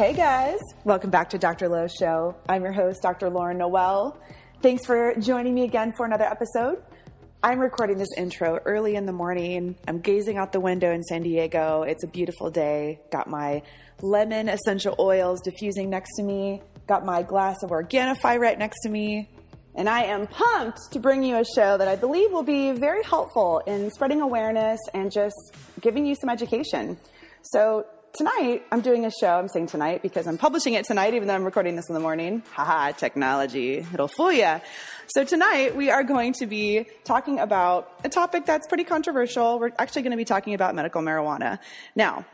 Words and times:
Hey 0.00 0.14
guys, 0.14 0.58
welcome 0.84 1.10
back 1.10 1.28
to 1.28 1.38
Dr. 1.38 1.68
Lowe's 1.68 1.92
Show. 1.92 2.34
I'm 2.48 2.62
your 2.62 2.72
host, 2.72 3.02
Dr. 3.02 3.28
Lauren 3.28 3.58
Noel. 3.58 4.18
Thanks 4.62 4.86
for 4.86 5.14
joining 5.16 5.52
me 5.52 5.64
again 5.64 5.92
for 5.94 6.06
another 6.06 6.24
episode. 6.24 6.82
I'm 7.42 7.58
recording 7.58 7.98
this 7.98 8.08
intro 8.16 8.60
early 8.64 8.96
in 8.96 9.04
the 9.04 9.12
morning. 9.12 9.76
I'm 9.86 10.00
gazing 10.00 10.38
out 10.38 10.52
the 10.52 10.60
window 10.60 10.90
in 10.90 11.02
San 11.02 11.22
Diego. 11.22 11.82
It's 11.82 12.02
a 12.02 12.06
beautiful 12.06 12.50
day. 12.50 12.98
Got 13.12 13.28
my 13.28 13.60
lemon 14.00 14.48
essential 14.48 14.96
oils 14.98 15.42
diffusing 15.42 15.90
next 15.90 16.16
to 16.16 16.22
me. 16.22 16.62
Got 16.86 17.04
my 17.04 17.22
glass 17.22 17.62
of 17.62 17.68
Organifi 17.68 18.40
right 18.40 18.58
next 18.58 18.80
to 18.84 18.88
me. 18.88 19.28
And 19.74 19.86
I 19.86 20.04
am 20.04 20.26
pumped 20.28 20.92
to 20.92 20.98
bring 20.98 21.22
you 21.22 21.36
a 21.36 21.44
show 21.44 21.76
that 21.76 21.88
I 21.88 21.96
believe 21.96 22.32
will 22.32 22.42
be 22.42 22.72
very 22.72 23.02
helpful 23.02 23.58
in 23.66 23.90
spreading 23.90 24.22
awareness 24.22 24.80
and 24.94 25.12
just 25.12 25.36
giving 25.82 26.06
you 26.06 26.14
some 26.14 26.30
education. 26.30 26.96
So, 27.42 27.84
tonight 28.14 28.62
I'm 28.70 28.80
doing 28.80 29.04
a 29.04 29.10
show. 29.10 29.38
I'm 29.38 29.48
saying 29.48 29.68
tonight 29.68 30.02
because 30.02 30.26
I'm 30.26 30.38
publishing 30.38 30.74
it 30.74 30.84
tonight, 30.84 31.14
even 31.14 31.28
though 31.28 31.34
I'm 31.34 31.44
recording 31.44 31.76
this 31.76 31.88
in 31.88 31.94
the 31.94 32.00
morning. 32.00 32.42
Haha, 32.52 32.92
technology. 32.92 33.86
It'll 33.92 34.08
fool 34.08 34.32
you. 34.32 34.60
So 35.08 35.24
tonight 35.24 35.76
we 35.76 35.90
are 35.90 36.02
going 36.02 36.32
to 36.34 36.46
be 36.46 36.86
talking 37.04 37.38
about 37.38 37.92
a 38.04 38.08
topic 38.08 38.46
that's 38.46 38.66
pretty 38.66 38.84
controversial. 38.84 39.58
We're 39.58 39.72
actually 39.78 40.02
going 40.02 40.12
to 40.12 40.16
be 40.16 40.24
talking 40.24 40.54
about 40.54 40.74
medical 40.74 41.02
marijuana. 41.02 41.58
Now, 41.94 42.24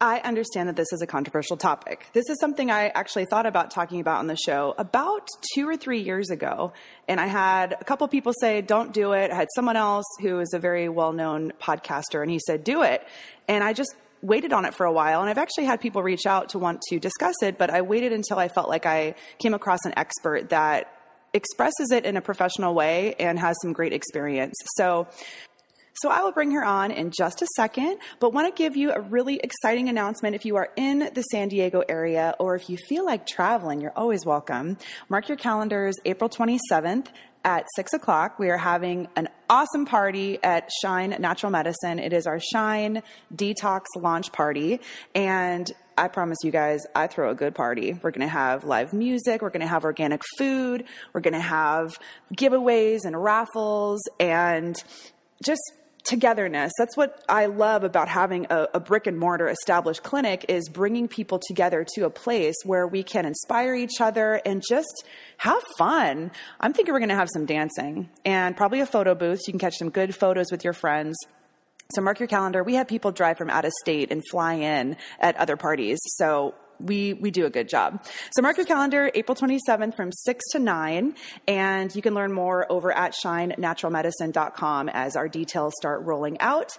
I 0.00 0.20
understand 0.20 0.68
that 0.68 0.76
this 0.76 0.92
is 0.92 1.02
a 1.02 1.08
controversial 1.08 1.56
topic. 1.56 2.06
This 2.12 2.28
is 2.30 2.38
something 2.38 2.70
I 2.70 2.88
actually 2.88 3.24
thought 3.24 3.46
about 3.46 3.72
talking 3.72 4.00
about 4.00 4.18
on 4.18 4.28
the 4.28 4.36
show 4.36 4.74
about 4.78 5.26
two 5.54 5.68
or 5.68 5.76
three 5.76 6.00
years 6.00 6.30
ago. 6.30 6.72
And 7.08 7.18
I 7.18 7.26
had 7.26 7.76
a 7.80 7.84
couple 7.84 8.06
people 8.06 8.32
say, 8.40 8.60
don't 8.60 8.92
do 8.92 9.12
it. 9.12 9.32
I 9.32 9.34
had 9.34 9.48
someone 9.56 9.76
else 9.76 10.06
who 10.20 10.38
is 10.38 10.52
a 10.54 10.60
very 10.60 10.88
well 10.88 11.12
known 11.12 11.52
podcaster 11.60 12.22
and 12.22 12.30
he 12.30 12.38
said, 12.38 12.62
do 12.62 12.82
it. 12.82 13.04
And 13.48 13.64
I 13.64 13.72
just 13.72 13.92
waited 14.22 14.52
on 14.52 14.64
it 14.64 14.74
for 14.74 14.86
a 14.86 14.92
while 14.92 15.20
and 15.20 15.30
I've 15.30 15.38
actually 15.38 15.64
had 15.64 15.80
people 15.80 16.02
reach 16.02 16.26
out 16.26 16.50
to 16.50 16.58
want 16.58 16.82
to 16.88 16.98
discuss 16.98 17.36
it, 17.42 17.58
but 17.58 17.70
I 17.70 17.82
waited 17.82 18.12
until 18.12 18.38
I 18.38 18.48
felt 18.48 18.68
like 18.68 18.86
I 18.86 19.14
came 19.38 19.54
across 19.54 19.80
an 19.84 19.94
expert 19.96 20.50
that 20.50 20.92
expresses 21.34 21.90
it 21.92 22.04
in 22.04 22.16
a 22.16 22.20
professional 22.20 22.74
way 22.74 23.14
and 23.18 23.38
has 23.38 23.56
some 23.62 23.72
great 23.72 23.92
experience. 23.92 24.54
So 24.76 25.08
so 26.02 26.10
I 26.10 26.22
will 26.22 26.30
bring 26.30 26.52
her 26.52 26.64
on 26.64 26.92
in 26.92 27.10
just 27.10 27.42
a 27.42 27.46
second, 27.56 27.98
but 28.20 28.32
want 28.32 28.54
to 28.54 28.56
give 28.56 28.76
you 28.76 28.92
a 28.92 29.00
really 29.00 29.40
exciting 29.42 29.88
announcement. 29.88 30.36
If 30.36 30.44
you 30.44 30.54
are 30.54 30.68
in 30.76 31.10
the 31.12 31.22
San 31.22 31.48
Diego 31.48 31.82
area 31.88 32.36
or 32.38 32.54
if 32.54 32.70
you 32.70 32.76
feel 32.76 33.04
like 33.04 33.26
traveling, 33.26 33.80
you're 33.80 33.96
always 33.96 34.24
welcome. 34.24 34.78
Mark 35.08 35.28
your 35.28 35.36
calendars 35.36 35.96
April 36.04 36.30
27th 36.30 37.08
at 37.44 37.66
six 37.76 37.92
o'clock. 37.92 38.38
We 38.38 38.50
are 38.50 38.58
having 38.58 39.08
an 39.16 39.28
awesome 39.48 39.86
party 39.86 40.38
at 40.42 40.70
Shine 40.82 41.16
Natural 41.18 41.50
Medicine. 41.50 41.98
It 41.98 42.12
is 42.12 42.26
our 42.26 42.40
Shine 42.40 43.02
Detox 43.34 43.82
launch 43.96 44.32
party. 44.32 44.80
And 45.14 45.70
I 45.96 46.08
promise 46.08 46.38
you 46.44 46.52
guys, 46.52 46.86
I 46.94 47.08
throw 47.08 47.30
a 47.30 47.34
good 47.34 47.54
party. 47.54 47.92
We're 47.92 48.12
going 48.12 48.26
to 48.26 48.32
have 48.32 48.64
live 48.64 48.92
music. 48.92 49.42
We're 49.42 49.50
going 49.50 49.62
to 49.62 49.66
have 49.66 49.84
organic 49.84 50.22
food. 50.36 50.84
We're 51.12 51.20
going 51.20 51.34
to 51.34 51.40
have 51.40 51.98
giveaways 52.34 53.00
and 53.04 53.20
raffles 53.20 54.00
and 54.20 54.80
just 55.42 55.62
togetherness. 56.08 56.72
That's 56.78 56.96
what 56.96 57.22
I 57.28 57.46
love 57.46 57.84
about 57.84 58.08
having 58.08 58.46
a, 58.48 58.68
a, 58.74 58.80
brick 58.80 59.06
and 59.06 59.18
mortar 59.18 59.48
established 59.48 60.02
clinic 60.02 60.46
is 60.48 60.68
bringing 60.68 61.06
people 61.06 61.38
together 61.38 61.84
to 61.94 62.06
a 62.06 62.10
place 62.10 62.54
where 62.64 62.86
we 62.86 63.02
can 63.02 63.26
inspire 63.26 63.74
each 63.74 64.00
other 64.00 64.40
and 64.46 64.62
just 64.66 65.04
have 65.36 65.62
fun. 65.76 66.30
I'm 66.60 66.72
thinking 66.72 66.94
we're 66.94 67.00
going 67.00 67.10
to 67.10 67.14
have 67.14 67.28
some 67.32 67.44
dancing 67.44 68.08
and 68.24 68.56
probably 68.56 68.80
a 68.80 68.86
photo 68.86 69.14
booth. 69.14 69.40
So 69.40 69.48
you 69.48 69.52
can 69.52 69.60
catch 69.60 69.76
some 69.76 69.90
good 69.90 70.14
photos 70.14 70.50
with 70.50 70.64
your 70.64 70.72
friends. 70.72 71.16
So 71.94 72.00
mark 72.00 72.20
your 72.20 72.28
calendar. 72.28 72.62
We 72.62 72.74
have 72.74 72.88
people 72.88 73.12
drive 73.12 73.36
from 73.36 73.50
out 73.50 73.64
of 73.64 73.72
state 73.80 74.10
and 74.10 74.22
fly 74.30 74.54
in 74.54 74.96
at 75.20 75.36
other 75.36 75.56
parties. 75.56 75.98
So 76.16 76.54
we 76.80 77.14
we 77.14 77.30
do 77.30 77.46
a 77.46 77.50
good 77.50 77.68
job. 77.68 78.04
So 78.32 78.42
mark 78.42 78.56
your 78.56 78.66
calendar, 78.66 79.10
April 79.14 79.34
27th 79.34 79.94
from 79.94 80.12
6 80.12 80.44
to 80.52 80.58
9, 80.58 81.14
and 81.46 81.94
you 81.94 82.02
can 82.02 82.14
learn 82.14 82.32
more 82.32 82.70
over 82.70 82.92
at 82.92 83.14
shinenaturalmedicine.com 83.14 84.88
as 84.88 85.16
our 85.16 85.28
details 85.28 85.74
start 85.76 86.04
rolling 86.04 86.40
out. 86.40 86.78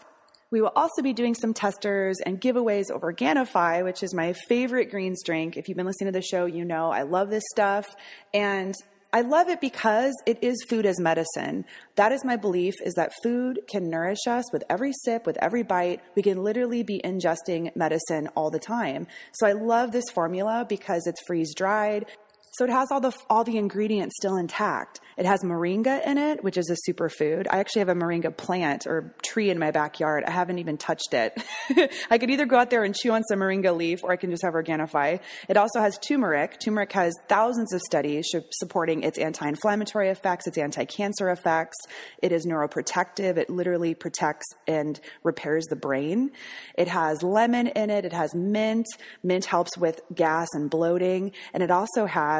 We 0.51 0.61
will 0.61 0.71
also 0.75 1.03
be 1.03 1.13
doing 1.13 1.35
some 1.35 1.53
testers 1.53 2.19
and 2.25 2.41
giveaways 2.41 2.89
of 2.89 3.01
Organifi, 3.01 3.83
which 3.83 4.01
is 4.01 4.15
my 4.15 4.33
favorite 4.33 4.89
greens 4.89 5.21
drink. 5.23 5.57
If 5.57 5.67
you've 5.67 5.77
been 5.77 5.85
listening 5.85 6.11
to 6.11 6.17
the 6.17 6.25
show, 6.25 6.45
you 6.45 6.65
know 6.65 6.89
I 6.89 7.03
love 7.03 7.29
this 7.29 7.43
stuff. 7.51 7.95
And 8.33 8.73
I 9.11 9.21
love 9.21 9.49
it 9.49 9.59
because 9.59 10.13
it 10.27 10.37
is 10.43 10.63
food 10.69 10.85
as 10.85 10.99
medicine. 10.99 11.65
That 11.95 12.11
is 12.11 12.23
my 12.23 12.35
belief 12.35 12.75
is 12.85 12.93
that 12.93 13.11
food 13.23 13.61
can 13.67 13.89
nourish 13.89 14.27
us 14.27 14.53
with 14.53 14.63
every 14.69 14.93
sip, 15.03 15.25
with 15.25 15.35
every 15.41 15.63
bite. 15.63 16.01
We 16.15 16.21
can 16.21 16.43
literally 16.43 16.83
be 16.83 17.01
ingesting 17.03 17.75
medicine 17.75 18.27
all 18.35 18.51
the 18.51 18.59
time. 18.59 19.07
So 19.33 19.47
I 19.47 19.53
love 19.53 19.91
this 19.91 20.11
formula 20.11 20.63
because 20.69 21.07
it's 21.07 21.23
freeze 21.25 21.55
dried. 21.55 22.05
So 22.51 22.65
it 22.65 22.69
has 22.69 22.91
all 22.91 23.01
the 23.01 23.13
all 23.29 23.43
the 23.43 23.57
ingredients 23.57 24.15
still 24.17 24.37
intact. 24.37 24.99
It 25.17 25.25
has 25.25 25.43
moringa 25.43 26.05
in 26.07 26.17
it, 26.17 26.43
which 26.45 26.57
is 26.57 26.69
a 26.69 26.89
superfood. 26.89 27.45
I 27.49 27.59
actually 27.59 27.79
have 27.79 27.89
a 27.89 27.93
moringa 27.93 28.35
plant 28.35 28.87
or 28.87 29.13
tree 29.21 29.49
in 29.49 29.59
my 29.59 29.69
backyard. 29.71 30.23
I 30.23 30.31
haven't 30.31 30.59
even 30.59 30.77
touched 30.77 31.13
it. 31.13 31.37
I 32.09 32.17
could 32.17 32.29
either 32.29 32.45
go 32.45 32.57
out 32.57 32.69
there 32.69 32.85
and 32.85 32.95
chew 32.95 33.11
on 33.11 33.23
some 33.23 33.39
moringa 33.39 33.75
leaf 33.75 33.99
or 34.01 34.13
I 34.13 34.15
can 34.15 34.31
just 34.31 34.43
have 34.43 34.53
Organifi. 34.53 35.19
It 35.49 35.57
also 35.57 35.81
has 35.81 35.97
turmeric. 35.97 36.59
Turmeric 36.61 36.93
has 36.93 37.13
thousands 37.27 37.73
of 37.73 37.81
studies 37.81 38.33
supporting 38.51 39.03
its 39.03 39.17
anti-inflammatory 39.17 40.07
effects, 40.07 40.47
its 40.47 40.57
anti-cancer 40.57 41.29
effects. 41.29 41.75
It 42.23 42.31
is 42.31 42.45
neuroprotective. 42.45 43.35
It 43.37 43.49
literally 43.49 43.95
protects 43.95 44.47
and 44.67 45.01
repairs 45.23 45.65
the 45.65 45.75
brain. 45.75 46.31
It 46.75 46.87
has 46.87 47.23
lemon 47.23 47.67
in 47.67 47.89
it. 47.89 48.05
It 48.05 48.13
has 48.13 48.33
mint. 48.33 48.87
Mint 49.21 49.43
helps 49.43 49.77
with 49.77 49.99
gas 50.15 50.47
and 50.53 50.69
bloating. 50.69 51.33
And 51.53 51.61
it 51.61 51.71
also 51.71 52.05
has 52.05 52.38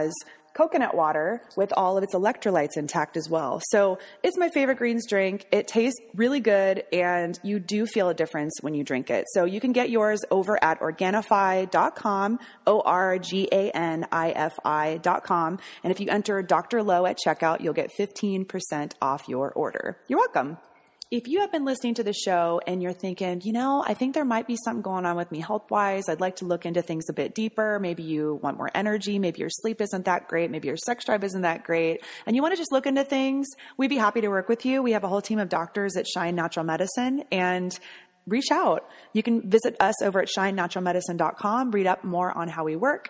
coconut 0.53 0.95
water 0.95 1.41
with 1.55 1.71
all 1.77 1.97
of 1.97 2.03
its 2.03 2.13
electrolytes 2.13 2.75
intact 2.75 3.15
as 3.17 3.27
well. 3.29 3.61
So 3.69 3.97
it's 4.23 4.37
my 4.37 4.49
favorite 4.49 4.77
greens 4.77 5.07
drink. 5.07 5.47
It 5.51 5.67
tastes 5.67 5.99
really 6.15 6.41
good 6.41 6.83
and 6.91 7.39
you 7.43 7.59
do 7.59 7.85
feel 7.85 8.09
a 8.09 8.13
difference 8.13 8.57
when 8.61 8.73
you 8.73 8.83
drink 8.83 9.09
it. 9.09 9.23
So 9.33 9.45
you 9.45 9.61
can 9.61 9.71
get 9.71 9.89
yours 9.89 10.19
over 10.31 10.61
at 10.63 10.79
Organifi.com, 10.79 12.39
O-R-G-A-N-I-F-I.com. 12.67 15.59
And 15.83 15.91
if 15.91 15.99
you 15.99 16.09
enter 16.09 16.41
Dr. 16.41 16.81
Low 16.83 17.05
at 17.05 17.19
checkout, 17.25 17.61
you'll 17.61 17.73
get 17.73 17.91
15% 17.97 18.93
off 19.01 19.29
your 19.29 19.51
order. 19.51 19.97
You're 20.07 20.19
welcome 20.19 20.57
if 21.11 21.27
you 21.27 21.39
have 21.39 21.51
been 21.51 21.65
listening 21.65 21.95
to 21.95 22.03
the 22.03 22.13
show 22.13 22.61
and 22.67 22.83
you're 22.83 22.93
thinking, 22.93 23.41
you 23.43 23.51
know, 23.51 23.83
I 23.85 23.95
think 23.95 24.13
there 24.13 24.25
might 24.25 24.45
be 24.45 24.55
something 24.63 24.83
going 24.83 25.07
on 25.07 25.15
with 25.15 25.31
me 25.31 25.39
health 25.39 25.71
wise, 25.71 26.03
I'd 26.07 26.21
like 26.21 26.35
to 26.37 26.45
look 26.45 26.67
into 26.67 26.83
things 26.83 27.09
a 27.09 27.13
bit 27.13 27.33
deeper. 27.33 27.79
Maybe 27.79 28.03
you 28.03 28.39
want 28.43 28.57
more 28.57 28.69
energy. 28.75 29.17
Maybe 29.17 29.39
your 29.39 29.49
sleep 29.49 29.81
isn't 29.81 30.05
that 30.05 30.27
great. 30.27 30.51
Maybe 30.51 30.67
your 30.67 30.77
sex 30.77 31.05
drive 31.05 31.23
isn't 31.23 31.41
that 31.41 31.63
great. 31.63 32.03
And 32.27 32.35
you 32.35 32.43
want 32.43 32.53
to 32.53 32.57
just 32.57 32.71
look 32.71 32.85
into 32.85 33.03
things. 33.03 33.47
We'd 33.75 33.87
be 33.87 33.97
happy 33.97 34.21
to 34.21 34.27
work 34.27 34.49
with 34.49 34.67
you. 34.67 34.83
We 34.83 34.91
have 34.91 35.03
a 35.03 35.07
whole 35.07 35.21
team 35.21 35.39
of 35.39 35.49
doctors 35.49 35.97
at 35.97 36.05
Shine 36.07 36.35
Natural 36.35 36.63
Medicine 36.63 37.23
and 37.31 37.77
reach 38.27 38.51
out. 38.51 38.87
You 39.11 39.23
can 39.23 39.49
visit 39.49 39.75
us 39.79 39.99
over 40.03 40.21
at 40.21 40.27
shinenaturalmedicine.com, 40.27 41.71
read 41.71 41.87
up 41.87 42.03
more 42.03 42.37
on 42.37 42.49
how 42.49 42.65
we 42.65 42.75
work. 42.75 43.09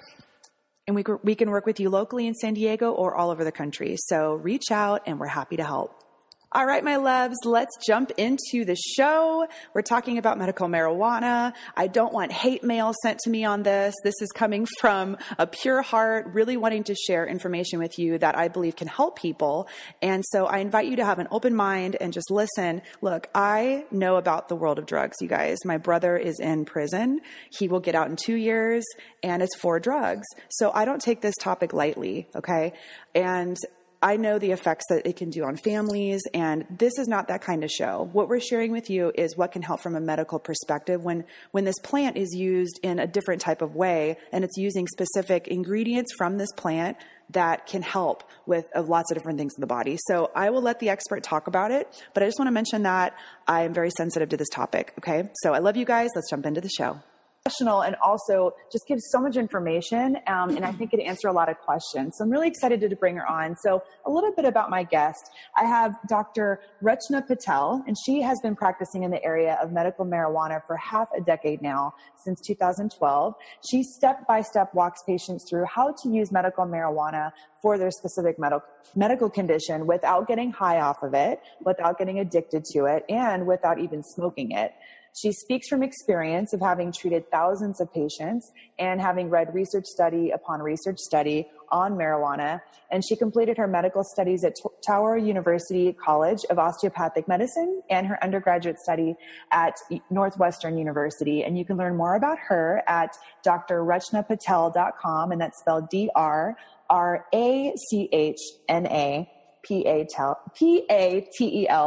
And 0.88 0.96
we, 0.96 1.04
we 1.22 1.36
can 1.36 1.50
work 1.51 1.66
with 1.66 1.81
you 1.81 1.90
locally 1.90 2.28
in 2.28 2.34
San 2.34 2.54
Diego 2.54 2.94
or 2.94 3.16
all 3.16 3.30
over 3.30 3.44
the 3.44 3.51
country. 3.51 3.98
So 4.07 4.36
reach 4.36 4.72
out 4.72 5.01
and 5.06 5.19
we're 5.19 5.28
happy 5.28 5.57
to 5.57 5.66
help. 5.66 6.09
All 6.51 6.66
right, 6.66 6.84
my 6.84 6.96
loves, 6.96 7.38
let's 7.46 7.78
jump 7.86 8.10
into 8.18 8.66
the 8.66 8.75
show. 8.75 9.48
We're 9.75 9.84
talking 9.84 10.18
about 10.18 10.40
medical 10.40 10.68
marijuana. 10.68 11.54
I 11.78 11.86
don't 11.86 12.12
want 12.12 12.31
hate 12.31 12.63
mail 12.63 12.92
sent 13.04 13.19
to 13.19 13.30
me 13.30 13.46
on 13.46 13.62
this. 13.62 13.94
This 14.04 14.16
is 14.19 14.31
coming 14.31 14.66
from 14.80 15.18
a 15.38 15.46
pure 15.46 15.84
heart, 15.84 16.31
really 16.34 16.57
wanting 16.57 16.86
to 16.86 16.96
share 16.96 17.28
information 17.28 17.78
with 17.78 18.00
you 18.00 18.18
that 18.18 18.36
I 18.36 18.48
believe 18.48 18.75
can 18.75 18.88
help 18.88 19.19
people. 19.19 19.68
And 20.01 20.24
so 20.31 20.48
I 20.48 20.57
invite 20.57 20.88
you 20.88 20.96
to 20.96 21.06
have 21.06 21.19
an 21.19 21.28
open 21.30 21.54
mind 21.54 21.98
and 22.01 22.12
just 22.12 22.31
listen. 22.31 22.81
Look, 23.04 23.30
I 23.36 23.86
know 23.92 24.16
about 24.16 24.50
the 24.50 24.56
world 24.56 24.80
of 24.80 24.88
drugs, 24.88 25.18
you 25.22 25.28
guys. 25.28 25.60
My 25.66 25.78
brother 25.78 26.18
is 26.18 26.40
in 26.40 26.66
prison. 26.66 27.22
He 27.51 27.68
will 27.68 27.80
get 27.80 27.94
out 27.94 28.10
in 28.10 28.16
two 28.16 28.36
years 28.36 28.84
and 29.22 29.44
it's 29.44 29.56
for 29.57 29.80
drugs. 29.80 30.25
So 30.50 30.72
I 30.74 30.86
don't 30.86 31.00
take 31.00 31.22
this 31.22 31.36
topic 31.40 31.74
lightly, 31.74 32.28
okay? 32.36 32.74
And 33.13 33.56
I 34.01 34.16
know 34.16 34.40
the 34.40 34.51
effects 34.51 34.86
that 34.90 35.06
it 35.06 35.18
can 35.18 35.30
do 35.30 35.44
on 35.44 35.57
families, 35.57 36.22
and 36.34 36.66
this 36.69 36.98
is 36.98 37.07
not 37.07 37.28
that 37.28 37.42
kind 37.42 37.66
of 37.66 37.69
show. 37.69 38.10
What 38.13 38.30
we're 38.30 38.40
sharing 38.40 38.72
with 38.72 38.90
you 38.90 39.12
is 39.13 39.36
what 39.36 39.51
can 39.51 39.62
help 39.62 39.81
from 39.81 39.96
a 39.96 40.00
medical 40.00 40.40
perspective 40.40 41.04
when, 41.04 41.25
when 41.51 41.66
this 41.66 41.78
plant 41.84 42.16
is 42.16 42.34
used 42.34 42.80
in 42.81 43.00
a 43.00 43.07
different 43.07 43.42
type 43.42 43.62
of 43.62 43.75
way, 43.75 44.18
and 44.31 44.46
it's 44.46 44.57
using 44.57 44.88
specific 44.88 45.50
ingredients 45.50 46.13
from 46.18 46.38
this 46.38 46.51
plant 46.54 46.96
that 47.31 47.68
can 47.68 47.81
help 47.81 48.24
with 48.46 48.66
lots 48.75 49.12
of 49.12 49.18
different 49.18 49.38
things 49.38 49.54
in 49.57 49.62
the 49.62 49.68
body. 49.68 49.98
So 50.07 50.31
I 50.34 50.50
will 50.50 50.62
let 50.62 50.80
the 50.80 50.90
expert 50.90 51.22
talk 51.22 51.48
about 51.48 51.72
it, 51.72 51.88
but 52.13 52.24
I 52.24 52.25
just 52.25 52.40
want 52.40 52.48
to 52.48 52.54
mention 52.54 52.84
that 52.84 53.16
I 53.48 53.63
am 53.63 53.74
very 53.74 53.92
sensitive 53.92 54.30
to 54.30 54.38
this 54.38 54.50
topic. 54.50 54.94
Okay. 55.00 55.30
So 55.44 55.54
I 55.54 55.60
love 55.60 55.75
you 55.75 55.86
guys. 55.86 56.10
Let's 56.16 56.30
jump 56.30 56.46
into 56.46 56.62
the 56.62 56.69
show 56.69 57.01
professional 57.44 57.81
and 57.81 57.95
also 58.03 58.53
just 58.71 58.88
gives 58.88 59.03
so 59.12 59.19
much 59.19 59.38
information. 59.38 60.18
Um, 60.27 60.56
and 60.56 60.65
I 60.65 60.71
think 60.71 60.94
it 60.94 61.00
answer 61.00 61.27
a 61.27 61.33
lot 61.33 61.50
of 61.50 61.57
questions. 61.59 62.15
So 62.18 62.24
I'm 62.24 62.30
really 62.30 62.47
excited 62.47 62.81
to 62.81 62.95
bring 62.95 63.15
her 63.15 63.30
on. 63.30 63.56
So 63.63 63.83
a 64.06 64.12
little 64.12 64.31
bit 64.36 64.45
about 64.45 64.69
my 64.69 64.83
guest. 64.83 65.30
I 65.57 65.65
have 65.65 65.95
Dr. 66.07 66.62
Rachna 66.83 67.25
Patel, 67.25 67.83
and 67.88 67.95
she 68.06 68.21
has 68.21 68.39
been 68.41 68.56
practicing 68.56 69.03
in 69.03 69.12
the 69.12 69.24
area 69.24 69.57
of 69.62 69.71
medical 69.71 70.06
marijuana 70.06 70.62
for 70.65 70.75
half 70.77 71.07
a 71.18 71.21
decade 71.21 71.62
now, 71.62 71.94
since 72.24 72.41
2012. 72.45 73.33
She 73.69 73.83
step 73.83 74.27
by 74.27 74.41
step 74.41 74.74
walks 74.74 75.01
patients 75.03 75.45
through 75.50 75.65
how 75.65 75.94
to 76.03 76.09
use 76.09 76.31
medical 76.31 76.65
marijuana 76.65 77.31
for 77.62 77.77
their 77.77 77.91
specific 77.91 78.39
medical 78.39 78.68
medical 78.95 79.30
condition 79.30 79.86
without 79.86 80.27
getting 80.27 80.51
high 80.51 80.80
off 80.80 81.03
of 81.03 81.13
it, 81.13 81.39
without 81.63 81.97
getting 81.97 82.19
addicted 82.19 82.63
to 82.63 82.86
it, 82.86 83.03
and 83.09 83.45
without 83.45 83.80
even 83.80 84.01
smoking 84.03 84.51
it. 84.51 84.74
She 85.16 85.32
speaks 85.32 85.68
from 85.68 85.84
experience 85.84 86.54
of 86.54 86.62
having 86.62 86.92
treated 86.92 87.30
thousands 87.32 87.82
of 87.82 87.92
patients 87.94 88.52
and 88.78 89.02
having 89.02 89.30
read 89.30 89.54
research 89.54 89.86
study 89.86 90.32
upon 90.32 90.62
research 90.62 90.98
study 90.98 91.48
on 91.72 91.94
marijuana. 91.94 92.62
And 92.92 93.04
she 93.06 93.16
completed 93.16 93.58
her 93.58 93.68
medical 93.68 94.04
studies 94.04 94.44
at 94.44 94.56
Touro 94.88 95.24
University 95.24 95.94
College 95.94 96.44
of 96.50 96.58
Osteopathic 96.58 97.28
Medicine 97.28 97.82
and 97.90 98.08
her 98.08 98.22
undergraduate 98.24 98.80
study 98.80 99.16
at 99.52 99.76
Northwestern 100.10 100.78
University. 100.78 101.44
And 101.44 101.58
you 101.58 101.66
can 101.66 101.78
learn 101.78 101.96
more 101.96 102.16
about 102.16 102.38
her 102.48 102.82
at 102.88 103.16
drrachnapatel.com, 103.46 105.32
and 105.32 105.42
that's 105.42 105.60
spelled 105.60 105.90
D 105.90 106.10
R 106.16 106.56
R 106.90 107.26
A 107.34 107.74
C 107.90 108.10
H 108.12 108.40
N 108.68 108.88
A 108.88 109.30
P-A-T-E-L 109.64 110.84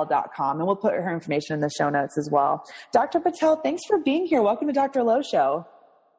dot 0.07 0.35
com. 0.35 0.59
And 0.59 0.67
we'll 0.67 0.77
put 0.77 0.93
her 0.95 1.13
information 1.13 1.55
in 1.55 1.61
the 1.61 1.71
show 1.71 1.91
notes 1.91 2.19
as 2.19 2.29
well. 2.31 2.65
Dr. 2.93 3.21
Patel, 3.21 3.57
thanks 3.57 3.83
for 3.87 3.99
being 3.99 4.27
here. 4.27 4.43
Welcome 4.43 4.69
to 4.69 4.73
Dr. 4.73 5.03
Low 5.03 5.23
Show. 5.23 5.67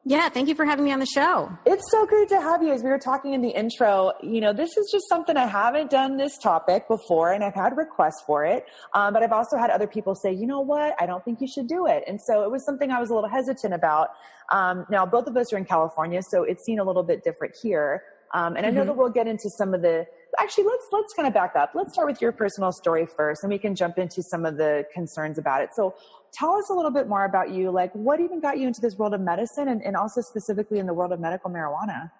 Yeah, 0.06 0.28
thank 0.28 0.50
you 0.50 0.54
for 0.54 0.66
having 0.66 0.84
me 0.84 0.92
on 0.92 0.98
the 0.98 1.06
show. 1.06 1.50
It's 1.64 1.90
so 1.90 2.04
great 2.04 2.28
to 2.28 2.38
have 2.38 2.62
you. 2.62 2.72
As 2.72 2.82
we 2.82 2.90
were 2.90 2.98
talking 2.98 3.32
in 3.32 3.40
the 3.40 3.48
intro, 3.48 4.12
you 4.22 4.38
know, 4.38 4.52
this 4.52 4.76
is 4.76 4.90
just 4.92 5.08
something 5.08 5.34
I 5.34 5.46
haven't 5.46 5.90
done 5.90 6.18
this 6.18 6.36
topic 6.36 6.86
before, 6.88 7.32
and 7.32 7.42
I've 7.42 7.54
had 7.54 7.74
requests 7.74 8.22
for 8.26 8.44
it. 8.44 8.66
Um, 8.92 9.14
but 9.14 9.22
I've 9.22 9.32
also 9.32 9.56
had 9.56 9.70
other 9.70 9.86
people 9.86 10.14
say, 10.14 10.30
you 10.30 10.46
know 10.46 10.60
what, 10.60 10.94
I 11.00 11.06
don't 11.06 11.24
think 11.24 11.40
you 11.40 11.48
should 11.48 11.68
do 11.68 11.86
it. 11.86 12.04
And 12.06 12.20
so 12.20 12.42
it 12.42 12.50
was 12.50 12.66
something 12.66 12.90
I 12.90 13.00
was 13.00 13.08
a 13.08 13.14
little 13.14 13.30
hesitant 13.30 13.72
about. 13.72 14.10
Um, 14.50 14.84
now, 14.90 15.06
both 15.06 15.26
of 15.26 15.38
us 15.38 15.54
are 15.54 15.56
in 15.56 15.64
California, 15.64 16.20
so 16.30 16.42
it's 16.42 16.66
seen 16.66 16.80
a 16.80 16.84
little 16.84 17.02
bit 17.02 17.24
different 17.24 17.54
here. 17.62 18.02
Um, 18.34 18.56
and 18.56 18.66
I 18.66 18.70
know 18.70 18.80
mm-hmm. 18.80 18.88
that 18.88 18.96
we'll 18.96 19.08
get 19.08 19.26
into 19.26 19.48
some 19.56 19.72
of 19.72 19.80
the 19.80 20.06
actually 20.38 20.64
let's 20.64 20.86
let's 20.92 21.14
kind 21.14 21.26
of 21.28 21.34
back 21.34 21.56
up. 21.56 21.72
Let's 21.74 21.92
start 21.92 22.08
with 22.08 22.20
your 22.20 22.32
personal 22.32 22.72
story 22.72 23.06
first, 23.06 23.42
and 23.42 23.52
we 23.52 23.58
can 23.58 23.74
jump 23.74 23.98
into 23.98 24.22
some 24.22 24.44
of 24.44 24.56
the 24.56 24.84
concerns 24.92 25.38
about 25.38 25.62
it. 25.62 25.70
So 25.74 25.94
tell 26.32 26.54
us 26.54 26.70
a 26.70 26.74
little 26.74 26.90
bit 26.90 27.08
more 27.08 27.24
about 27.24 27.50
you. 27.50 27.70
Like 27.70 27.92
what 27.94 28.20
even 28.20 28.40
got 28.40 28.58
you 28.58 28.66
into 28.66 28.80
this 28.80 28.96
world 28.96 29.14
of 29.14 29.20
medicine 29.20 29.68
and, 29.68 29.82
and 29.82 29.96
also 29.96 30.20
specifically 30.20 30.78
in 30.78 30.86
the 30.86 30.94
world 30.94 31.12
of 31.12 31.20
medical 31.20 31.50
marijuana? 31.50 32.10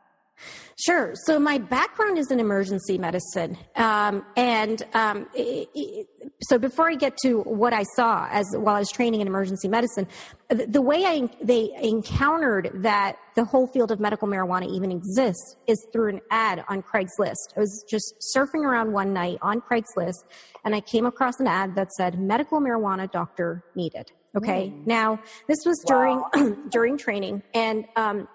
Sure. 0.76 1.12
So 1.14 1.38
my 1.38 1.58
background 1.58 2.18
is 2.18 2.30
in 2.30 2.40
emergency 2.40 2.98
medicine, 2.98 3.56
um, 3.76 4.24
and 4.36 4.82
um, 4.92 5.28
it, 5.32 5.68
it, 5.74 6.08
so 6.42 6.58
before 6.58 6.90
I 6.90 6.96
get 6.96 7.16
to 7.18 7.42
what 7.42 7.72
I 7.72 7.84
saw 7.94 8.26
as 8.30 8.46
while 8.54 8.74
I 8.74 8.80
was 8.80 8.90
training 8.90 9.20
in 9.20 9.28
emergency 9.28 9.68
medicine, 9.68 10.08
the, 10.48 10.66
the 10.66 10.82
way 10.82 11.04
I 11.04 11.28
they 11.40 11.70
encountered 11.80 12.70
that 12.82 13.18
the 13.36 13.44
whole 13.44 13.68
field 13.68 13.92
of 13.92 14.00
medical 14.00 14.26
marijuana 14.26 14.68
even 14.68 14.90
exists 14.90 15.56
is 15.68 15.86
through 15.92 16.08
an 16.08 16.20
ad 16.32 16.64
on 16.68 16.82
Craigslist. 16.82 17.54
I 17.56 17.60
was 17.60 17.84
just 17.88 18.14
surfing 18.36 18.64
around 18.64 18.92
one 18.92 19.12
night 19.12 19.38
on 19.42 19.60
Craigslist, 19.60 20.24
and 20.64 20.74
I 20.74 20.80
came 20.80 21.06
across 21.06 21.38
an 21.38 21.46
ad 21.46 21.76
that 21.76 21.92
said 21.92 22.18
"medical 22.18 22.60
marijuana 22.60 23.10
doctor 23.10 23.62
needed." 23.76 24.10
Okay. 24.36 24.72
Mm. 24.74 24.86
Now 24.86 25.20
this 25.46 25.58
was 25.64 25.78
during 25.86 26.18
wow. 26.18 26.56
during 26.68 26.98
training, 26.98 27.42
and 27.54 27.84
um, 27.94 28.26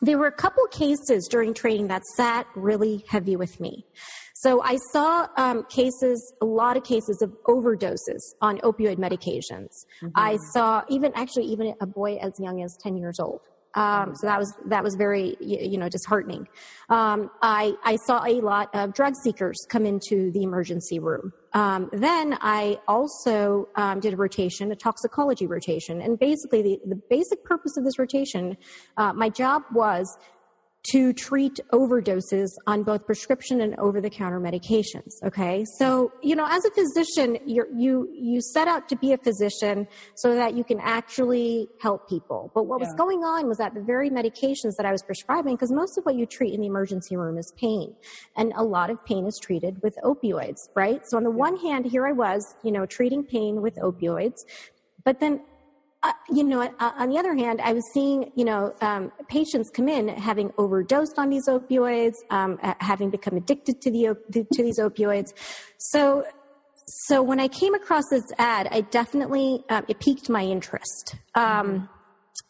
there 0.00 0.18
were 0.18 0.26
a 0.26 0.32
couple 0.32 0.66
cases 0.66 1.26
during 1.30 1.54
training 1.54 1.88
that 1.88 2.02
sat 2.16 2.46
really 2.54 3.04
heavy 3.08 3.36
with 3.36 3.60
me. 3.60 3.86
So 4.34 4.62
I 4.62 4.76
saw 4.92 5.28
um, 5.36 5.64
cases, 5.64 6.34
a 6.42 6.44
lot 6.44 6.76
of 6.76 6.84
cases 6.84 7.22
of 7.22 7.32
overdoses 7.46 8.20
on 8.42 8.58
opioid 8.58 8.96
medications. 8.98 9.68
Mm-hmm. 10.02 10.08
I 10.14 10.36
saw 10.52 10.82
even 10.88 11.12
actually 11.14 11.46
even 11.46 11.74
a 11.80 11.86
boy 11.86 12.16
as 12.16 12.32
young 12.38 12.62
as 12.62 12.76
10 12.82 12.96
years 12.96 13.18
old 13.18 13.40
um, 13.76 14.14
so 14.14 14.26
that 14.26 14.38
was 14.38 14.52
that 14.66 14.82
was 14.82 14.94
very 14.94 15.36
you 15.38 15.76
know 15.76 15.88
disheartening. 15.88 16.48
Um, 16.88 17.30
I 17.42 17.74
I 17.84 17.96
saw 18.06 18.24
a 18.24 18.40
lot 18.40 18.74
of 18.74 18.94
drug 18.94 19.14
seekers 19.22 19.56
come 19.68 19.84
into 19.84 20.30
the 20.32 20.42
emergency 20.42 20.98
room. 20.98 21.32
Um, 21.56 21.88
then 21.90 22.36
I 22.42 22.78
also 22.86 23.70
um, 23.76 23.98
did 23.98 24.12
a 24.12 24.16
rotation, 24.18 24.70
a 24.72 24.76
toxicology 24.76 25.46
rotation, 25.46 26.02
and 26.02 26.18
basically 26.18 26.60
the 26.60 26.78
the 26.84 27.00
basic 27.08 27.42
purpose 27.44 27.78
of 27.78 27.84
this 27.84 27.98
rotation, 27.98 28.58
uh, 28.98 29.14
my 29.14 29.30
job 29.30 29.62
was 29.72 30.18
to 30.84 31.12
treat 31.12 31.58
overdoses 31.72 32.48
on 32.68 32.84
both 32.84 33.04
prescription 33.06 33.60
and 33.60 33.74
over-the-counter 33.76 34.38
medications. 34.38 35.10
Okay, 35.24 35.64
so 35.78 36.12
you 36.22 36.36
know, 36.36 36.46
as 36.48 36.64
a 36.64 36.70
physician, 36.70 37.38
you 37.44 37.64
you 37.76 38.08
you 38.12 38.40
set 38.40 38.68
out 38.68 38.88
to 38.88 38.96
be 38.96 39.12
a 39.12 39.18
physician 39.18 39.88
so 40.14 40.34
that 40.34 40.56
you 40.56 40.62
can 40.62 40.78
actually 40.80 41.68
help 41.80 42.08
people. 42.08 42.52
But 42.54 42.64
what 42.64 42.80
yeah. 42.80 42.86
was 42.86 42.94
going 42.94 43.24
on 43.24 43.48
was 43.48 43.58
that 43.58 43.74
the 43.74 43.82
very 43.82 44.10
medications 44.10 44.76
that 44.76 44.86
I 44.86 44.92
was 44.92 45.02
prescribing, 45.02 45.56
because 45.56 45.72
most 45.72 45.98
of 45.98 46.04
what 46.04 46.14
you 46.14 46.24
treat 46.24 46.54
in 46.54 46.60
the 46.60 46.66
emergency 46.68 47.16
room 47.16 47.36
is 47.36 47.52
pain, 47.56 47.94
and 48.36 48.52
a 48.54 48.62
lot 48.62 48.90
of 48.90 49.04
pain 49.04 49.26
is 49.26 49.40
treated 49.42 49.82
with 49.82 49.96
opioids, 50.04 50.68
right? 50.76 51.00
So 51.06 51.16
on 51.16 51.24
the 51.24 51.30
yeah. 51.30 51.36
one 51.36 51.56
hand, 51.56 51.86
here 51.86 52.06
I 52.06 52.12
was, 52.12 52.54
you 52.62 52.70
know, 52.70 52.86
treating 52.86 53.24
pain 53.24 53.60
with 53.60 53.74
opioids, 53.76 54.44
but 55.04 55.18
then 55.18 55.40
uh, 56.06 56.12
you 56.30 56.44
know, 56.44 56.60
uh, 56.62 56.92
on 56.96 57.08
the 57.08 57.18
other 57.18 57.34
hand, 57.34 57.60
I 57.60 57.72
was 57.72 57.84
seeing, 57.92 58.30
you 58.36 58.44
know, 58.44 58.72
um, 58.80 59.10
patients 59.28 59.70
come 59.70 59.88
in 59.88 60.06
having 60.08 60.52
overdosed 60.56 61.18
on 61.18 61.30
these 61.30 61.48
opioids, 61.48 62.14
um, 62.30 62.58
having 62.78 63.10
become 63.10 63.36
addicted 63.36 63.80
to 63.80 63.90
the 63.90 64.16
to 64.32 64.62
these 64.62 64.78
opioids. 64.78 65.32
So, 65.78 66.24
so 66.86 67.22
when 67.22 67.40
I 67.40 67.48
came 67.48 67.74
across 67.74 68.04
this 68.10 68.24
ad, 68.38 68.68
I 68.70 68.82
definitely 68.82 69.64
uh, 69.68 69.82
it 69.88 69.98
piqued 69.98 70.28
my 70.28 70.44
interest. 70.44 71.16
Um, 71.34 71.44
mm-hmm. 71.44 71.95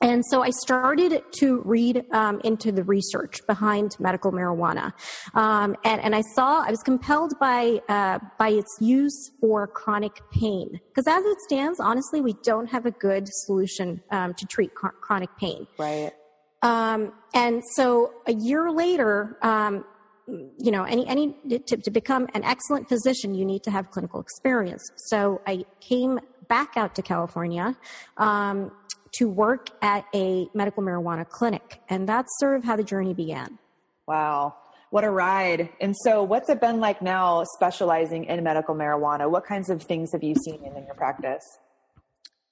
And 0.03 0.23
so 0.31 0.43
I 0.43 0.51
started 0.51 1.23
to 1.39 1.63
read 1.65 2.05
um, 2.13 2.41
into 2.45 2.71
the 2.71 2.85
research 2.85 3.41
behind 3.47 3.97
medical 3.99 4.31
marijuana, 4.31 4.93
um, 5.35 5.75
and, 5.85 6.03
and, 6.03 6.15
I 6.15 6.21
saw 6.35 6.63
I 6.63 6.71
was 6.71 6.83
compelled 6.83 7.33
by 7.41 7.81
uh, 7.89 8.19
by 8.39 8.51
its 8.51 8.77
use 8.79 9.31
for 9.41 9.67
chronic 9.67 10.21
pain 10.31 10.81
because 10.89 11.07
as 11.07 11.25
it 11.25 11.39
stands, 11.49 11.81
honestly, 11.81 12.21
we 12.21 12.35
don't 12.45 12.67
have 12.67 12.85
a 12.85 12.91
good 12.91 13.27
solution 13.27 14.03
um, 14.11 14.35
to 14.35 14.45
treat 14.47 14.75
chronic 14.75 15.31
pain. 15.39 15.67
Right. 15.79 16.13
Um, 16.61 17.13
and 17.33 17.63
so 17.75 18.13
a 18.27 18.35
year 18.35 18.71
later, 18.71 19.39
um, 19.41 19.85
you 20.27 20.73
know, 20.73 20.85
any 20.85 21.07
any 21.07 21.37
to, 21.67 21.77
to 21.77 21.91
become 21.91 22.29
an 22.35 22.45
excellent 22.45 22.89
physician, 22.89 23.35
you 23.35 23.47
need 23.47 23.63
to 23.63 23.71
have 23.71 23.91
clinical 23.91 24.21
experience. 24.21 24.83
So 24.97 25.41
I 25.47 25.65
came 25.81 26.21
back 26.49 26.77
out 26.77 26.95
to 26.97 27.03
California 27.03 27.77
um, 28.17 28.71
to 29.19 29.29
work 29.29 29.69
at 29.83 30.05
a 30.15 30.49
medical 30.55 30.83
marijuana 30.83 31.29
clinic. 31.29 31.81
And 31.89 32.09
that's 32.09 32.29
sort 32.39 32.57
of 32.57 32.65
how 32.65 32.77
the 32.77 32.85
journey 32.85 33.15
began. 33.15 33.59
Wow. 34.07 34.55
What 34.91 35.05
a 35.05 35.11
ride. 35.11 35.69
And 35.81 35.95
so, 36.05 36.23
what's 36.23 36.49
it 36.49 36.61
been 36.61 36.81
like 36.81 37.03
now 37.03 37.45
specializing 37.57 38.25
in 38.25 38.43
medical 38.45 38.75
marijuana? 38.75 39.29
What 39.29 39.45
kinds 39.45 39.69
of 39.69 39.83
things 39.83 40.13
have 40.13 40.23
you 40.23 40.35
seen 40.35 40.65
in 40.65 40.85
your 40.85 40.95
practice? 40.95 41.43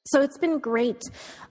So 0.07 0.21
it's 0.21 0.37
been 0.37 0.59
great. 0.59 1.03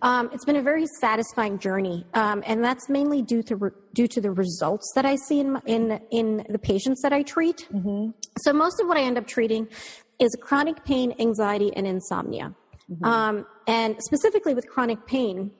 Um, 0.04 0.30
it's 0.32 0.46
been 0.46 0.58
a 0.58 0.62
very 0.62 0.86
satisfying 1.00 1.58
journey, 1.58 2.06
um, 2.14 2.44
and 2.46 2.64
that's 2.64 2.88
mainly 2.88 3.24
due 3.24 3.42
to 3.44 3.56
re- 3.56 3.72
due 3.96 4.08
to 4.10 4.22
the 4.22 4.30
results 4.30 4.92
that 4.94 5.06
I 5.06 5.16
see 5.16 5.40
in 5.40 5.60
in 5.66 6.00
in 6.12 6.46
the 6.50 6.60
patients 6.60 7.02
that 7.02 7.12
I 7.12 7.24
treat. 7.24 7.68
Mm-hmm. 7.74 8.12
So 8.44 8.54
most 8.54 8.80
of 8.80 8.88
what 8.88 8.98
I 8.98 9.02
end 9.02 9.18
up 9.18 9.26
treating 9.26 9.68
is 10.20 10.38
chronic 10.40 10.86
pain, 10.86 11.16
anxiety, 11.18 11.72
and 11.76 11.88
insomnia. 11.88 12.54
Mm-hmm. 12.92 13.06
Um, 13.06 13.46
and 13.68 13.96
specifically 14.02 14.54
with 14.54 14.68
chronic 14.68 15.06
pain, 15.06 15.52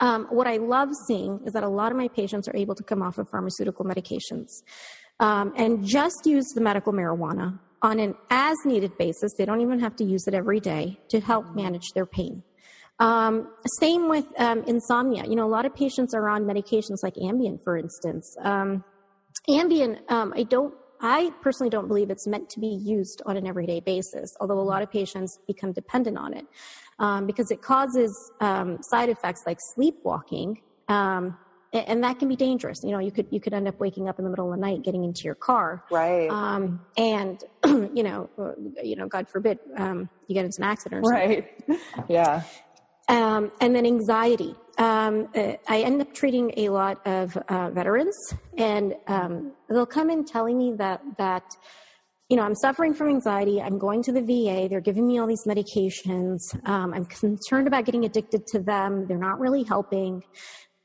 um, 0.00 0.26
what 0.30 0.46
I 0.46 0.56
love 0.56 0.88
seeing 1.06 1.40
is 1.46 1.52
that 1.52 1.62
a 1.62 1.68
lot 1.68 1.92
of 1.92 1.98
my 1.98 2.08
patients 2.08 2.48
are 2.48 2.56
able 2.56 2.74
to 2.74 2.82
come 2.82 3.02
off 3.02 3.18
of 3.18 3.28
pharmaceutical 3.28 3.84
medications 3.84 4.48
um, 5.20 5.52
and 5.56 5.84
just 5.84 6.26
use 6.26 6.46
the 6.54 6.60
medical 6.60 6.92
marijuana 6.92 7.58
on 7.82 8.00
an 8.00 8.14
as 8.30 8.56
needed 8.64 8.96
basis. 8.98 9.32
They 9.36 9.44
don't 9.44 9.60
even 9.60 9.78
have 9.80 9.96
to 9.96 10.04
use 10.04 10.26
it 10.26 10.34
every 10.34 10.60
day 10.60 10.98
to 11.10 11.20
help 11.20 11.54
manage 11.54 11.90
their 11.94 12.06
pain. 12.06 12.42
Um, 12.98 13.52
same 13.80 14.08
with 14.08 14.26
um, 14.38 14.62
insomnia. 14.66 15.24
You 15.26 15.36
know, 15.36 15.44
a 15.44 15.50
lot 15.50 15.66
of 15.66 15.74
patients 15.74 16.14
are 16.14 16.28
on 16.28 16.44
medications 16.44 17.02
like 17.02 17.14
Ambien, 17.16 17.62
for 17.62 17.76
instance. 17.76 18.36
Um, 18.42 18.84
Ambien, 19.48 19.98
um, 20.10 20.32
I 20.36 20.44
don't 20.44 20.74
I 21.00 21.32
personally 21.42 21.70
don't 21.70 21.88
believe 21.88 22.10
it's 22.10 22.26
meant 22.26 22.48
to 22.50 22.60
be 22.60 22.68
used 22.82 23.22
on 23.26 23.36
an 23.36 23.46
everyday 23.46 23.80
basis, 23.80 24.34
although 24.40 24.58
a 24.58 24.62
lot 24.62 24.82
of 24.82 24.90
patients 24.90 25.38
become 25.46 25.72
dependent 25.72 26.16
on 26.16 26.34
it 26.34 26.46
um, 26.98 27.26
because 27.26 27.50
it 27.50 27.62
causes 27.62 28.30
um, 28.40 28.78
side 28.82 29.08
effects 29.08 29.42
like 29.46 29.58
sleepwalking. 29.74 30.60
Um, 30.88 31.36
and 31.74 32.04
that 32.04 32.20
can 32.20 32.28
be 32.28 32.36
dangerous. 32.36 32.78
You 32.84 32.92
know, 32.92 33.00
you 33.00 33.10
could 33.10 33.26
you 33.30 33.40
could 33.40 33.52
end 33.52 33.66
up 33.66 33.80
waking 33.80 34.08
up 34.08 34.18
in 34.18 34.24
the 34.24 34.30
middle 34.30 34.52
of 34.52 34.58
the 34.58 34.64
night, 34.64 34.82
getting 34.82 35.02
into 35.02 35.24
your 35.24 35.34
car, 35.34 35.84
right? 35.90 36.30
Um, 36.30 36.80
and 36.96 37.42
you 37.64 38.04
know, 38.04 38.30
uh, 38.38 38.52
you 38.82 38.94
know, 38.94 39.08
God 39.08 39.28
forbid, 39.28 39.58
um, 39.76 40.08
you 40.28 40.34
get 40.34 40.44
into 40.44 40.62
an 40.62 40.68
accident, 40.68 41.04
right? 41.04 41.52
Yeah. 42.08 42.42
Um, 43.08 43.52
and 43.60 43.74
then 43.74 43.84
anxiety. 43.86 44.54
Um, 44.78 45.28
uh, 45.34 45.54
I 45.68 45.82
end 45.82 46.00
up 46.00 46.12
treating 46.14 46.52
a 46.56 46.68
lot 46.68 47.06
of 47.06 47.36
uh, 47.36 47.70
veterans, 47.70 48.16
and 48.58 48.94
um, 49.06 49.52
they'll 49.68 49.86
come 49.86 50.10
in 50.10 50.24
telling 50.24 50.58
me 50.58 50.72
that 50.78 51.00
that 51.18 51.44
you 52.28 52.36
know 52.36 52.42
I'm 52.42 52.54
suffering 52.56 52.94
from 52.94 53.08
anxiety. 53.08 53.62
I'm 53.62 53.78
going 53.78 54.02
to 54.04 54.12
the 54.12 54.22
VA. 54.22 54.68
They're 54.68 54.80
giving 54.80 55.06
me 55.06 55.18
all 55.18 55.26
these 55.26 55.44
medications. 55.46 56.40
Um, 56.68 56.92
I'm 56.92 57.04
concerned 57.04 57.68
about 57.68 57.84
getting 57.84 58.04
addicted 58.04 58.46
to 58.48 58.58
them. 58.58 59.06
They're 59.06 59.16
not 59.16 59.38
really 59.38 59.62
helping, 59.62 60.24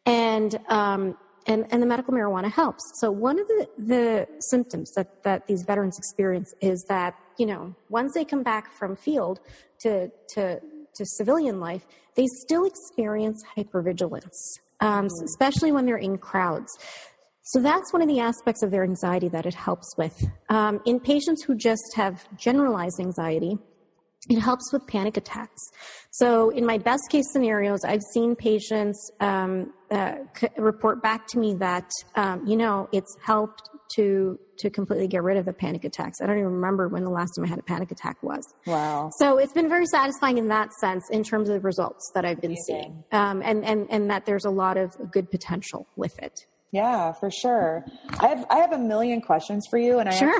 and 0.05 0.59
um, 0.69 1.15
and, 1.49 1.65
and 1.71 1.81
the 1.81 1.87
medical 1.87 2.13
marijuana 2.13 2.51
helps. 2.51 2.83
So 2.99 3.09
one 3.09 3.39
of 3.39 3.47
the, 3.47 3.67
the 3.77 4.27
symptoms 4.39 4.91
that, 4.95 5.23
that 5.23 5.47
these 5.47 5.63
veterans 5.63 5.97
experience 5.97 6.53
is 6.61 6.85
that, 6.89 7.15
you 7.37 7.47
know, 7.47 7.75
once 7.89 8.13
they 8.13 8.23
come 8.23 8.43
back 8.43 8.71
from 8.71 8.95
field 8.95 9.39
to, 9.79 10.11
to 10.35 10.61
to 10.99 11.05
civilian 11.05 11.59
life, 11.59 11.85
they 12.15 12.27
still 12.27 12.65
experience 12.65 13.43
hypervigilance, 13.57 14.59
um, 14.79 15.07
mm. 15.07 15.23
especially 15.25 15.71
when 15.71 15.85
they're 15.85 15.97
in 15.97 16.17
crowds. 16.17 16.71
So 17.41 17.59
that's 17.59 17.91
one 17.91 18.03
of 18.03 18.07
the 18.07 18.19
aspects 18.19 18.61
of 18.61 18.69
their 18.69 18.83
anxiety 18.83 19.27
that 19.29 19.47
it 19.47 19.55
helps 19.55 19.95
with. 19.97 20.23
Um, 20.49 20.81
in 20.85 20.99
patients 20.99 21.43
who 21.43 21.55
just 21.55 21.95
have 21.95 22.23
generalized 22.37 22.99
anxiety, 22.99 23.57
it 24.29 24.39
helps 24.39 24.71
with 24.71 24.85
panic 24.85 25.17
attacks. 25.17 25.61
So, 26.11 26.49
in 26.49 26.65
my 26.65 26.77
best 26.77 27.09
case 27.09 27.31
scenarios, 27.31 27.83
I've 27.83 28.03
seen 28.13 28.35
patients 28.35 29.11
um, 29.19 29.73
uh, 29.89 30.15
report 30.57 31.01
back 31.01 31.25
to 31.29 31.39
me 31.39 31.55
that, 31.55 31.89
um, 32.15 32.45
you 32.45 32.57
know, 32.57 32.89
it's 32.91 33.15
helped 33.23 33.69
to 33.95 34.39
to 34.57 34.69
completely 34.69 35.07
get 35.07 35.23
rid 35.23 35.37
of 35.37 35.45
the 35.45 35.53
panic 35.53 35.83
attacks. 35.83 36.21
I 36.21 36.25
don't 36.25 36.37
even 36.37 36.51
remember 36.51 36.87
when 36.87 37.03
the 37.03 37.09
last 37.09 37.35
time 37.35 37.45
I 37.45 37.47
had 37.47 37.59
a 37.59 37.63
panic 37.63 37.91
attack 37.91 38.21
was. 38.21 38.43
Wow! 38.65 39.11
So 39.17 39.37
it's 39.37 39.53
been 39.53 39.69
very 39.69 39.85
satisfying 39.85 40.37
in 40.37 40.47
that 40.49 40.73
sense, 40.73 41.09
in 41.09 41.23
terms 41.23 41.49
of 41.49 41.55
the 41.55 41.61
results 41.61 42.11
that 42.13 42.25
I've 42.25 42.41
been 42.41 42.51
Amazing. 42.51 42.65
seeing, 42.65 43.03
um, 43.11 43.41
and 43.43 43.65
and 43.65 43.87
and 43.89 44.09
that 44.09 44.25
there's 44.25 44.45
a 44.45 44.49
lot 44.49 44.77
of 44.77 44.95
good 45.11 45.31
potential 45.31 45.87
with 45.95 46.17
it. 46.19 46.45
Yeah, 46.71 47.13
for 47.13 47.31
sure. 47.31 47.85
I 48.19 48.27
have 48.27 48.45
I 48.49 48.57
have 48.57 48.73
a 48.73 48.77
million 48.77 49.21
questions 49.21 49.65
for 49.69 49.77
you, 49.77 49.99
and 49.99 50.09
I 50.09 50.15
sure. 50.15 50.35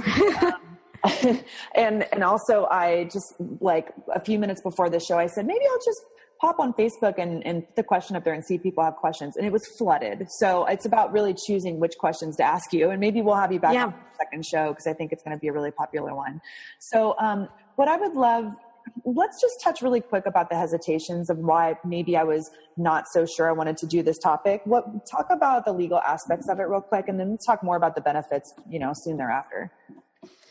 Um, 0.46 0.54
and 1.76 2.06
and 2.12 2.24
also 2.24 2.66
I 2.66 3.06
just 3.06 3.34
like 3.62 3.94
a 4.14 4.20
few 4.20 4.38
minutes 4.38 4.62
before 4.62 4.90
the 4.90 5.00
show, 5.00 5.18
I 5.18 5.28
said 5.28 5.46
maybe 5.46 5.66
I'll 5.70 5.86
just 5.86 6.02
pop 6.40 6.60
on 6.60 6.74
Facebook 6.74 7.16
and, 7.18 7.46
and 7.46 7.66
put 7.66 7.76
the 7.76 7.84
question 7.84 8.16
up 8.16 8.24
there 8.24 8.34
and 8.34 8.44
see 8.46 8.56
if 8.56 8.64
people 8.64 8.84
have 8.84 8.96
questions. 8.96 9.36
And 9.36 9.46
it 9.46 9.52
was 9.52 9.68
flooded. 9.78 10.28
So 10.30 10.66
it's 10.66 10.86
about 10.86 11.12
really 11.12 11.34
choosing 11.34 11.80
which 11.80 11.98
questions 11.98 12.38
to 12.38 12.44
ask 12.44 12.72
you. 12.72 12.90
And 12.90 13.00
maybe 13.00 13.22
we'll 13.22 13.36
have 13.36 13.52
you 13.52 13.60
back 13.60 13.74
yeah. 13.74 13.86
on 13.86 13.92
the 13.92 14.18
second 14.18 14.46
show 14.46 14.70
because 14.70 14.88
I 14.88 14.94
think 14.94 15.12
it's 15.12 15.24
going 15.24 15.36
to 15.36 15.40
be 15.40 15.48
a 15.48 15.54
really 15.54 15.72
popular 15.72 16.16
one. 16.16 16.42
So 16.80 17.16
um, 17.20 17.50
what 17.76 17.88
I 17.88 17.98
would 17.98 18.14
love, 18.14 18.54
let's 19.04 19.42
just 19.42 19.62
touch 19.62 19.82
really 19.82 20.00
quick 20.00 20.26
about 20.26 20.50
the 20.50 20.56
hesitations 20.56 21.30
of 21.30 21.38
why 21.40 21.78
maybe 21.84 22.16
I 22.16 22.24
was 22.24 22.50
not 22.78 23.06
so 23.12 23.26
sure 23.26 23.50
I 23.50 23.52
wanted 23.52 23.78
to 23.78 23.88
do 23.88 24.02
this 24.02 24.18
topic. 24.18 24.62
What 24.64 25.06
talk 25.06 25.28
about 25.30 25.66
the 25.66 25.74
legal 25.74 26.00
aspects 26.00 26.48
of 26.50 26.60
it 26.60 26.64
real 26.64 26.82
quick, 26.82 27.10
and 27.10 27.20
then 27.20 27.32
let's 27.32 27.46
talk 27.46 27.64
more 27.64 27.76
about 27.76 27.96
the 27.96 28.02
benefits, 28.02 28.54
you 28.70 28.80
know, 28.80 28.94
soon 28.94 29.18
thereafter. 29.18 29.72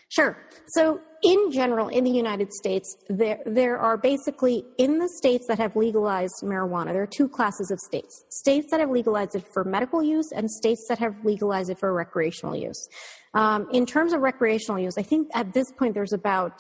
Sure. 0.09 0.39
So, 0.69 1.01
in 1.23 1.51
general, 1.51 1.89
in 1.89 2.05
the 2.05 2.11
United 2.11 2.53
States, 2.53 2.97
there, 3.09 3.41
there 3.45 3.79
are 3.79 3.97
basically, 3.97 4.65
in 4.79 4.99
the 4.99 5.09
states 5.09 5.47
that 5.49 5.59
have 5.59 5.75
legalized 5.75 6.35
marijuana, 6.43 6.93
there 6.93 7.03
are 7.03 7.07
two 7.07 7.29
classes 7.29 7.71
of 7.71 7.79
states 7.81 8.25
states 8.31 8.71
that 8.71 8.81
have 8.81 8.91
legalized 8.91 9.35
it 9.35 9.45
for 9.53 9.65
medical 9.65 10.03
use 10.03 10.31
and 10.35 10.51
states 10.51 10.87
that 10.89 10.99
have 10.99 11.15
legalized 11.25 11.71
it 11.71 11.79
for 11.79 11.93
recreational 11.93 12.57
use. 12.57 12.89
Um, 13.35 13.69
in 13.73 13.87
terms 13.87 14.13
of 14.13 14.21
recreational 14.21 14.79
use, 14.81 14.97
I 14.97 15.03
think 15.03 15.29
at 15.35 15.53
this 15.53 15.73
point 15.73 15.95
there's 15.95 16.13
about 16.13 16.59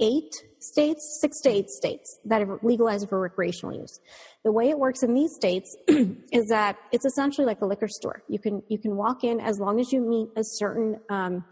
eight 0.00 0.32
states, 0.58 1.18
six 1.20 1.40
to 1.42 1.50
eight 1.50 1.70
states 1.70 2.18
that 2.24 2.40
have 2.40 2.58
legalized 2.62 3.04
it 3.04 3.08
for 3.10 3.20
recreational 3.20 3.76
use. 3.76 4.00
The 4.44 4.52
way 4.52 4.70
it 4.70 4.78
works 4.78 5.02
in 5.02 5.14
these 5.14 5.34
states 5.34 5.76
is 5.88 6.48
that 6.48 6.76
it's 6.92 7.04
essentially 7.04 7.46
like 7.46 7.60
a 7.60 7.66
liquor 7.66 7.88
store. 7.88 8.22
You 8.28 8.38
can 8.38 8.62
you 8.68 8.78
can 8.78 8.96
walk 8.96 9.24
in 9.24 9.40
as 9.40 9.58
long 9.58 9.80
as 9.80 9.92
you 9.92 10.00
meet 10.00 10.28
a 10.36 10.42
certain 10.42 11.00
um, 11.10 11.44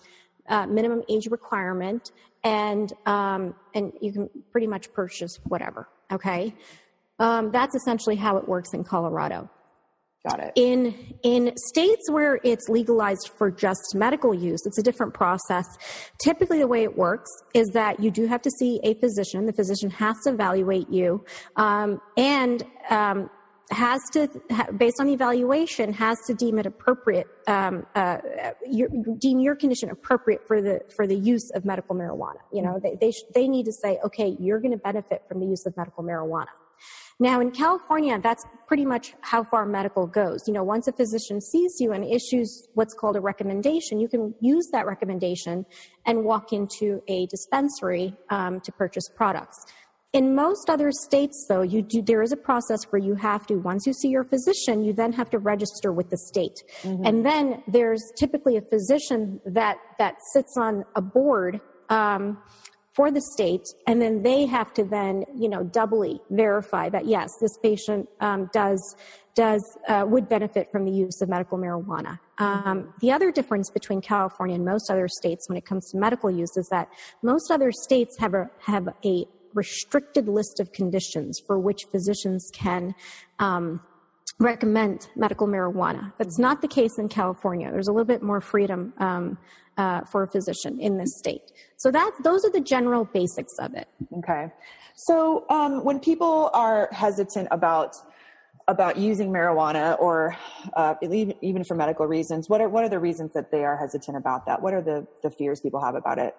uh, 0.48 0.66
minimum 0.66 1.02
age 1.08 1.28
requirement, 1.30 2.10
and 2.44 2.92
um, 3.06 3.54
and 3.74 3.92
you 4.00 4.12
can 4.12 4.30
pretty 4.50 4.66
much 4.66 4.92
purchase 4.92 5.38
whatever. 5.44 5.88
Okay, 6.12 6.54
um, 7.18 7.50
that's 7.50 7.74
essentially 7.74 8.16
how 8.16 8.36
it 8.36 8.48
works 8.48 8.74
in 8.74 8.84
Colorado. 8.84 9.48
Got 10.28 10.38
it. 10.38 10.52
In 10.54 11.16
in 11.24 11.52
states 11.56 12.08
where 12.08 12.38
it's 12.44 12.68
legalized 12.68 13.30
for 13.36 13.50
just 13.50 13.94
medical 13.94 14.32
use, 14.32 14.60
it's 14.66 14.78
a 14.78 14.82
different 14.82 15.14
process. 15.14 15.66
Typically, 16.22 16.60
the 16.60 16.68
way 16.68 16.84
it 16.84 16.96
works 16.96 17.28
is 17.54 17.68
that 17.74 17.98
you 17.98 18.10
do 18.12 18.26
have 18.26 18.40
to 18.42 18.50
see 18.50 18.78
a 18.84 18.94
physician. 18.94 19.46
The 19.46 19.52
physician 19.52 19.90
has 19.90 20.16
to 20.24 20.32
evaluate 20.32 20.88
you, 20.90 21.24
um, 21.56 22.00
and 22.16 22.64
um, 22.88 23.30
has 23.72 24.00
to, 24.12 24.28
based 24.76 25.00
on 25.00 25.06
the 25.06 25.12
evaluation, 25.12 25.92
has 25.92 26.18
to 26.26 26.34
deem 26.34 26.58
it 26.58 26.66
appropriate, 26.66 27.26
um, 27.46 27.86
uh, 27.94 28.18
your, 28.66 28.88
deem 29.18 29.40
your 29.40 29.56
condition 29.56 29.90
appropriate 29.90 30.46
for 30.46 30.62
the 30.62 30.80
for 30.94 31.06
the 31.06 31.16
use 31.16 31.50
of 31.54 31.64
medical 31.64 31.94
marijuana. 31.94 32.40
You 32.52 32.62
know, 32.62 32.78
they 32.82 32.96
they, 33.00 33.10
sh- 33.10 33.24
they 33.34 33.48
need 33.48 33.64
to 33.64 33.72
say, 33.72 33.98
okay, 34.04 34.36
you're 34.38 34.60
going 34.60 34.72
to 34.72 34.78
benefit 34.78 35.22
from 35.28 35.40
the 35.40 35.46
use 35.46 35.66
of 35.66 35.76
medical 35.76 36.04
marijuana. 36.04 36.48
Now, 37.20 37.40
in 37.40 37.52
California, 37.52 38.18
that's 38.20 38.44
pretty 38.66 38.84
much 38.84 39.14
how 39.20 39.44
far 39.44 39.64
medical 39.64 40.06
goes. 40.06 40.40
You 40.46 40.54
know, 40.54 40.64
once 40.64 40.88
a 40.88 40.92
physician 40.92 41.40
sees 41.40 41.76
you 41.78 41.92
and 41.92 42.04
issues 42.04 42.68
what's 42.74 42.94
called 42.94 43.16
a 43.16 43.20
recommendation, 43.20 44.00
you 44.00 44.08
can 44.08 44.34
use 44.40 44.68
that 44.72 44.86
recommendation 44.86 45.64
and 46.04 46.24
walk 46.24 46.52
into 46.52 47.00
a 47.06 47.26
dispensary 47.26 48.14
um, 48.30 48.60
to 48.62 48.72
purchase 48.72 49.08
products. 49.14 49.56
In 50.12 50.34
most 50.34 50.68
other 50.68 50.90
states, 50.90 51.46
though, 51.48 51.62
you 51.62 51.80
do, 51.80 52.02
there 52.02 52.22
is 52.22 52.32
a 52.32 52.36
process 52.36 52.84
where 52.90 53.00
you 53.00 53.14
have 53.14 53.46
to, 53.46 53.54
once 53.56 53.86
you 53.86 53.94
see 53.94 54.08
your 54.08 54.24
physician, 54.24 54.84
you 54.84 54.92
then 54.92 55.12
have 55.12 55.30
to 55.30 55.38
register 55.38 55.90
with 55.90 56.10
the 56.10 56.18
state. 56.18 56.62
Mm-hmm. 56.82 57.06
And 57.06 57.24
then 57.24 57.62
there's 57.66 58.02
typically 58.18 58.58
a 58.58 58.62
physician 58.62 59.40
that, 59.46 59.78
that 59.98 60.16
sits 60.34 60.54
on 60.58 60.84
a 60.96 61.00
board, 61.00 61.60
um, 61.88 62.38
for 62.94 63.10
the 63.10 63.22
state, 63.22 63.64
and 63.86 64.02
then 64.02 64.22
they 64.22 64.44
have 64.44 64.72
to 64.74 64.84
then, 64.84 65.24
you 65.34 65.48
know, 65.48 65.62
doubly 65.64 66.20
verify 66.30 66.90
that 66.90 67.06
yes, 67.06 67.30
this 67.40 67.56
patient 67.62 68.08
um, 68.20 68.50
does 68.52 68.96
does 69.34 69.62
uh, 69.88 70.04
would 70.06 70.28
benefit 70.28 70.70
from 70.70 70.84
the 70.84 70.90
use 70.90 71.22
of 71.22 71.28
medical 71.30 71.56
marijuana. 71.56 72.18
Um, 72.36 72.92
the 73.00 73.10
other 73.10 73.32
difference 73.32 73.70
between 73.70 74.02
California 74.02 74.56
and 74.56 74.64
most 74.64 74.90
other 74.90 75.08
states 75.08 75.48
when 75.48 75.56
it 75.56 75.64
comes 75.64 75.90
to 75.92 75.96
medical 75.96 76.30
use 76.30 76.54
is 76.58 76.68
that 76.70 76.88
most 77.22 77.50
other 77.50 77.72
states 77.72 78.14
have 78.18 78.34
a 78.34 78.50
have 78.60 78.88
a 79.06 79.24
restricted 79.54 80.28
list 80.28 80.60
of 80.60 80.72
conditions 80.72 81.40
for 81.46 81.58
which 81.58 81.84
physicians 81.90 82.50
can 82.52 82.94
um, 83.38 83.80
recommend 84.38 85.08
medical 85.16 85.46
marijuana. 85.46 86.12
That's 86.18 86.38
not 86.38 86.62
the 86.62 86.68
case 86.68 86.98
in 86.98 87.08
California. 87.08 87.70
There's 87.70 87.88
a 87.88 87.92
little 87.92 88.06
bit 88.06 88.22
more 88.22 88.40
freedom 88.40 88.92
um, 88.98 89.38
uh, 89.76 90.02
for 90.02 90.22
a 90.22 90.28
physician 90.28 90.78
in 90.80 90.98
this 90.98 91.16
state. 91.18 91.52
So 91.76 91.90
that 91.90 92.12
those 92.22 92.44
are 92.44 92.50
the 92.50 92.60
general 92.60 93.04
basics 93.04 93.54
of 93.58 93.74
it. 93.74 93.88
Okay. 94.18 94.48
So 94.94 95.46
um, 95.48 95.84
when 95.84 95.98
people 96.00 96.50
are 96.52 96.88
hesitant 96.92 97.48
about 97.50 97.96
about 98.68 98.96
using 98.96 99.30
marijuana 99.30 99.98
or 99.98 100.36
uh, 100.74 100.94
even 101.02 101.64
for 101.64 101.74
medical 101.74 102.06
reasons, 102.06 102.48
what 102.48 102.60
are 102.60 102.68
what 102.68 102.84
are 102.84 102.88
the 102.88 102.98
reasons 102.98 103.32
that 103.32 103.50
they 103.50 103.64
are 103.64 103.76
hesitant 103.76 104.16
about 104.16 104.46
that? 104.46 104.60
What 104.62 104.74
are 104.74 104.82
the 104.82 105.06
the 105.22 105.30
fears 105.30 105.60
people 105.60 105.80
have 105.82 105.94
about 105.94 106.18
it? 106.18 106.36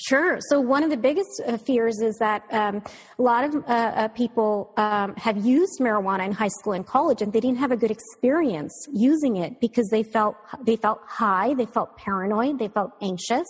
Sure. 0.00 0.38
So 0.48 0.60
one 0.60 0.84
of 0.84 0.90
the 0.90 0.96
biggest 0.96 1.42
uh, 1.44 1.56
fears 1.58 2.00
is 2.00 2.16
that 2.18 2.44
um, 2.52 2.82
a 3.18 3.22
lot 3.22 3.42
of 3.44 3.56
uh, 3.56 3.66
uh, 3.66 4.08
people 4.08 4.72
um, 4.76 5.14
have 5.16 5.44
used 5.44 5.80
marijuana 5.80 6.24
in 6.24 6.30
high 6.30 6.54
school 6.60 6.74
and 6.74 6.86
college, 6.86 7.20
and 7.20 7.32
they 7.32 7.40
didn't 7.40 7.58
have 7.58 7.72
a 7.72 7.76
good 7.76 7.90
experience 7.90 8.72
using 8.92 9.36
it 9.36 9.60
because 9.60 9.88
they 9.88 10.04
felt 10.04 10.36
they 10.64 10.76
felt 10.76 11.00
high, 11.04 11.52
they 11.54 11.66
felt 11.66 11.96
paranoid, 11.96 12.60
they 12.60 12.68
felt 12.68 12.92
anxious, 13.02 13.48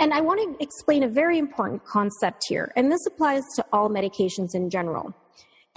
and 0.00 0.12
I 0.12 0.20
want 0.22 0.40
to 0.40 0.64
explain 0.64 1.04
a 1.04 1.08
very 1.08 1.38
important 1.38 1.84
concept 1.84 2.46
here, 2.48 2.72
and 2.74 2.90
this 2.90 3.06
applies 3.06 3.44
to 3.54 3.64
all 3.72 3.88
medications 3.88 4.54
in 4.54 4.70
general. 4.70 5.14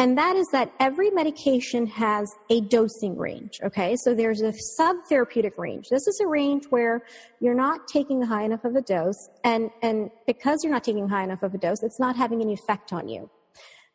And 0.04 0.18
that 0.18 0.36
is 0.36 0.46
that 0.52 0.70
every 0.82 1.12
medication 1.12 1.88
has 1.88 2.30
a 2.50 2.60
dosing 2.60 3.18
range. 3.18 3.62
Okay. 3.64 3.96
So 3.96 4.14
there's 4.14 4.42
a 4.42 4.54
subtherapeutic 4.78 5.58
range. 5.58 5.88
This 5.90 6.06
is 6.10 6.20
a 6.22 6.28
range 6.28 6.66
where 6.66 7.04
you're 7.40 7.54
not 7.54 7.88
taking 7.88 8.22
high 8.22 8.44
enough 8.44 8.66
of 8.66 8.76
a 8.76 8.82
dose. 8.82 9.30
And, 9.46 9.72
and 9.82 10.12
because 10.28 10.60
you're 10.62 10.74
not 10.74 10.84
taking 10.84 11.08
high 11.08 11.24
enough 11.24 11.42
of 11.42 11.54
a 11.54 11.58
dose, 11.58 11.82
it's 11.84 12.02
not 12.02 12.18
having 12.18 12.42
any 12.42 12.52
effect 12.52 12.92
on 12.92 13.08
you. 13.08 13.30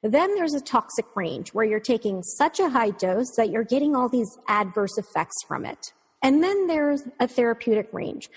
Then 0.02 0.34
there's 0.34 0.54
a 0.54 0.62
toxic 0.62 1.04
range 1.14 1.52
where 1.52 1.66
you're 1.66 1.78
taking 1.78 2.22
such 2.22 2.58
a 2.58 2.70
high 2.70 2.88
dose 2.88 3.34
that 3.36 3.50
you're 3.50 3.64
getting 3.64 3.94
all 3.94 4.08
these 4.08 4.38
adverse 4.48 4.96
effects 4.96 5.36
from 5.46 5.66
it. 5.66 5.92
And 6.22 6.42
then 6.42 6.68
there's 6.68 7.02
a 7.20 7.28
therapeutic 7.28 7.90
range 7.92 8.30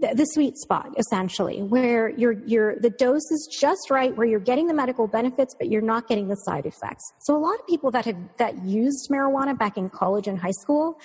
the 0.00 0.24
sweet 0.26 0.56
spot 0.56 0.94
essentially 0.96 1.62
where 1.62 2.10
you're, 2.10 2.40
you're 2.46 2.76
the 2.80 2.90
dose 2.90 3.30
is 3.30 3.48
just 3.60 3.90
right 3.90 4.16
where 4.16 4.26
you're 4.26 4.38
getting 4.38 4.66
the 4.66 4.74
medical 4.74 5.08
benefits 5.08 5.54
but 5.58 5.68
you're 5.68 5.82
not 5.82 6.06
getting 6.08 6.28
the 6.28 6.36
side 6.36 6.66
effects. 6.66 7.04
So 7.20 7.36
a 7.36 7.38
lot 7.38 7.58
of 7.58 7.66
people 7.66 7.90
that 7.90 8.04
have 8.04 8.16
that 8.38 8.64
used 8.64 9.08
marijuana 9.10 9.58
back 9.58 9.76
in 9.76 9.90
college 9.90 10.28
and 10.28 10.38
high 10.38 10.52
school 10.52 11.00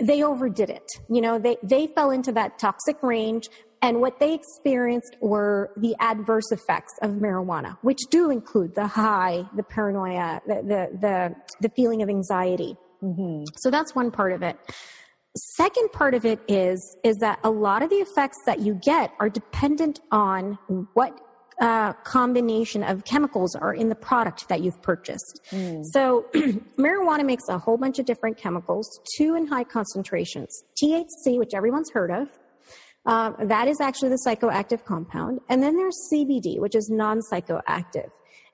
they 0.00 0.24
overdid 0.24 0.70
it. 0.70 0.90
You 1.08 1.20
know 1.20 1.38
they 1.38 1.56
they 1.62 1.86
fell 1.86 2.10
into 2.10 2.32
that 2.32 2.58
toxic 2.58 3.02
range 3.02 3.48
and 3.82 4.00
what 4.00 4.18
they 4.18 4.32
experienced 4.32 5.16
were 5.20 5.70
the 5.76 5.94
adverse 6.00 6.50
effects 6.50 6.94
of 7.02 7.12
marijuana 7.12 7.76
which 7.82 8.00
do 8.10 8.30
include 8.30 8.74
the 8.74 8.86
high 8.86 9.44
the 9.54 9.62
paranoia 9.62 10.40
the 10.46 10.54
the 10.54 10.98
the, 10.98 11.36
the 11.60 11.68
feeling 11.70 12.02
of 12.02 12.08
anxiety. 12.08 12.76
Mm-hmm. 13.02 13.44
so 13.56 13.70
that's 13.70 13.94
one 13.94 14.10
part 14.10 14.32
of 14.32 14.42
it 14.42 14.56
Second 15.36 15.90
part 15.92 16.14
of 16.14 16.24
it 16.24 16.40
is 16.46 16.96
is 17.02 17.16
that 17.16 17.40
a 17.42 17.50
lot 17.50 17.82
of 17.82 17.90
the 17.90 17.96
effects 17.96 18.38
that 18.46 18.60
you 18.60 18.74
get 18.74 19.12
are 19.18 19.28
dependent 19.28 20.00
on 20.12 20.58
what 20.94 21.20
uh, 21.60 21.92
combination 22.04 22.82
of 22.82 23.04
chemicals 23.04 23.54
are 23.54 23.74
in 23.74 23.88
the 23.88 23.94
product 23.94 24.48
that 24.48 24.60
you've 24.60 24.80
purchased. 24.82 25.40
Mm. 25.50 25.84
So, 25.86 26.26
marijuana 26.78 27.24
makes 27.24 27.48
a 27.48 27.58
whole 27.58 27.76
bunch 27.76 27.98
of 27.98 28.06
different 28.06 28.36
chemicals, 28.36 29.00
two 29.16 29.34
in 29.34 29.46
high 29.46 29.64
concentrations. 29.64 30.64
THC, 30.82 31.38
which 31.38 31.54
everyone's 31.54 31.90
heard 31.90 32.10
of, 32.10 32.28
uh, 33.06 33.32
that 33.44 33.68
is 33.68 33.80
actually 33.80 34.10
the 34.10 34.22
psychoactive 34.26 34.84
compound. 34.84 35.40
And 35.48 35.62
then 35.62 35.76
there's 35.76 35.96
CBD, 36.12 36.58
which 36.58 36.74
is 36.74 36.90
non 36.90 37.20
psychoactive. 37.30 38.10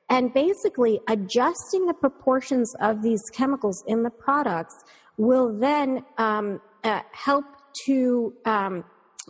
And 0.08 0.34
basically, 0.34 1.00
adjusting 1.08 1.86
the 1.86 1.94
proportions 1.94 2.74
of 2.80 3.02
these 3.02 3.22
chemicals 3.32 3.84
in 3.86 4.02
the 4.02 4.10
products 4.10 4.74
will 5.16 5.56
then 5.56 6.04
um, 6.18 6.60
uh, 6.84 7.00
help 7.12 7.44
to 7.86 8.34
um, 8.44 8.84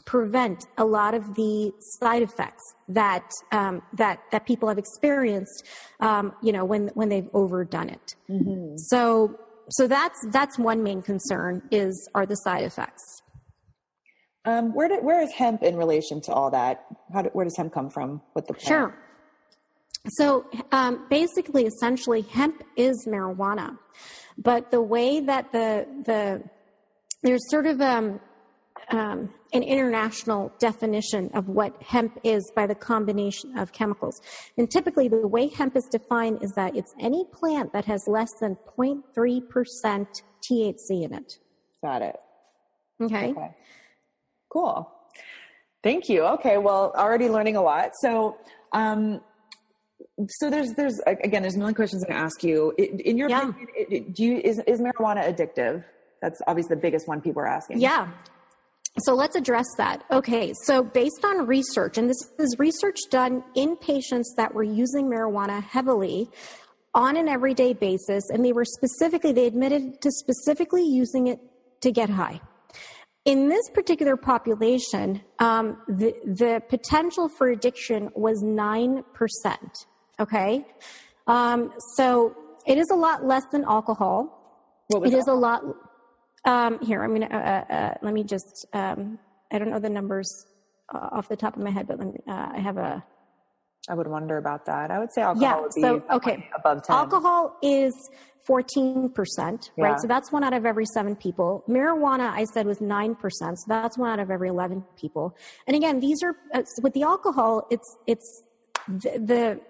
prevent 0.07 0.67
a 0.79 0.85
lot 0.85 1.15
of 1.15 1.35
the 1.35 1.73
side 1.79 2.23
effects 2.23 2.75
that 2.89 3.31
um, 3.53 3.83
that 3.93 4.21
that 4.33 4.47
people 4.47 4.69
have 4.69 4.79
experienced, 4.79 5.67
um, 6.01 6.33
you 6.43 6.53
know, 6.53 6.65
when 6.65 6.89
when 6.95 7.09
they've 7.09 7.29
overdone 7.33 7.89
it. 7.89 8.15
Mm-hmm. 8.29 8.77
So 8.77 9.39
so 9.71 9.87
that's 9.87 10.19
that's 10.31 10.59
one 10.59 10.83
main 10.83 11.03
concern 11.03 11.63
is 11.71 12.09
are 12.15 12.27
the 12.27 12.37
side 12.37 12.65
effects. 12.65 13.23
Um, 14.45 14.75
where 14.75 14.89
do, 14.89 15.01
where 15.03 15.21
is 15.21 15.31
hemp 15.33 15.63
in 15.63 15.77
relation 15.77 16.21
to 16.23 16.33
all 16.33 16.51
that? 16.51 16.87
How 17.13 17.23
do, 17.23 17.29
where 17.35 17.45
does 17.45 17.57
hemp 17.57 17.75
come 17.75 17.91
from? 17.91 18.23
With 18.35 18.47
the 18.47 18.55
plant? 18.55 18.67
sure. 18.67 18.99
So 20.09 20.47
um, 20.73 21.07
basically, 21.11 21.67
essentially, 21.67 22.23
hemp 22.23 22.63
is 22.75 23.07
marijuana, 23.07 23.77
but 24.39 24.71
the 24.71 24.81
way 24.81 25.21
that 25.21 25.53
the 25.53 25.87
the 26.05 26.43
there's 27.23 27.49
sort 27.51 27.67
of 27.67 27.81
um, 27.81 28.21
um, 28.91 29.33
an 29.53 29.63
international 29.63 30.53
definition 30.59 31.31
of 31.35 31.49
what 31.49 31.81
hemp 31.83 32.19
is 32.25 32.51
by 32.55 32.67
the 32.67 32.75
combination 32.75 33.59
of 33.59 33.73
chemicals. 33.73 34.21
And 34.57 34.71
typically, 34.71 35.09
the 35.09 35.27
way 35.27 35.49
hemp 35.49 35.77
is 35.77 35.85
defined 35.91 36.43
is 36.43 36.53
that 36.57 36.77
it's 36.77 36.93
any 37.01 37.25
plant 37.33 37.73
that 37.73 37.85
has 37.87 38.07
less 38.07 38.31
than 38.41 38.57
0.3% 38.79 39.03
THC 40.43 41.05
in 41.05 41.15
it. 41.15 41.39
Got 41.83 42.03
it. 42.03 42.17
Okay. 43.01 43.31
okay. 43.31 43.57
Cool. 44.51 44.91
Thank 45.83 46.09
you. 46.09 46.25
Okay. 46.25 46.59
Well, 46.59 46.93
already 46.95 47.29
learning 47.29 47.57
a 47.57 47.63
lot. 47.63 47.93
So, 48.01 48.37
um, 48.73 49.21
so 50.29 50.51
there's 50.51 50.75
there's 50.75 51.01
again 51.07 51.43
there's 51.43 51.55
a 51.55 51.59
million 51.59 51.75
questions 51.75 52.03
I'm 52.05 52.11
going 52.11 52.21
to 52.21 52.25
ask 52.25 52.45
you. 52.45 52.73
In 52.77 53.17
your 53.17 53.31
yeah. 53.31 53.49
opinion, 53.49 54.13
do 54.13 54.25
you 54.25 54.39
is 54.39 54.59
is 54.67 54.81
marijuana 54.81 55.35
addictive? 55.35 55.85
That's 56.21 56.41
obviously 56.47 56.77
the 56.77 56.81
biggest 56.81 57.09
one 57.09 57.21
people 57.21 57.43
are 57.43 57.49
asking. 57.49 57.81
Yeah. 57.81 58.09
So 58.99 59.15
let's 59.15 59.37
address 59.37 59.67
that. 59.77 60.05
Okay, 60.11 60.53
so 60.65 60.83
based 60.83 61.25
on 61.25 61.47
research, 61.47 61.97
and 61.97 62.11
this 62.11 62.31
is 62.39 62.57
research 62.59 62.99
done 63.09 63.45
in 63.55 63.77
patients 63.77 64.35
that 64.37 64.53
were 64.53 64.65
using 64.65 65.07
marijuana 65.07 65.63
heavily 65.63 66.29
on 66.93 67.17
an 67.17 67.29
everyday 67.29 67.73
basis, 67.73 68.29
and 68.31 68.45
they 68.45 68.53
were 68.53 68.65
specifically, 68.65 69.33
they 69.33 69.47
admitted 69.47 70.01
to 70.03 70.11
specifically 70.11 70.85
using 70.85 71.29
it 71.29 71.39
to 71.83 71.93
get 71.93 72.11
high. 72.11 72.41
In 73.25 73.49
this 73.49 73.71
particular 73.71 74.17
population, 74.17 75.21
um, 75.39 75.81
the, 75.87 76.15
the 76.25 76.63
potential 76.69 77.29
for 77.29 77.49
addiction 77.49 78.11
was 78.15 78.43
9%. 78.43 79.05
Okay? 80.19 80.67
Um, 81.27 81.73
so 81.95 82.35
it 82.67 82.77
is 82.77 82.91
a 82.91 82.97
lot 82.97 83.25
less 83.25 83.45
than 83.53 83.65
alcohol. 83.65 84.37
It 84.91 85.15
is 85.15 85.29
a 85.29 85.35
lot 85.35 85.63
um, 86.45 86.79
here, 86.81 87.03
I'm 87.03 87.15
going 87.15 87.29
to, 87.29 87.35
uh, 87.35 87.39
uh, 87.39 87.73
uh, 87.73 87.95
let 88.03 88.15
me 88.15 88.25
just, 88.25 88.67
um, 88.73 89.19
I 89.53 89.59
don't 89.59 89.71
know 89.71 89.79
the 89.79 89.91
numbers 89.91 90.47
uh, 90.95 91.09
off 91.13 91.29
the 91.29 91.37
top 91.37 91.57
of 91.57 91.63
my 91.63 91.71
head, 91.71 91.87
but 91.87 91.99
me, 91.99 92.13
uh, 92.29 92.49
I 92.55 92.61
have 92.61 92.77
a. 92.77 93.05
I 93.89 93.95
would 93.95 94.07
wonder 94.07 94.37
about 94.37 94.67
that. 94.67 94.91
I 94.91 94.99
would 94.99 95.11
say 95.13 95.23
alcohol 95.23 95.43
yeah, 95.43 95.61
would 95.61 95.73
be 95.75 95.81
so, 95.81 96.03
okay. 96.13 96.49
above 96.55 96.83
10. 96.85 96.95
Alcohol 96.95 97.57
is 97.63 97.95
14%, 98.49 99.71
yeah. 99.77 99.85
right? 99.85 99.99
So 99.99 100.07
that's 100.07 100.31
one 100.31 100.45
out 100.45 100.53
of 100.53 100.67
every 100.67 100.85
seven 100.85 101.17
people. 101.17 101.65
Marijuana, 101.69 102.31
I 102.31 102.45
said, 102.45 102.67
was 102.67 102.79
9%. 102.79 103.17
So 103.31 103.55
that's 103.67 103.97
one 103.97 104.11
out 104.11 104.19
of 104.19 104.31
every 104.31 104.49
11 104.49 104.85
people. 105.01 105.35
And 105.67 105.75
again, 105.75 105.99
these 105.99 106.23
are, 106.23 106.37
uh, 106.53 106.63
with 106.83 106.93
the 106.93 107.03
alcohol, 107.03 107.67
it's, 107.71 107.97
it's 108.07 108.43
the, 108.87 109.19
the 109.19 109.61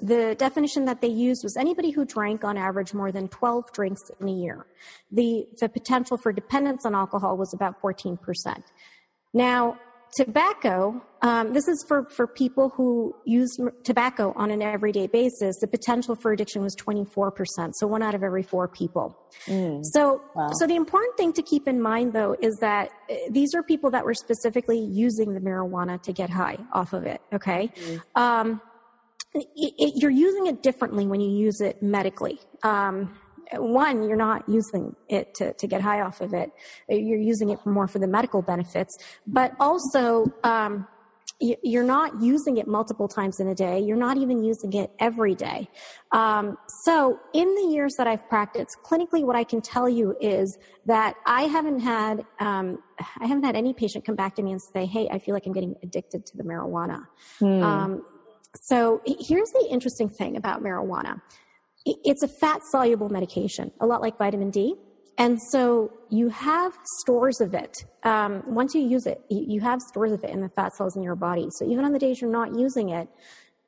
the 0.00 0.34
definition 0.38 0.84
that 0.84 1.00
they 1.00 1.08
used 1.08 1.42
was 1.42 1.56
anybody 1.56 1.90
who 1.90 2.04
drank 2.04 2.44
on 2.44 2.58
average 2.58 2.92
more 2.92 3.10
than 3.10 3.28
12 3.28 3.72
drinks 3.72 4.02
in 4.20 4.28
a 4.28 4.32
year. 4.32 4.66
The, 5.10 5.46
the 5.58 5.68
potential 5.68 6.18
for 6.18 6.32
dependence 6.32 6.84
on 6.84 6.94
alcohol 6.94 7.36
was 7.36 7.54
about 7.54 7.80
14%. 7.80 8.18
Now, 9.32 9.78
tobacco, 10.14 11.02
um, 11.22 11.52
this 11.52 11.66
is 11.66 11.84
for, 11.88 12.04
for 12.04 12.26
people 12.26 12.70
who 12.70 13.14
use 13.24 13.58
tobacco 13.84 14.32
on 14.36 14.50
an 14.50 14.62
everyday 14.62 15.06
basis, 15.06 15.58
the 15.60 15.66
potential 15.66 16.14
for 16.14 16.32
addiction 16.32 16.62
was 16.62 16.76
24%. 16.76 17.72
So 17.74 17.86
one 17.86 18.02
out 18.02 18.14
of 18.14 18.22
every 18.22 18.42
four 18.42 18.68
people. 18.68 19.16
Mm. 19.46 19.80
So, 19.82 20.22
wow. 20.34 20.50
so 20.58 20.66
the 20.66 20.76
important 20.76 21.16
thing 21.16 21.32
to 21.34 21.42
keep 21.42 21.66
in 21.66 21.80
mind 21.80 22.12
though 22.12 22.36
is 22.40 22.56
that 22.60 22.90
uh, 23.10 23.14
these 23.30 23.54
are 23.54 23.62
people 23.62 23.90
that 23.90 24.04
were 24.04 24.14
specifically 24.14 24.78
using 24.78 25.34
the 25.34 25.40
marijuana 25.40 26.00
to 26.02 26.12
get 26.12 26.30
high 26.30 26.58
off 26.72 26.92
of 26.92 27.04
it. 27.04 27.20
Okay. 27.32 27.70
Mm. 27.74 28.00
Um, 28.14 28.60
it, 29.42 29.74
it, 29.78 29.92
you're 29.96 30.10
using 30.10 30.46
it 30.46 30.62
differently 30.62 31.06
when 31.06 31.20
you 31.20 31.30
use 31.30 31.60
it 31.60 31.82
medically. 31.82 32.40
Um, 32.62 33.18
one, 33.52 34.02
you're 34.08 34.16
not 34.16 34.48
using 34.48 34.96
it 35.08 35.34
to, 35.36 35.52
to 35.54 35.66
get 35.66 35.80
high 35.80 36.00
off 36.00 36.20
of 36.20 36.34
it. 36.34 36.50
You're 36.88 37.20
using 37.20 37.50
it 37.50 37.60
for 37.60 37.70
more 37.70 37.86
for 37.86 37.98
the 37.98 38.08
medical 38.08 38.42
benefits, 38.42 38.96
but 39.26 39.52
also, 39.60 40.26
um, 40.42 40.86
you're 41.38 41.84
not 41.84 42.22
using 42.22 42.56
it 42.56 42.66
multiple 42.66 43.08
times 43.08 43.40
in 43.40 43.48
a 43.48 43.54
day. 43.54 43.78
You're 43.78 43.98
not 43.98 44.16
even 44.16 44.42
using 44.42 44.72
it 44.72 44.90
every 44.98 45.34
day. 45.34 45.68
Um, 46.12 46.56
so, 46.84 47.20
in 47.34 47.54
the 47.54 47.74
years 47.74 47.94
that 47.98 48.06
I've 48.06 48.26
practiced 48.28 48.78
clinically, 48.82 49.22
what 49.22 49.36
I 49.36 49.44
can 49.44 49.60
tell 49.60 49.86
you 49.86 50.16
is 50.18 50.56
that 50.86 51.14
I 51.26 51.42
haven't 51.42 51.80
had 51.80 52.24
um, 52.40 52.78
I 53.20 53.26
haven't 53.26 53.44
had 53.44 53.54
any 53.54 53.74
patient 53.74 54.06
come 54.06 54.16
back 54.16 54.34
to 54.36 54.42
me 54.42 54.52
and 54.52 54.62
say, 54.62 54.86
"Hey, 54.86 55.08
I 55.10 55.18
feel 55.18 55.34
like 55.34 55.44
I'm 55.44 55.52
getting 55.52 55.74
addicted 55.82 56.24
to 56.24 56.36
the 56.38 56.42
marijuana." 56.42 57.06
Hmm. 57.38 57.62
Um, 57.62 58.04
so 58.62 59.00
here's 59.06 59.50
the 59.50 59.68
interesting 59.70 60.08
thing 60.08 60.36
about 60.36 60.62
marijuana. 60.62 61.20
It's 61.84 62.22
a 62.22 62.28
fat 62.28 62.62
soluble 62.64 63.08
medication, 63.08 63.70
a 63.80 63.86
lot 63.86 64.02
like 64.02 64.18
vitamin 64.18 64.50
D. 64.50 64.74
And 65.18 65.40
so 65.40 65.92
you 66.10 66.28
have 66.28 66.76
stores 66.98 67.40
of 67.40 67.54
it. 67.54 67.84
Um, 68.02 68.42
once 68.46 68.74
you 68.74 68.82
use 68.82 69.06
it, 69.06 69.22
you 69.30 69.60
have 69.60 69.80
stores 69.80 70.12
of 70.12 70.22
it 70.24 70.30
in 70.30 70.40
the 70.40 70.48
fat 70.50 70.74
cells 70.74 70.96
in 70.96 71.02
your 71.02 71.16
body. 71.16 71.48
So 71.50 71.64
even 71.64 71.84
on 71.84 71.92
the 71.92 71.98
days 71.98 72.20
you're 72.20 72.30
not 72.30 72.54
using 72.54 72.90
it, 72.90 73.08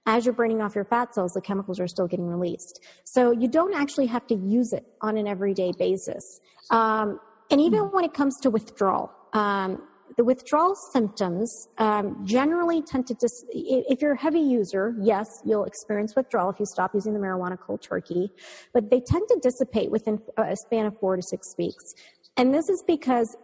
as 0.06 0.24
you're 0.24 0.34
burning 0.34 0.62
off 0.62 0.74
your 0.74 0.84
fat 0.84 1.14
cells, 1.14 1.32
the 1.32 1.40
chemicals 1.40 1.78
are 1.78 1.88
still 1.88 2.06
getting 2.06 2.26
released. 2.26 2.80
So 3.04 3.30
you 3.30 3.48
don't 3.48 3.74
actually 3.74 4.06
have 4.06 4.26
to 4.28 4.34
use 4.34 4.72
it 4.72 4.84
on 5.00 5.16
an 5.16 5.26
everyday 5.26 5.72
basis. 5.78 6.40
Um, 6.70 7.20
and 7.50 7.60
even 7.60 7.80
when 7.92 8.04
it 8.04 8.14
comes 8.14 8.38
to 8.40 8.50
withdrawal, 8.50 9.12
um, 9.32 9.82
the 10.16 10.24
withdrawal 10.24 10.74
symptoms 10.92 11.68
um, 11.78 12.24
generally 12.24 12.82
tend 12.82 13.06
to 13.06 13.14
dis- 13.14 13.44
if 13.50 14.00
you're 14.00 14.12
a 14.12 14.18
heavy 14.18 14.40
user 14.40 14.94
yes 15.00 15.26
you'll 15.44 15.64
experience 15.64 16.14
withdrawal 16.16 16.50
if 16.50 16.58
you 16.58 16.66
stop 16.66 16.94
using 16.94 17.12
the 17.12 17.20
marijuana 17.20 17.58
cold 17.58 17.82
turkey 17.82 18.30
but 18.72 18.90
they 18.90 19.00
tend 19.00 19.22
to 19.28 19.38
dissipate 19.42 19.90
within 19.90 20.20
a 20.36 20.56
span 20.56 20.86
of 20.86 20.98
four 20.98 21.16
to 21.16 21.22
six 21.22 21.54
weeks 21.58 21.94
and 22.36 22.54
this 22.54 22.68
is 22.68 22.82
because 22.86 23.36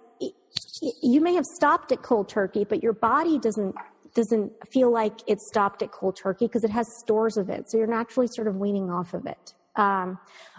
you 1.03 1.21
may 1.21 1.35
have 1.35 1.45
stopped 1.45 1.93
at 1.93 2.03
cold 2.03 2.29
turkey 2.29 2.65
but 2.65 2.83
your 2.83 2.93
body 2.93 3.39
doesn't 3.39 3.75
doesn't 4.15 4.53
feel 4.71 4.91
like 4.91 5.13
it 5.27 5.41
stopped 5.41 5.83
at 5.83 5.91
cold 5.91 6.17
turkey 6.17 6.47
because 6.47 6.65
it 6.65 6.71
has 6.71 6.87
stores 7.01 7.37
of 7.37 7.51
it. 7.51 7.71
So 7.71 7.79
you're 7.79 7.87
naturally 7.87 8.29
sort 8.29 8.49
of 8.49 8.57
weaning 8.57 8.91
off 8.91 9.13
of 9.13 9.27
it. 9.27 9.55
Um, 9.77 10.19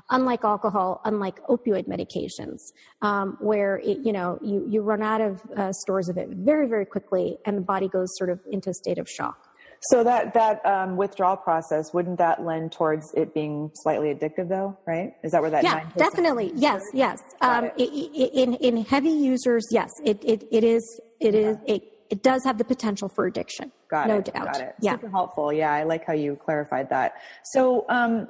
unlike 0.09 0.43
alcohol, 0.43 1.01
unlike 1.05 1.41
opioid 1.47 1.87
medications, 1.87 2.59
um, 3.01 3.37
where 3.39 3.77
it, 3.77 3.99
you 4.03 4.13
know 4.13 4.37
you 4.41 4.65
you 4.69 4.81
run 4.81 5.01
out 5.01 5.21
of 5.21 5.41
uh, 5.57 5.71
stores 5.71 6.09
of 6.09 6.17
it 6.17 6.29
very 6.29 6.67
very 6.67 6.85
quickly, 6.85 7.37
and 7.45 7.57
the 7.57 7.61
body 7.61 7.87
goes 7.87 8.09
sort 8.17 8.29
of 8.29 8.39
into 8.51 8.69
a 8.69 8.73
state 8.73 8.97
of 8.97 9.07
shock. 9.09 9.37
So 9.89 10.03
that 10.03 10.33
that 10.33 10.65
um, 10.65 10.97
withdrawal 10.97 11.37
process 11.37 11.93
wouldn't 11.93 12.17
that 12.17 12.43
lend 12.43 12.71
towards 12.71 13.13
it 13.13 13.33
being 13.33 13.69
slightly 13.75 14.13
addictive, 14.13 14.49
though? 14.49 14.77
Right? 14.87 15.13
Is 15.23 15.31
that 15.31 15.41
where 15.41 15.51
that? 15.51 15.63
Yeah, 15.63 15.87
definitely. 15.97 16.51
Yes, 16.55 16.81
yes. 16.93 17.19
Um, 17.41 17.69
in 17.77 18.55
in 18.55 18.77
heavy 18.85 19.09
users, 19.09 19.65
yes, 19.71 19.89
it 20.03 20.23
it, 20.23 20.47
it 20.51 20.63
is 20.63 21.01
it 21.19 21.35
is 21.35 21.57
it, 21.67 21.83
it 22.09 22.23
does 22.23 22.43
have 22.45 22.57
the 22.57 22.63
potential 22.63 23.09
for 23.09 23.25
addiction. 23.25 23.71
Got 23.89 24.07
no 24.07 24.17
it. 24.17 24.25
doubt. 24.25 24.53
Got 24.53 24.61
it. 24.61 24.75
Yeah. 24.81 24.93
Super 24.93 25.09
helpful. 25.09 25.53
Yeah, 25.53 25.71
I 25.71 25.83
like 25.83 26.05
how 26.05 26.13
you 26.13 26.35
clarified 26.35 26.89
that. 26.89 27.15
So 27.43 27.85
um, 27.89 28.27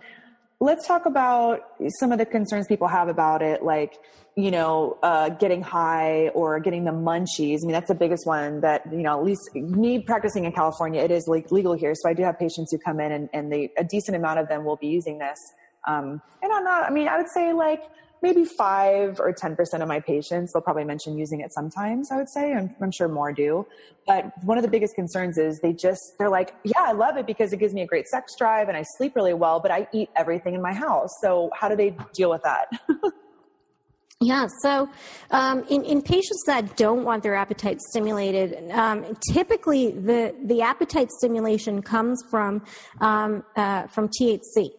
let's 0.60 0.88
talk 0.88 1.06
about 1.06 1.62
some 2.00 2.12
of 2.12 2.18
the 2.18 2.26
concerns 2.26 2.68
people 2.68 2.88
have 2.88 3.08
about 3.08 3.42
it, 3.42 3.64
like 3.64 3.98
you 4.36 4.52
know, 4.52 4.98
uh, 5.02 5.30
getting 5.30 5.62
high 5.62 6.28
or 6.30 6.60
getting 6.60 6.84
the 6.84 6.92
munchies. 6.92 7.60
I 7.64 7.68
mean, 7.68 7.72
that's 7.72 7.88
the 7.88 7.96
biggest 7.96 8.28
one 8.28 8.60
that, 8.62 8.82
you 8.92 9.02
know, 9.02 9.18
at 9.18 9.24
least 9.24 9.56
me 9.56 10.00
practicing 10.00 10.44
in 10.44 10.52
California, 10.52 11.02
it 11.02 11.10
is 11.10 11.26
like 11.28 11.52
legal 11.52 11.74
here. 11.74 11.94
So 11.96 12.10
I 12.10 12.14
do 12.14 12.24
have 12.24 12.38
patients 12.38 12.72
who 12.72 12.78
come 12.78 13.00
in 13.00 13.14
and, 13.14 13.30
and 13.32 13.52
they, 13.52 13.72
a 13.78 13.84
decent 13.86 14.18
amount 14.18 14.40
of 14.40 14.50
them 14.50 14.66
will 14.66 14.76
be 14.76 14.88
using 14.88 15.20
this. 15.20 15.40
Um, 15.88 16.22
and 16.44 16.52
I'm 16.52 16.66
not, 16.66 16.84
I 16.84 16.90
mean, 16.90 17.08
I 17.08 17.18
would 17.18 17.30
say 17.30 17.54
like 17.54 17.84
maybe 18.26 18.44
five 18.44 19.20
or 19.20 19.32
10% 19.32 19.82
of 19.82 19.88
my 19.88 20.00
patients, 20.00 20.52
they'll 20.52 20.62
probably 20.62 20.84
mention 20.84 21.16
using 21.18 21.42
it 21.42 21.54
sometimes, 21.54 22.12
I 22.12 22.18
would 22.18 22.30
say. 22.30 22.54
I'm, 22.54 22.76
I'm 22.82 22.92
sure 22.92 23.08
more 23.08 23.32
do. 23.32 23.68
But 24.08 24.32
one 24.44 24.58
of 24.58 24.64
the 24.64 24.70
biggest 24.70 24.96
concerns 24.96 25.38
is 25.38 25.60
they 25.60 25.74
just, 25.74 26.02
they're 26.18 26.30
like, 26.30 26.56
yeah, 26.64 26.82
I 26.82 26.94
love 26.94 27.18
it 27.18 27.28
because 27.28 27.54
it 27.54 27.58
gives 27.58 27.74
me 27.74 27.82
a 27.84 27.86
great 27.86 28.08
sex 28.08 28.34
drive 28.38 28.68
and 28.68 28.76
I 28.76 28.84
sleep 28.98 29.16
really 29.16 29.36
well, 29.36 29.60
but 29.60 29.70
I 29.70 29.88
eat 29.94 30.10
everything 30.16 30.56
in 30.56 30.62
my 30.62 30.74
house. 30.74 31.10
So 31.22 31.52
how 31.54 31.70
do 31.70 31.76
they 31.76 31.96
deal 32.14 32.30
with 32.32 32.42
that? 32.44 32.68
Yeah, 34.22 34.48
so 34.62 34.90
um, 35.30 35.66
in, 35.70 35.84
in 35.84 36.02
patients 36.02 36.42
that 36.48 36.78
don't 36.78 37.04
want 37.04 37.22
their 37.22 37.36
appetite 37.36 37.82
stimulated, 37.82 38.72
um, 38.72 39.06
typically 39.34 39.92
the, 39.92 40.34
the 40.46 40.62
appetite 40.62 41.12
stimulation 41.12 41.82
comes 41.82 42.24
from, 42.32 42.64
um, 43.02 43.44
uh, 43.58 43.88
from 43.88 44.08
THC. 44.08 44.72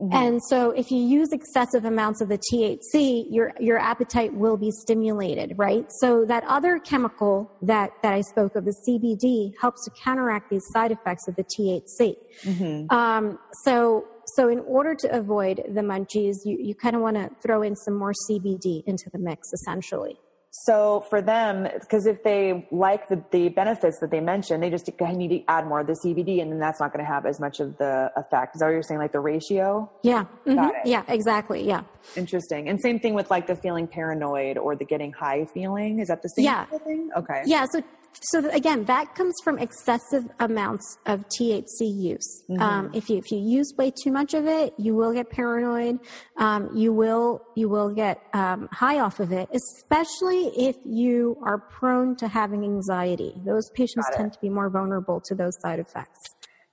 Mm-hmm. 0.00 0.14
And 0.14 0.40
so 0.50 0.72
if 0.72 0.90
you 0.90 0.98
use 0.98 1.32
excessive 1.32 1.86
amounts 1.86 2.20
of 2.20 2.28
the 2.28 2.38
THC, 2.38 3.24
your, 3.30 3.52
your 3.58 3.78
appetite 3.78 4.34
will 4.34 4.58
be 4.58 4.70
stimulated, 4.70 5.54
right? 5.56 5.86
So 6.00 6.26
that 6.26 6.44
other 6.44 6.78
chemical 6.78 7.50
that, 7.62 7.92
that 8.02 8.12
I 8.12 8.20
spoke 8.20 8.56
of, 8.56 8.66
the 8.66 8.74
CBD, 8.86 9.52
helps 9.58 9.84
to 9.86 9.90
counteract 10.04 10.50
these 10.50 10.64
side 10.72 10.92
effects 10.92 11.26
of 11.28 11.36
the 11.36 11.44
THC. 11.44 12.16
Mm-hmm. 12.42 12.94
Um, 12.94 13.38
so 13.64 14.06
so 14.34 14.48
in 14.48 14.58
order 14.60 14.94
to 14.94 15.16
avoid 15.16 15.62
the 15.68 15.82
munchies, 15.82 16.38
you, 16.44 16.58
you 16.60 16.74
kind 16.74 16.96
of 16.96 17.02
want 17.02 17.16
to 17.16 17.30
throw 17.40 17.62
in 17.62 17.76
some 17.76 17.94
more 17.94 18.12
CBD 18.28 18.82
into 18.84 19.08
the 19.12 19.18
mix, 19.18 19.52
essentially. 19.52 20.18
So 20.64 21.04
for 21.10 21.20
them, 21.20 21.68
because 21.80 22.06
if 22.06 22.22
they 22.22 22.66
like 22.70 23.08
the, 23.08 23.22
the 23.30 23.50
benefits 23.50 23.98
that 24.00 24.10
they 24.10 24.20
mentioned, 24.20 24.62
they 24.62 24.70
just 24.70 24.88
need 25.00 25.28
to 25.28 25.44
add 25.48 25.66
more 25.66 25.80
of 25.80 25.86
the 25.86 25.92
CBD, 26.04 26.40
and 26.40 26.50
then 26.50 26.58
that's 26.58 26.80
not 26.80 26.92
going 26.92 27.04
to 27.04 27.10
have 27.10 27.26
as 27.26 27.38
much 27.38 27.60
of 27.60 27.76
the 27.78 28.10
effect. 28.16 28.56
Is 28.56 28.60
that 28.60 28.66
what 28.66 28.72
you're 28.72 28.82
saying, 28.82 28.98
like 28.98 29.12
the 29.12 29.20
ratio? 29.20 29.90
Yeah. 30.02 30.24
Mm-hmm. 30.46 30.88
Yeah, 30.88 31.02
exactly. 31.08 31.66
Yeah. 31.66 31.82
Interesting. 32.16 32.68
And 32.68 32.80
same 32.80 33.00
thing 33.00 33.14
with 33.14 33.30
like 33.30 33.46
the 33.46 33.56
feeling 33.56 33.86
paranoid 33.86 34.56
or 34.56 34.76
the 34.76 34.84
getting 34.84 35.12
high 35.12 35.44
feeling. 35.44 35.98
Is 36.00 36.08
that 36.08 36.22
the 36.22 36.28
same 36.28 36.46
yeah. 36.46 36.64
thing? 36.64 37.10
Okay. 37.16 37.42
Yeah. 37.44 37.66
So 37.70 37.82
so 38.22 38.48
again, 38.50 38.84
that 38.84 39.14
comes 39.14 39.34
from 39.44 39.58
excessive 39.58 40.24
amounts 40.40 40.98
of 41.06 41.24
THC 41.28 41.80
use. 41.80 42.44
Mm-hmm. 42.48 42.60
Um, 42.60 42.90
if 42.94 43.08
you 43.08 43.18
if 43.18 43.30
you 43.30 43.38
use 43.38 43.72
way 43.76 43.92
too 44.02 44.12
much 44.12 44.34
of 44.34 44.46
it, 44.46 44.74
you 44.78 44.94
will 44.94 45.12
get 45.12 45.30
paranoid. 45.30 45.98
Um, 46.36 46.70
you 46.74 46.92
will 46.92 47.42
you 47.54 47.68
will 47.68 47.90
get 47.90 48.20
um, 48.32 48.68
high 48.72 49.00
off 49.00 49.20
of 49.20 49.32
it, 49.32 49.48
especially 49.52 50.48
if 50.56 50.76
you 50.84 51.36
are 51.44 51.58
prone 51.58 52.16
to 52.16 52.28
having 52.28 52.64
anxiety. 52.64 53.34
Those 53.44 53.68
patients 53.74 54.08
tend 54.14 54.32
to 54.32 54.40
be 54.40 54.48
more 54.48 54.70
vulnerable 54.70 55.20
to 55.26 55.34
those 55.34 55.54
side 55.60 55.78
effects. 55.78 56.20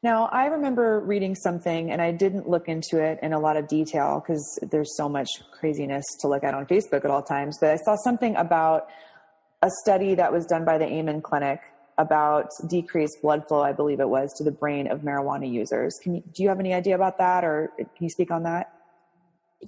Now, 0.04 0.26
I 0.34 0.48
remember 0.48 1.00
reading 1.00 1.34
something, 1.34 1.90
and 1.90 2.02
I 2.02 2.12
didn't 2.12 2.50
look 2.50 2.68
into 2.68 3.02
it 3.02 3.20
in 3.22 3.32
a 3.32 3.40
lot 3.40 3.56
of 3.56 3.70
detail 3.70 4.22
because 4.22 4.60
there's 4.70 4.98
so 4.98 5.08
much 5.08 5.30
craziness 5.58 6.04
to 6.20 6.28
look 6.28 6.44
at 6.44 6.54
on 6.54 6.66
Facebook 6.66 7.06
at 7.06 7.12
all 7.12 7.24
times. 7.24 7.58
But 7.62 7.70
I 7.70 7.78
saw 7.78 7.96
something 8.04 8.36
about 8.36 8.90
a 9.64 9.70
study 9.82 10.14
that 10.16 10.32
was 10.32 10.46
done 10.46 10.66
by 10.66 10.78
the 10.78 10.86
Amen 10.86 11.22
Clinic 11.22 11.62
about 11.98 12.50
decreased 12.68 13.22
blood 13.22 13.48
flow, 13.48 13.62
I 13.62 13.72
believe 13.72 14.00
it 14.00 14.10
was, 14.10 14.34
to 14.38 14.44
the 14.44 14.52
brain 14.52 14.88
of 14.92 15.02
marijuana 15.02 15.52
users. 15.52 15.98
Can 16.04 16.16
you, 16.16 16.24
do 16.34 16.44
you 16.44 16.50
have 16.50 16.60
any 16.60 16.74
idea 16.74 16.96
about 16.96 17.18
that, 17.20 17.46
or 17.46 17.72
can 17.78 17.88
you 18.00 18.10
speak 18.10 18.30
on 18.30 18.44
that? 18.44 18.74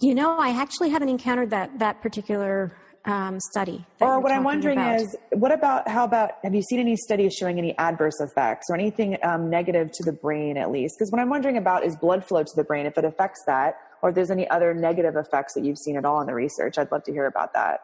You 0.02 0.14
know, 0.14 0.38
I 0.38 0.50
actually 0.50 0.90
haven't 0.90 1.10
encountered 1.10 1.52
that 1.52 1.80
that 1.80 2.02
particular 2.02 2.76
um, 3.06 3.40
study. 3.52 3.86
Or 4.02 4.20
what 4.20 4.34
I'm 4.34 4.44
wondering 4.44 4.78
about. 4.78 5.00
is, 5.00 5.16
what 5.32 5.54
about 5.54 5.88
how 5.88 6.04
about 6.04 6.32
have 6.44 6.54
you 6.54 6.62
seen 6.64 6.80
any 6.82 6.98
studies 6.98 7.34
showing 7.34 7.58
any 7.58 7.78
adverse 7.78 8.20
effects 8.20 8.66
or 8.70 8.76
anything 8.76 9.18
um, 9.24 9.50
negative 9.50 9.92
to 9.94 10.04
the 10.04 10.12
brain 10.12 10.58
at 10.58 10.72
least? 10.72 10.96
Because 10.98 11.12
what 11.12 11.22
I'm 11.22 11.30
wondering 11.30 11.56
about 11.56 11.86
is 11.86 11.96
blood 11.96 12.26
flow 12.26 12.44
to 12.44 12.56
the 12.58 12.64
brain, 12.66 12.86
if 12.86 12.98
it 12.98 13.06
affects 13.06 13.42
that, 13.48 13.78
or 14.02 14.10
if 14.10 14.16
there's 14.16 14.32
any 14.32 14.50
other 14.50 14.74
negative 14.74 15.16
effects 15.16 15.54
that 15.54 15.64
you've 15.64 15.78
seen 15.78 15.96
at 15.96 16.04
all 16.04 16.20
in 16.20 16.28
the 16.28 16.34
research. 16.34 16.78
I'd 16.78 16.92
love 16.92 17.04
to 17.06 17.14
hear 17.14 17.28
about 17.28 17.54
that. 17.54 17.80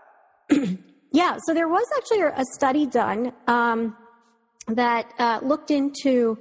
Yeah, 1.12 1.38
so 1.46 1.54
there 1.54 1.68
was 1.68 1.86
actually 1.98 2.22
a 2.22 2.46
study 2.54 2.86
done 2.86 3.34
um, 3.48 3.98
that 4.68 5.14
uh, 5.20 5.40
looked 5.42 5.72
into 5.72 6.38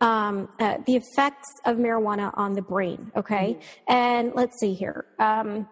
um, 0.00 0.48
uh, 0.58 0.78
the 0.86 0.96
effects 0.96 1.48
of 1.64 1.76
marijuana 1.76 2.30
on 2.34 2.54
the 2.54 2.62
brain. 2.62 3.12
Okay, 3.16 3.54
mm-hmm. 3.54 3.92
and 3.92 4.32
let's 4.34 4.58
see 4.58 4.74
here. 4.74 5.06
Um, 5.18 5.68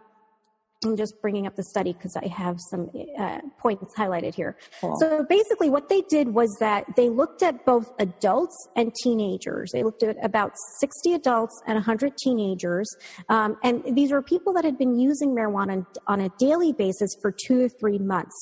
I'm 0.84 0.96
just 0.96 1.20
bringing 1.20 1.46
up 1.46 1.56
the 1.56 1.62
study 1.62 1.92
because 1.92 2.16
I 2.16 2.26
have 2.26 2.58
some 2.70 2.90
uh, 3.18 3.38
points 3.58 3.94
highlighted 3.96 4.34
here. 4.34 4.56
Cool. 4.80 4.96
So 5.00 5.24
basically, 5.28 5.70
what 5.70 5.88
they 5.88 6.02
did 6.08 6.28
was 6.34 6.54
that 6.60 6.84
they 6.96 7.08
looked 7.08 7.42
at 7.42 7.64
both 7.64 7.92
adults 7.98 8.56
and 8.76 8.92
teenagers. 9.02 9.70
They 9.72 9.82
looked 9.82 10.02
at 10.02 10.16
about 10.24 10.52
60 10.80 11.14
adults 11.14 11.62
and 11.66 11.76
100 11.76 12.16
teenagers. 12.16 12.88
Um, 13.28 13.56
and 13.62 13.82
these 13.94 14.12
were 14.12 14.22
people 14.22 14.52
that 14.54 14.64
had 14.64 14.78
been 14.78 14.98
using 14.98 15.30
marijuana 15.30 15.86
on 16.06 16.20
a 16.20 16.28
daily 16.38 16.72
basis 16.72 17.10
for 17.20 17.32
two 17.32 17.64
or 17.64 17.68
three 17.68 17.98
months. 17.98 18.34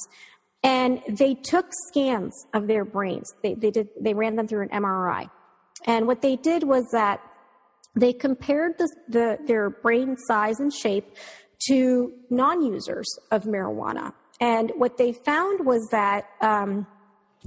And 0.62 1.02
they 1.08 1.34
took 1.34 1.66
scans 1.88 2.34
of 2.52 2.66
their 2.66 2.84
brains. 2.84 3.32
They, 3.42 3.54
they, 3.54 3.70
did, 3.70 3.88
they 4.00 4.14
ran 4.14 4.36
them 4.36 4.46
through 4.46 4.62
an 4.62 4.68
MRI. 4.68 5.30
And 5.86 6.06
what 6.06 6.20
they 6.20 6.36
did 6.36 6.64
was 6.64 6.84
that 6.92 7.20
they 7.96 8.12
compared 8.12 8.78
the, 8.78 8.88
the, 9.08 9.38
their 9.46 9.70
brain 9.70 10.16
size 10.16 10.60
and 10.60 10.72
shape 10.72 11.16
to 11.68 12.12
non-users 12.30 13.06
of 13.30 13.44
marijuana. 13.44 14.12
And 14.40 14.72
what 14.76 14.96
they 14.96 15.12
found 15.12 15.66
was 15.66 15.86
that 15.90 16.24
um, 16.40 16.86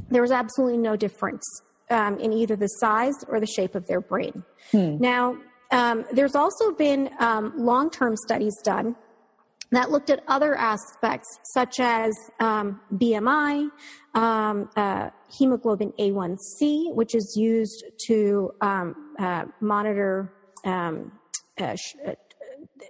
there 0.09 0.21
was 0.21 0.31
absolutely 0.31 0.77
no 0.77 0.95
difference 0.95 1.43
um, 1.89 2.19
in 2.19 2.31
either 2.31 2.55
the 2.55 2.67
size 2.67 3.13
or 3.27 3.39
the 3.39 3.47
shape 3.47 3.75
of 3.75 3.87
their 3.87 4.01
brain. 4.01 4.43
Hmm. 4.71 4.97
Now, 4.97 5.37
um, 5.71 6.05
there's 6.11 6.35
also 6.35 6.71
been 6.71 7.09
um, 7.19 7.53
long-term 7.57 8.15
studies 8.15 8.55
done 8.63 8.95
that 9.71 9.89
looked 9.89 10.11
at 10.11 10.23
other 10.27 10.55
aspects 10.55 11.27
such 11.53 11.79
as 11.79 12.13
um, 12.39 12.79
BMI, 12.93 13.69
um, 14.13 14.69
uh, 14.75 15.09
hemoglobin 15.35 15.91
A1C, 15.99 16.93
which 16.93 17.15
is 17.15 17.35
used 17.35 17.83
to 18.05 18.53
uh, 18.61 19.45
monitor 19.61 20.31
uh, 21.59 21.75
sh- 21.75 21.95
uh, 22.05 22.13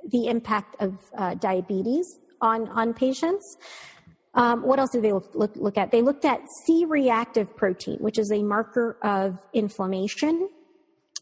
the 0.08 0.27
impact 0.27 0.75
of 0.79 0.97
uh, 1.17 1.36
diabetes 1.36 2.19
on, 2.41 2.67
on 2.69 2.93
patients. 2.93 3.58
Um, 4.36 4.63
what 4.63 4.79
else 4.79 4.91
did 4.91 5.03
they 5.03 5.12
look, 5.12 5.29
look, 5.36 5.56
look, 5.56 5.77
at? 5.77 5.91
They 5.91 6.01
looked 6.01 6.25
at 6.25 6.41
C 6.65 6.86
reactive 6.86 7.56
protein, 7.56 7.97
which 7.99 8.17
is 8.17 8.32
a 8.32 8.41
marker 8.41 8.97
of 9.03 9.38
inflammation. 9.53 10.49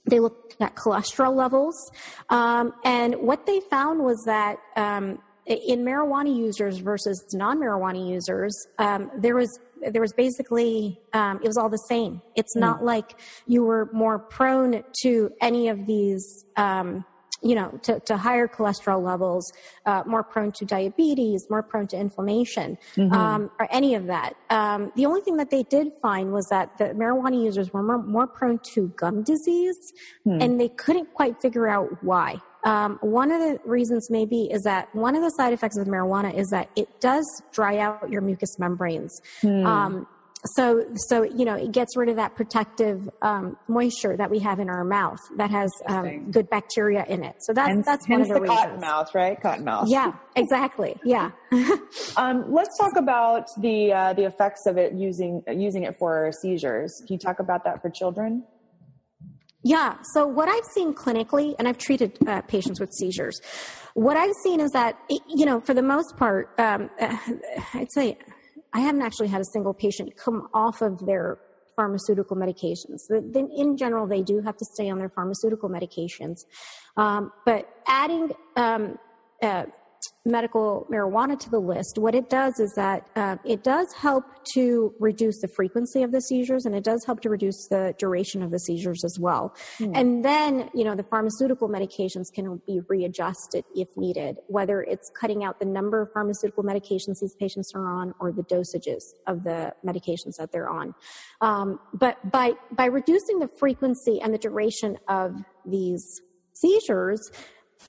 They 0.05 0.19
looked 0.19 0.55
at 0.61 0.75
cholesterol 0.75 1.35
levels. 1.35 1.91
Um, 2.29 2.73
and 2.85 3.15
what 3.15 3.45
they 3.45 3.59
found 3.69 3.99
was 3.99 4.23
that 4.25 4.57
um, 4.75 5.19
in 5.45 5.83
marijuana 5.83 6.35
users 6.35 6.77
versus 6.77 7.23
non 7.33 7.59
marijuana 7.59 8.09
users, 8.09 8.55
um, 8.79 9.11
there 9.17 9.35
was 9.35 9.59
there 9.89 10.01
was 10.01 10.13
basically 10.13 10.99
um, 11.13 11.39
it 11.43 11.47
was 11.47 11.57
all 11.57 11.69
the 11.69 11.77
same. 11.89 12.21
It's 12.35 12.55
mm. 12.55 12.61
not 12.61 12.83
like 12.83 13.19
you 13.47 13.63
were 13.63 13.89
more 13.91 14.19
prone 14.19 14.83
to 15.03 15.31
any 15.41 15.69
of 15.69 15.85
these 15.85 16.45
um, 16.55 17.03
you 17.41 17.55
know, 17.55 17.79
to, 17.83 17.99
to 18.01 18.17
higher 18.17 18.47
cholesterol 18.47 19.03
levels, 19.03 19.51
uh, 19.85 20.03
more 20.05 20.23
prone 20.23 20.51
to 20.53 20.65
diabetes, 20.65 21.49
more 21.49 21.63
prone 21.63 21.87
to 21.87 21.97
inflammation, 21.97 22.77
mm-hmm. 22.95 23.13
um, 23.13 23.51
or 23.59 23.67
any 23.71 23.95
of 23.95 24.07
that. 24.07 24.35
Um, 24.49 24.91
the 24.95 25.05
only 25.05 25.21
thing 25.21 25.37
that 25.37 25.49
they 25.49 25.63
did 25.63 25.91
find 26.01 26.31
was 26.31 26.47
that 26.47 26.77
the 26.77 26.85
marijuana 26.85 27.43
users 27.43 27.73
were 27.73 27.83
more, 27.83 28.01
more 28.01 28.27
prone 28.27 28.59
to 28.73 28.89
gum 28.89 29.23
disease, 29.23 29.93
mm. 30.25 30.41
and 30.43 30.59
they 30.59 30.69
couldn't 30.69 31.13
quite 31.13 31.41
figure 31.41 31.67
out 31.67 32.03
why. 32.03 32.39
Um, 32.63 32.99
one 33.01 33.31
of 33.31 33.39
the 33.39 33.59
reasons 33.65 34.11
maybe 34.11 34.43
is 34.51 34.63
that 34.63 34.93
one 34.93 35.15
of 35.15 35.23
the 35.23 35.31
side 35.31 35.51
effects 35.51 35.77
of 35.77 35.87
marijuana 35.87 36.33
is 36.33 36.51
that 36.51 36.69
it 36.75 37.01
does 37.01 37.41
dry 37.51 37.79
out 37.79 38.09
your 38.09 38.21
mucous 38.21 38.59
membranes. 38.59 39.21
Mm. 39.41 40.05
So, 40.45 40.85
so 40.95 41.23
you 41.23 41.45
know, 41.45 41.55
it 41.55 41.71
gets 41.71 41.95
rid 41.95 42.09
of 42.09 42.15
that 42.15 42.35
protective 42.35 43.07
um, 43.21 43.57
moisture 43.67 44.17
that 44.17 44.29
we 44.31 44.39
have 44.39 44.59
in 44.59 44.69
our 44.69 44.83
mouth 44.83 45.19
that 45.37 45.51
has 45.51 45.69
um, 45.87 46.31
good 46.31 46.49
bacteria 46.49 47.05
in 47.07 47.23
it. 47.23 47.35
So 47.41 47.53
that's 47.53 47.69
Hence, 47.69 47.85
that's 47.85 48.09
one 48.09 48.21
of 48.21 48.27
the, 48.27 48.33
the 48.35 48.41
reasons. 48.41 48.59
cotton 48.59 48.79
mouth, 48.79 49.13
right? 49.13 49.39
Cotton 49.39 49.65
mouth. 49.65 49.87
Yeah, 49.89 50.13
exactly. 50.35 50.99
Yeah. 51.03 51.31
Um, 52.17 52.51
let's 52.53 52.77
talk 52.77 52.95
about 52.97 53.45
the 53.59 53.93
uh, 53.93 54.13
the 54.13 54.25
effects 54.25 54.65
of 54.65 54.77
it 54.77 54.93
using 54.93 55.43
using 55.47 55.83
it 55.83 55.97
for 55.97 56.31
seizures. 56.41 56.93
Can 57.05 57.13
you 57.13 57.19
talk 57.19 57.39
about 57.39 57.63
that 57.63 57.81
for 57.81 57.89
children? 57.89 58.43
Yeah. 59.63 59.97
So 60.13 60.25
what 60.25 60.49
I've 60.49 60.65
seen 60.73 60.93
clinically, 60.93 61.55
and 61.59 61.67
I've 61.67 61.77
treated 61.77 62.17
uh, 62.27 62.41
patients 62.41 62.79
with 62.79 62.91
seizures, 62.93 63.39
what 63.93 64.17
I've 64.17 64.33
seen 64.43 64.59
is 64.59 64.71
that 64.71 64.97
you 65.09 65.45
know, 65.45 65.59
for 65.59 65.73
the 65.73 65.81
most 65.81 66.17
part, 66.17 66.49
um, 66.59 66.89
I'd 67.73 67.91
say 67.91 68.17
I 68.73 68.79
haven't 68.79 69.01
actually 69.01 69.27
had 69.27 69.41
a 69.41 69.45
single 69.45 69.73
patient 69.73 70.15
come 70.15 70.47
off 70.53 70.81
of 70.81 71.05
their 71.05 71.39
pharmaceutical 71.75 72.37
medications. 72.37 73.01
Then, 73.09 73.49
In 73.55 73.77
general, 73.77 74.07
they 74.07 74.21
do 74.21 74.41
have 74.41 74.57
to 74.57 74.65
stay 74.65 74.89
on 74.89 74.99
their 74.99 75.09
pharmaceutical 75.09 75.69
medications, 75.69 76.45
um, 76.97 77.31
but 77.45 77.67
adding 77.87 78.31
um, 78.55 78.97
uh, 79.41 79.65
medical 80.25 80.87
marijuana 80.91 81.39
to 81.39 81.49
the 81.49 81.59
list, 81.59 81.97
what 81.97 82.13
it 82.13 82.29
does 82.29 82.59
is 82.59 82.71
that 82.75 83.07
uh, 83.15 83.37
it 83.43 83.63
does 83.63 83.87
help 83.93 84.23
to 84.53 84.93
reduce 84.99 85.39
the 85.41 85.47
frequency 85.55 86.03
of 86.03 86.11
the 86.11 86.21
seizures 86.21 86.65
and 86.65 86.75
it 86.75 86.83
does 86.83 87.03
help 87.05 87.21
to 87.21 87.29
reduce 87.29 87.67
the 87.69 87.93
duration 87.97 88.43
of 88.43 88.51
the 88.51 88.59
seizures 88.59 89.03
as 89.03 89.17
well. 89.19 89.55
Mm. 89.79 89.91
And 89.95 90.25
then, 90.25 90.69
you 90.73 90.83
know, 90.83 90.95
the 90.95 91.03
pharmaceutical 91.03 91.67
medications 91.69 92.25
can 92.33 92.61
be 92.67 92.81
readjusted 92.87 93.65
if 93.75 93.87
needed, 93.97 94.37
whether 94.47 94.81
it's 94.83 95.09
cutting 95.19 95.43
out 95.43 95.59
the 95.59 95.65
number 95.65 96.01
of 96.01 96.09
pharmaceutical 96.13 96.63
medications 96.63 97.19
these 97.19 97.35
patients 97.39 97.71
are 97.73 97.87
on 97.87 98.13
or 98.19 98.31
the 98.31 98.43
dosages 98.43 99.01
of 99.27 99.43
the 99.43 99.73
medications 99.85 100.35
that 100.37 100.51
they're 100.51 100.69
on. 100.69 100.93
Um, 101.41 101.79
but 101.93 102.31
by, 102.31 102.53
by 102.71 102.85
reducing 102.85 103.39
the 103.39 103.49
frequency 103.59 104.21
and 104.21 104.33
the 104.33 104.37
duration 104.37 104.97
of 105.07 105.35
these 105.65 106.21
seizures, 106.53 107.31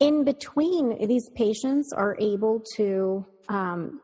in 0.00 0.24
between, 0.24 1.06
these 1.06 1.30
patients 1.34 1.92
are 1.92 2.16
able 2.18 2.62
to, 2.76 3.24
um, 3.48 4.00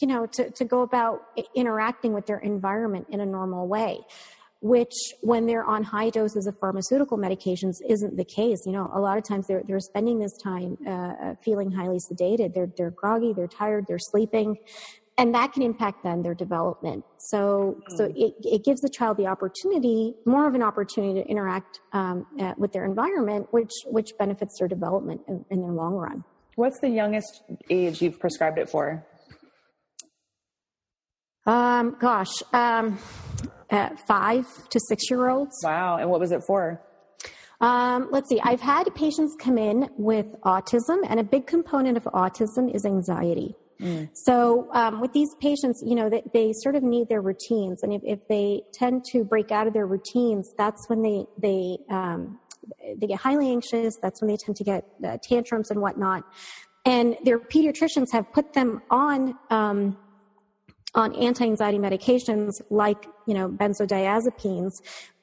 you 0.00 0.08
know, 0.08 0.26
to, 0.26 0.50
to 0.50 0.64
go 0.64 0.82
about 0.82 1.22
interacting 1.54 2.12
with 2.12 2.26
their 2.26 2.38
environment 2.38 3.06
in 3.10 3.20
a 3.20 3.26
normal 3.26 3.68
way, 3.68 4.00
which 4.60 4.94
when 5.22 5.46
they're 5.46 5.64
on 5.64 5.82
high 5.84 6.10
doses 6.10 6.46
of 6.46 6.58
pharmaceutical 6.58 7.16
medications 7.16 7.76
isn't 7.88 8.16
the 8.16 8.24
case. 8.24 8.58
You 8.66 8.72
know, 8.72 8.90
a 8.92 9.00
lot 9.00 9.18
of 9.18 9.24
times 9.24 9.46
they're, 9.46 9.62
they're 9.66 9.80
spending 9.80 10.18
this 10.18 10.36
time 10.36 10.76
uh, 10.86 11.34
feeling 11.42 11.70
highly 11.70 11.98
sedated. 11.98 12.54
They're, 12.54 12.70
they're 12.76 12.90
groggy, 12.90 13.32
they're 13.32 13.46
tired, 13.46 13.86
they're 13.86 13.98
sleeping 13.98 14.56
and 15.18 15.34
that 15.34 15.52
can 15.52 15.62
impact 15.62 16.04
then 16.04 16.22
their 16.22 16.34
development. 16.34 17.04
So, 17.18 17.76
mm. 17.76 17.96
so 17.96 18.04
it, 18.16 18.34
it 18.40 18.64
gives 18.64 18.80
the 18.80 18.88
child 18.88 19.16
the 19.16 19.26
opportunity, 19.26 20.14
more 20.24 20.46
of 20.46 20.54
an 20.54 20.62
opportunity 20.62 21.20
to 21.20 21.28
interact 21.28 21.80
um, 21.92 22.26
uh, 22.40 22.54
with 22.56 22.72
their 22.72 22.84
environment, 22.84 23.48
which 23.50 23.72
which 23.86 24.10
benefits 24.18 24.58
their 24.58 24.68
development 24.68 25.20
in, 25.28 25.44
in 25.50 25.60
the 25.60 25.66
long 25.66 25.94
run. 25.94 26.24
What's 26.54 26.80
the 26.80 26.88
youngest 26.88 27.42
age 27.68 28.00
you've 28.00 28.18
prescribed 28.18 28.58
it 28.58 28.68
for? 28.68 29.04
Um, 31.46 31.96
gosh, 31.98 32.42
um, 32.52 32.98
uh, 33.70 33.90
five 34.06 34.46
to 34.70 34.80
six 34.88 35.10
year 35.10 35.28
olds. 35.28 35.56
Wow. 35.62 35.98
And 35.98 36.10
what 36.10 36.20
was 36.20 36.32
it 36.32 36.42
for? 36.46 36.80
Um, 37.60 38.08
let's 38.12 38.28
see. 38.28 38.40
I've 38.40 38.60
had 38.60 38.84
patients 38.94 39.34
come 39.38 39.58
in 39.58 39.88
with 39.96 40.26
autism, 40.44 40.98
and 41.08 41.18
a 41.18 41.24
big 41.24 41.46
component 41.46 41.96
of 41.96 42.04
autism 42.04 42.72
is 42.72 42.84
anxiety. 42.86 43.56
Mm. 43.80 44.08
So 44.12 44.68
um, 44.72 45.00
with 45.00 45.12
these 45.12 45.28
patients, 45.40 45.82
you 45.86 45.94
know, 45.94 46.10
they, 46.10 46.22
they, 46.32 46.52
sort 46.52 46.74
of 46.74 46.82
need 46.82 47.08
their 47.08 47.20
routines, 47.20 47.82
and 47.82 47.92
if, 47.92 48.02
if, 48.04 48.18
they 48.28 48.62
tend 48.72 49.04
to 49.12 49.22
break 49.22 49.52
out 49.52 49.68
of 49.68 49.72
their 49.72 49.86
routines, 49.86 50.52
that's 50.58 50.88
when 50.88 51.02
they 51.02 51.24
they 51.40 51.78
um, 51.88 52.40
they 52.96 53.06
get 53.06 53.20
highly 53.20 53.50
anxious. 53.50 53.96
That's 54.02 54.20
when 54.20 54.30
they 54.30 54.36
tend 54.36 54.56
to 54.56 54.64
get 54.64 54.84
uh, 55.04 55.18
tantrums 55.22 55.70
and 55.70 55.80
whatnot. 55.80 56.24
And 56.84 57.16
their 57.24 57.38
pediatricians 57.38 58.06
have 58.12 58.32
put 58.32 58.52
them 58.52 58.82
on 58.90 59.38
um, 59.50 59.96
on 60.94 61.14
anti-anxiety 61.14 61.78
medications 61.78 62.52
like 62.70 63.06
you 63.26 63.34
know 63.34 63.48
benzodiazepines, 63.48 64.72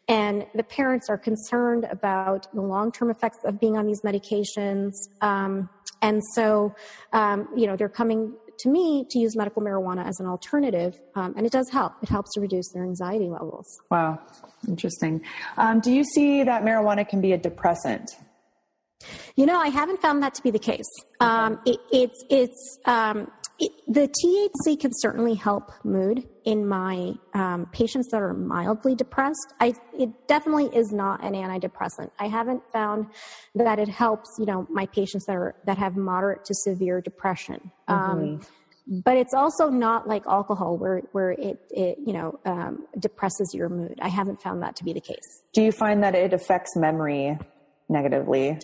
and 0.08 0.46
the 0.56 0.64
parents 0.64 1.10
are 1.10 1.18
concerned 1.18 1.86
about 1.92 2.48
the 2.54 2.62
long-term 2.62 3.10
effects 3.10 3.40
of 3.44 3.60
being 3.60 3.78
on 3.78 3.86
these 3.86 4.02
medications. 4.02 4.94
Um, 5.22 5.70
and 6.02 6.22
so, 6.36 6.76
um, 7.14 7.48
you 7.56 7.66
know, 7.66 7.76
they're 7.76 7.90
coming 7.90 8.34
to 8.60 8.70
me 8.70 9.06
to 9.10 9.20
use 9.20 9.36
medical 9.36 9.62
marijuana 9.62 10.08
as 10.08 10.20
an 10.20 10.26
alternative, 10.28 11.00
um, 11.16 11.34
and 11.38 11.46
it 11.46 11.52
does 11.52 11.70
help. 11.70 11.94
It 12.02 12.10
helps 12.10 12.34
to 12.34 12.42
reduce 12.42 12.72
their 12.74 12.84
anxiety 12.84 13.30
levels. 13.30 13.68
Wow, 13.90 14.20
interesting. 14.68 15.22
Um, 15.58 15.80
do 15.80 15.92
you 15.92 16.04
see 16.04 16.44
that 16.44 16.64
marijuana 16.64 17.08
can 17.08 17.22
be 17.22 17.34
a 17.34 17.38
depressant? 17.38 18.12
You 19.36 19.46
know, 19.46 19.60
I 19.60 19.68
haven't 19.68 20.02
found 20.02 20.24
that 20.24 20.34
to 20.36 20.44
be 20.44 20.52
the 20.52 20.60
case. 20.60 20.90
Um, 21.20 21.60
it, 21.66 21.80
it's 21.92 22.24
it's 22.30 22.80
um, 22.86 23.30
it, 23.60 23.72
the 23.88 24.08
THC 24.08 24.80
can 24.80 24.92
certainly 24.94 25.34
help 25.34 25.72
mood 25.84 26.28
in 26.44 26.68
my 26.68 27.14
um, 27.34 27.68
patients 27.72 28.10
that 28.12 28.22
are 28.22 28.34
mildly 28.34 28.96
depressed. 28.96 29.54
I, 29.60 29.74
it 29.98 30.28
definitely 30.28 30.66
is 30.76 30.92
not 30.92 31.24
an 31.24 31.34
antidepressant. 31.34 32.12
I 32.20 32.28
haven't 32.28 32.62
found 32.74 33.08
that 33.56 33.80
it 33.80 33.88
helps, 33.88 34.30
you 34.40 34.46
know, 34.46 34.68
my 34.70 34.86
patients 34.88 35.26
that 35.26 35.36
are 35.36 35.56
that 35.66 35.78
have 35.78 35.96
moderate 35.96 36.46
to 36.46 36.54
severe 36.54 37.02
depression. 37.02 37.72
Um, 37.88 37.98
mm-hmm. 37.98 38.22
Um, 38.22 38.42
but 38.88 39.18
it's 39.18 39.34
also 39.34 39.70
not 39.70 40.08
like 40.08 40.28
alcohol, 40.28 40.78
where 40.78 41.00
where 41.12 41.32
it, 41.32 41.60
it 41.72 41.98
you 42.06 42.14
know 42.14 42.40
um, 42.46 42.86
depresses 43.00 43.52
your 43.54 43.70
mood. 43.70 43.98
I 44.02 44.10
haven't 44.10 44.42
found 44.42 44.62
that 44.62 44.76
to 44.76 44.84
be 44.84 44.94
the 44.94 45.02
case. 45.02 45.42
Do 45.54 45.64
you 45.64 45.72
find 45.72 46.04
that 46.04 46.14
it 46.14 46.34
affects 46.34 46.76
memory 46.76 47.38
negatively? 47.90 48.60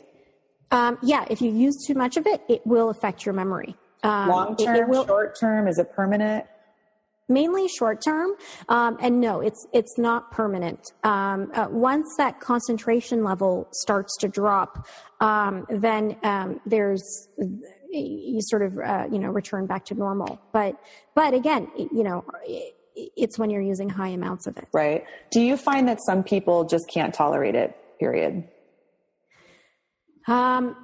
Um, 0.70 0.98
yeah, 1.02 1.26
if 1.30 1.42
you 1.42 1.52
use 1.52 1.86
too 1.86 1.96
much 1.96 2.18
of 2.18 2.28
it, 2.28 2.42
it 2.48 2.66
will 2.66 2.90
affect 2.90 3.26
your 3.26 3.34
memory. 3.34 3.76
Um, 4.04 4.30
Long 4.30 4.56
term, 4.56 4.94
short 4.94 5.40
term, 5.40 5.68
is 5.68 5.78
it 5.78 5.94
permanent? 5.94 6.46
Mainly 7.30 7.68
short 7.68 8.04
term, 8.04 8.32
um, 8.68 8.98
and 9.00 9.22
no, 9.22 9.40
it's 9.40 9.66
it's 9.74 9.98
not 9.98 10.32
permanent. 10.32 10.92
Um, 11.04 11.52
uh, 11.54 11.68
once 11.70 12.08
that 12.18 12.40
concentration 12.42 13.24
level 13.24 13.70
starts 13.72 14.18
to 14.18 14.28
drop, 14.28 14.86
um, 15.22 15.66
then 15.70 16.18
um, 16.24 16.60
there's 16.66 17.30
you 17.90 18.40
sort 18.42 18.64
of 18.64 18.78
uh, 18.78 19.08
you 19.10 19.20
know 19.20 19.30
return 19.30 19.66
back 19.66 19.86
to 19.86 19.96
normal. 19.96 20.42
But 20.52 20.76
but 21.16 21.34
again, 21.34 21.68
you 21.78 22.04
know. 22.04 22.26
it's 22.94 23.40
when 23.40 23.50
you're 23.50 23.62
using 23.62 23.90
high 23.90 24.10
amounts 24.10 24.48
of 24.48 24.58
it. 24.58 24.68
Right. 24.74 25.06
Do 25.32 25.40
you 25.40 25.56
find 25.56 25.88
that 25.88 26.00
some 26.06 26.24
people 26.24 26.66
just 26.66 26.90
can't 26.94 27.14
tolerate 27.14 27.56
it? 27.56 27.74
Period. 28.00 28.44
Um, 30.28 30.76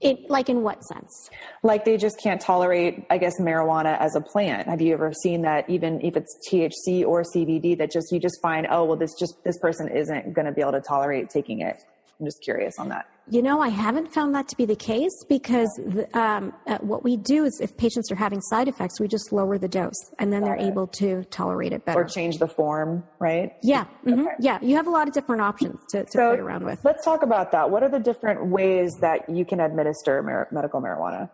it 0.00 0.30
like 0.30 0.48
in 0.48 0.62
what 0.62 0.84
sense? 0.84 1.30
Like 1.62 1.84
they 1.84 1.96
just 1.96 2.20
can't 2.20 2.40
tolerate, 2.40 3.04
I 3.10 3.18
guess, 3.18 3.40
marijuana 3.40 3.98
as 4.00 4.14
a 4.14 4.20
plant. 4.20 4.68
Have 4.68 4.80
you 4.80 4.94
ever 4.94 5.12
seen 5.12 5.42
that? 5.42 5.68
Even 5.68 6.00
if 6.00 6.16
it's 6.16 6.38
THC 6.48 7.04
or 7.04 7.22
CBD, 7.22 7.76
that 7.78 7.90
just 7.90 8.12
you 8.12 8.20
just 8.20 8.40
find, 8.40 8.66
oh 8.70 8.84
well, 8.84 8.96
this 8.96 9.14
just 9.18 9.34
this 9.44 9.58
person 9.58 9.88
isn't 9.88 10.34
going 10.34 10.46
to 10.46 10.52
be 10.52 10.60
able 10.60 10.72
to 10.72 10.80
tolerate 10.80 11.30
taking 11.30 11.60
it. 11.60 11.82
I'm 12.20 12.26
just 12.26 12.42
curious 12.42 12.78
on 12.78 12.88
that. 12.88 13.06
You 13.30 13.42
know, 13.42 13.60
I 13.60 13.68
haven't 13.68 14.12
found 14.12 14.34
that 14.34 14.48
to 14.48 14.56
be 14.56 14.64
the 14.64 14.74
case 14.74 15.24
because 15.28 15.68
um, 16.14 16.52
uh, 16.66 16.78
what 16.78 17.04
we 17.04 17.16
do 17.16 17.44
is 17.44 17.60
if 17.60 17.76
patients 17.76 18.10
are 18.10 18.16
having 18.16 18.40
side 18.40 18.68
effects, 18.68 18.98
we 18.98 19.06
just 19.06 19.32
lower 19.32 19.58
the 19.58 19.68
dose 19.68 19.92
and 20.18 20.32
then 20.32 20.40
Got 20.40 20.46
they're 20.46 20.66
it. 20.66 20.70
able 20.70 20.86
to 20.86 21.24
tolerate 21.24 21.72
it 21.72 21.84
better. 21.84 22.00
Or 22.00 22.04
change 22.04 22.38
the 22.38 22.48
form, 22.48 23.04
right? 23.18 23.52
Yeah. 23.62 23.84
Mm-hmm. 24.06 24.20
Okay. 24.20 24.30
Yeah. 24.40 24.58
You 24.62 24.76
have 24.76 24.86
a 24.86 24.90
lot 24.90 25.08
of 25.08 25.14
different 25.14 25.42
options 25.42 25.78
to, 25.90 26.04
to 26.04 26.10
so 26.10 26.30
play 26.30 26.38
around 26.38 26.64
with. 26.64 26.82
Let's 26.84 27.04
talk 27.04 27.22
about 27.22 27.52
that. 27.52 27.70
What 27.70 27.82
are 27.82 27.90
the 27.90 28.00
different 28.00 28.46
ways 28.46 28.96
that 29.00 29.28
you 29.28 29.44
can 29.44 29.60
administer 29.60 30.48
medical 30.50 30.80
marijuana? 30.80 31.30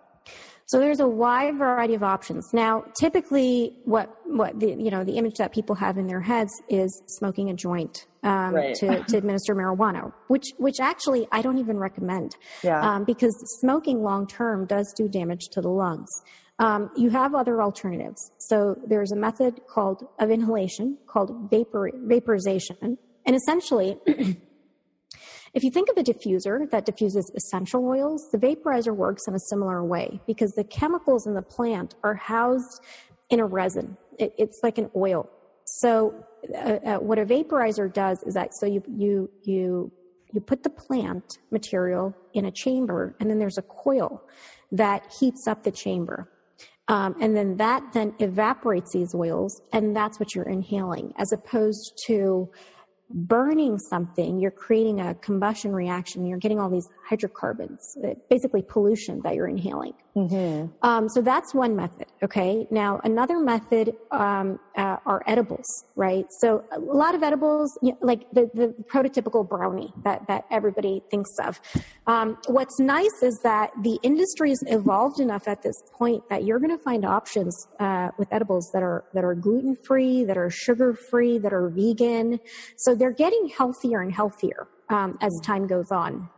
So 0.66 0.78
there's 0.78 1.00
a 1.00 1.08
wide 1.08 1.58
variety 1.58 1.94
of 1.94 2.02
options. 2.02 2.48
Now, 2.52 2.84
typically, 2.98 3.76
what 3.84 4.14
what 4.24 4.58
the 4.58 4.68
you 4.68 4.90
know 4.90 5.04
the 5.04 5.16
image 5.18 5.34
that 5.36 5.52
people 5.52 5.74
have 5.74 5.98
in 5.98 6.06
their 6.06 6.20
heads 6.20 6.52
is 6.68 7.02
smoking 7.06 7.50
a 7.50 7.54
joint 7.54 8.06
um, 8.22 8.54
right. 8.54 8.74
to 8.76 9.04
to 9.04 9.16
administer 9.16 9.54
marijuana, 9.54 10.12
which 10.28 10.46
which 10.58 10.80
actually 10.80 11.28
I 11.30 11.42
don't 11.42 11.58
even 11.58 11.78
recommend, 11.78 12.36
yeah. 12.62 12.80
um, 12.80 13.04
because 13.04 13.34
smoking 13.60 14.02
long 14.02 14.26
term 14.26 14.64
does 14.66 14.92
do 14.96 15.08
damage 15.08 15.48
to 15.52 15.60
the 15.60 15.68
lungs. 15.68 16.08
Um, 16.58 16.90
you 16.96 17.10
have 17.10 17.34
other 17.34 17.60
alternatives. 17.60 18.30
So 18.38 18.76
there's 18.86 19.10
a 19.12 19.16
method 19.16 19.60
called 19.68 20.06
of 20.20 20.30
inhalation 20.30 20.96
called 21.06 21.50
vapor 21.50 21.90
vaporization, 21.94 22.98
and 23.26 23.36
essentially. 23.36 23.98
If 25.54 25.62
you 25.62 25.70
think 25.70 25.88
of 25.88 25.96
a 25.96 26.02
diffuser 26.02 26.68
that 26.70 26.84
diffuses 26.84 27.30
essential 27.34 27.86
oils, 27.86 28.28
the 28.32 28.38
vaporizer 28.38 28.94
works 28.94 29.22
in 29.28 29.34
a 29.34 29.38
similar 29.38 29.84
way 29.84 30.20
because 30.26 30.52
the 30.52 30.64
chemicals 30.64 31.26
in 31.28 31.34
the 31.34 31.42
plant 31.42 31.94
are 32.02 32.14
housed 32.14 32.82
in 33.30 33.38
a 33.40 33.46
resin. 33.46 33.96
It, 34.18 34.34
it's 34.36 34.60
like 34.62 34.78
an 34.78 34.90
oil. 34.96 35.30
So 35.64 36.14
uh, 36.52 36.58
uh, 36.58 36.98
what 36.98 37.18
a 37.18 37.24
vaporizer 37.24 37.92
does 37.92 38.22
is 38.24 38.34
that 38.34 38.50
so 38.58 38.66
you 38.66 38.82
you 38.88 39.30
you 39.44 39.92
you 40.32 40.40
put 40.40 40.62
the 40.64 40.70
plant 40.70 41.38
material 41.50 42.14
in 42.32 42.44
a 42.44 42.50
chamber 42.50 43.14
and 43.18 43.30
then 43.30 43.38
there's 43.38 43.56
a 43.56 43.62
coil 43.62 44.22
that 44.72 45.00
heats 45.20 45.46
up 45.46 45.62
the 45.62 45.70
chamber 45.70 46.28
Um, 46.88 47.14
and 47.20 47.34
then 47.34 47.56
that 47.56 47.82
then 47.94 48.14
evaporates 48.18 48.92
these 48.92 49.14
oils, 49.14 49.62
and 49.72 49.96
that's 49.96 50.20
what 50.20 50.34
you're 50.34 50.50
inhaling, 50.58 51.14
as 51.16 51.32
opposed 51.32 51.98
to 52.06 52.50
burning 53.14 53.78
something, 53.78 54.38
you're 54.40 54.50
creating 54.50 55.00
a 55.00 55.14
combustion 55.14 55.72
reaction. 55.72 56.26
You're 56.26 56.38
getting 56.38 56.60
all 56.60 56.68
these 56.68 56.90
hydrocarbons, 57.08 57.96
uh, 58.04 58.14
basically 58.28 58.62
pollution 58.62 59.20
that 59.22 59.36
you're 59.36 59.46
inhaling. 59.46 59.94
Mm-hmm. 60.16 60.68
Um, 60.86 61.08
so 61.08 61.20
that's 61.20 61.52
one 61.54 61.74
method. 61.74 62.06
Okay. 62.22 62.68
Now 62.70 63.00
another 63.02 63.40
method 63.40 63.96
um, 64.12 64.60
uh, 64.76 64.98
are 65.04 65.24
edibles, 65.26 65.66
right? 65.96 66.24
So 66.38 66.64
a 66.70 66.78
lot 66.78 67.16
of 67.16 67.24
edibles, 67.24 67.76
you 67.82 67.92
know, 67.92 67.98
like 68.00 68.30
the, 68.30 68.48
the 68.54 68.74
prototypical 68.84 69.48
brownie 69.48 69.92
that 70.04 70.26
that 70.28 70.44
everybody 70.52 71.02
thinks 71.10 71.30
of. 71.44 71.60
Um, 72.06 72.38
what's 72.46 72.78
nice 72.78 73.22
is 73.22 73.40
that 73.42 73.70
the 73.82 73.98
industry 74.04 74.52
is 74.52 74.62
evolved 74.68 75.18
enough 75.18 75.48
at 75.48 75.62
this 75.62 75.76
point 75.92 76.28
that 76.30 76.44
you're 76.44 76.60
going 76.60 76.76
to 76.76 76.82
find 76.82 77.04
options 77.04 77.66
uh, 77.80 78.10
with 78.16 78.32
edibles 78.32 78.70
that 78.72 78.84
are 78.84 79.04
that 79.14 79.24
are 79.24 79.34
gluten 79.34 79.76
free, 79.84 80.24
that 80.24 80.38
are 80.38 80.48
sugar 80.48 80.94
free, 81.10 81.38
that 81.38 81.52
are 81.52 81.68
vegan. 81.68 82.38
So 82.76 82.94
they're 82.94 83.10
getting 83.12 83.48
healthier 83.48 84.00
and 84.00 84.12
healthier 84.12 84.68
um, 84.90 85.18
as 85.20 85.32
time 85.42 85.66
goes 85.66 85.90
on. 85.90 86.28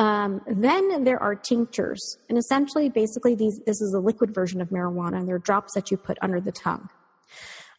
Um, 0.00 0.40
then 0.46 1.04
there 1.04 1.22
are 1.22 1.34
tinctures, 1.34 2.16
and 2.30 2.38
essentially, 2.38 2.88
basically, 2.88 3.34
these 3.34 3.60
this 3.66 3.82
is 3.82 3.92
a 3.92 4.00
liquid 4.00 4.34
version 4.34 4.62
of 4.62 4.70
marijuana, 4.70 5.18
and 5.18 5.28
they're 5.28 5.38
drops 5.38 5.74
that 5.74 5.90
you 5.90 5.98
put 5.98 6.16
under 6.22 6.40
the 6.40 6.52
tongue. 6.52 6.88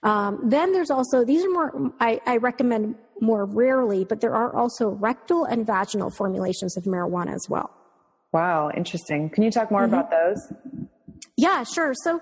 Um, 0.03 0.39
then 0.43 0.71
there's 0.71 0.91
also 0.91 1.25
these 1.25 1.43
are 1.43 1.49
more 1.49 1.91
I, 1.99 2.21
I, 2.27 2.37
recommend 2.37 2.93
more 3.21 3.45
rarely, 3.45 4.05
but 4.05 4.21
there 4.21 4.35
are 4.35 4.55
also 4.55 4.89
rectal 4.89 5.45
and 5.45 5.65
vaginal 5.65 6.11
formulations 6.11 6.77
of 6.77 6.83
marijuana 6.83 7.33
as 7.33 7.47
well. 7.49 7.71
Wow, 8.31 8.69
interesting. 8.77 9.31
Can 9.31 9.41
you 9.41 9.49
talk 9.49 9.71
more 9.71 9.81
mm-hmm. 9.81 9.95
about 9.95 10.11
those? 10.11 10.53
Yeah, 11.37 11.63
sure. 11.63 11.93
So 12.03 12.21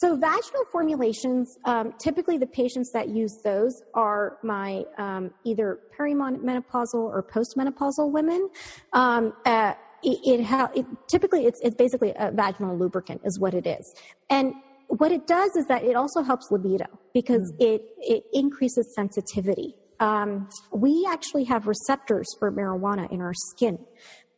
so 0.00 0.16
vaginal 0.16 0.64
formulations, 0.72 1.58
um, 1.66 1.92
typically 1.98 2.38
the 2.38 2.46
patients 2.46 2.90
that 2.92 3.10
use 3.10 3.38
those 3.44 3.82
are 3.92 4.38
my 4.42 4.84
um, 4.96 5.30
either 5.44 5.78
perimenopausal 5.98 6.94
or 6.94 7.22
postmenopausal 7.22 8.10
women. 8.10 8.48
Um, 8.94 9.34
uh, 9.44 9.74
it, 10.02 10.40
it, 10.40 10.44
ha- 10.44 10.70
it, 10.74 10.86
typically 11.06 11.44
it's, 11.44 11.60
it's 11.60 11.76
basically 11.76 12.14
a 12.16 12.30
vaginal 12.30 12.78
lubricant 12.78 13.20
is 13.24 13.38
what 13.38 13.52
it 13.52 13.66
is, 13.66 13.94
and 14.30 14.54
what 14.88 15.12
it 15.12 15.26
does 15.26 15.54
is 15.54 15.66
that 15.66 15.84
it 15.84 15.94
also 15.94 16.22
helps 16.22 16.50
libido 16.50 16.86
because 17.12 17.52
mm. 17.52 17.66
it 17.66 17.82
it 17.98 18.24
increases 18.32 18.94
sensitivity. 18.94 19.76
Um, 20.00 20.48
we 20.72 21.06
actually 21.10 21.44
have 21.44 21.66
receptors 21.66 22.26
for 22.38 22.50
marijuana 22.50 23.12
in 23.12 23.20
our 23.20 23.34
skin 23.34 23.78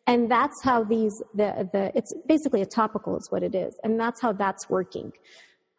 and 0.09 0.29
that's 0.29 0.61
how 0.63 0.83
these 0.83 1.23
the 1.35 1.69
the 1.73 1.93
it's 1.97 2.13
basically 2.27 2.63
a 2.63 2.67
topical 2.67 3.17
is 3.17 3.29
what 3.31 3.45
it 3.45 3.55
is 3.55 3.79
and 3.85 4.01
that's 4.01 4.21
how 4.21 4.33
that's 4.33 4.69
working 4.69 5.13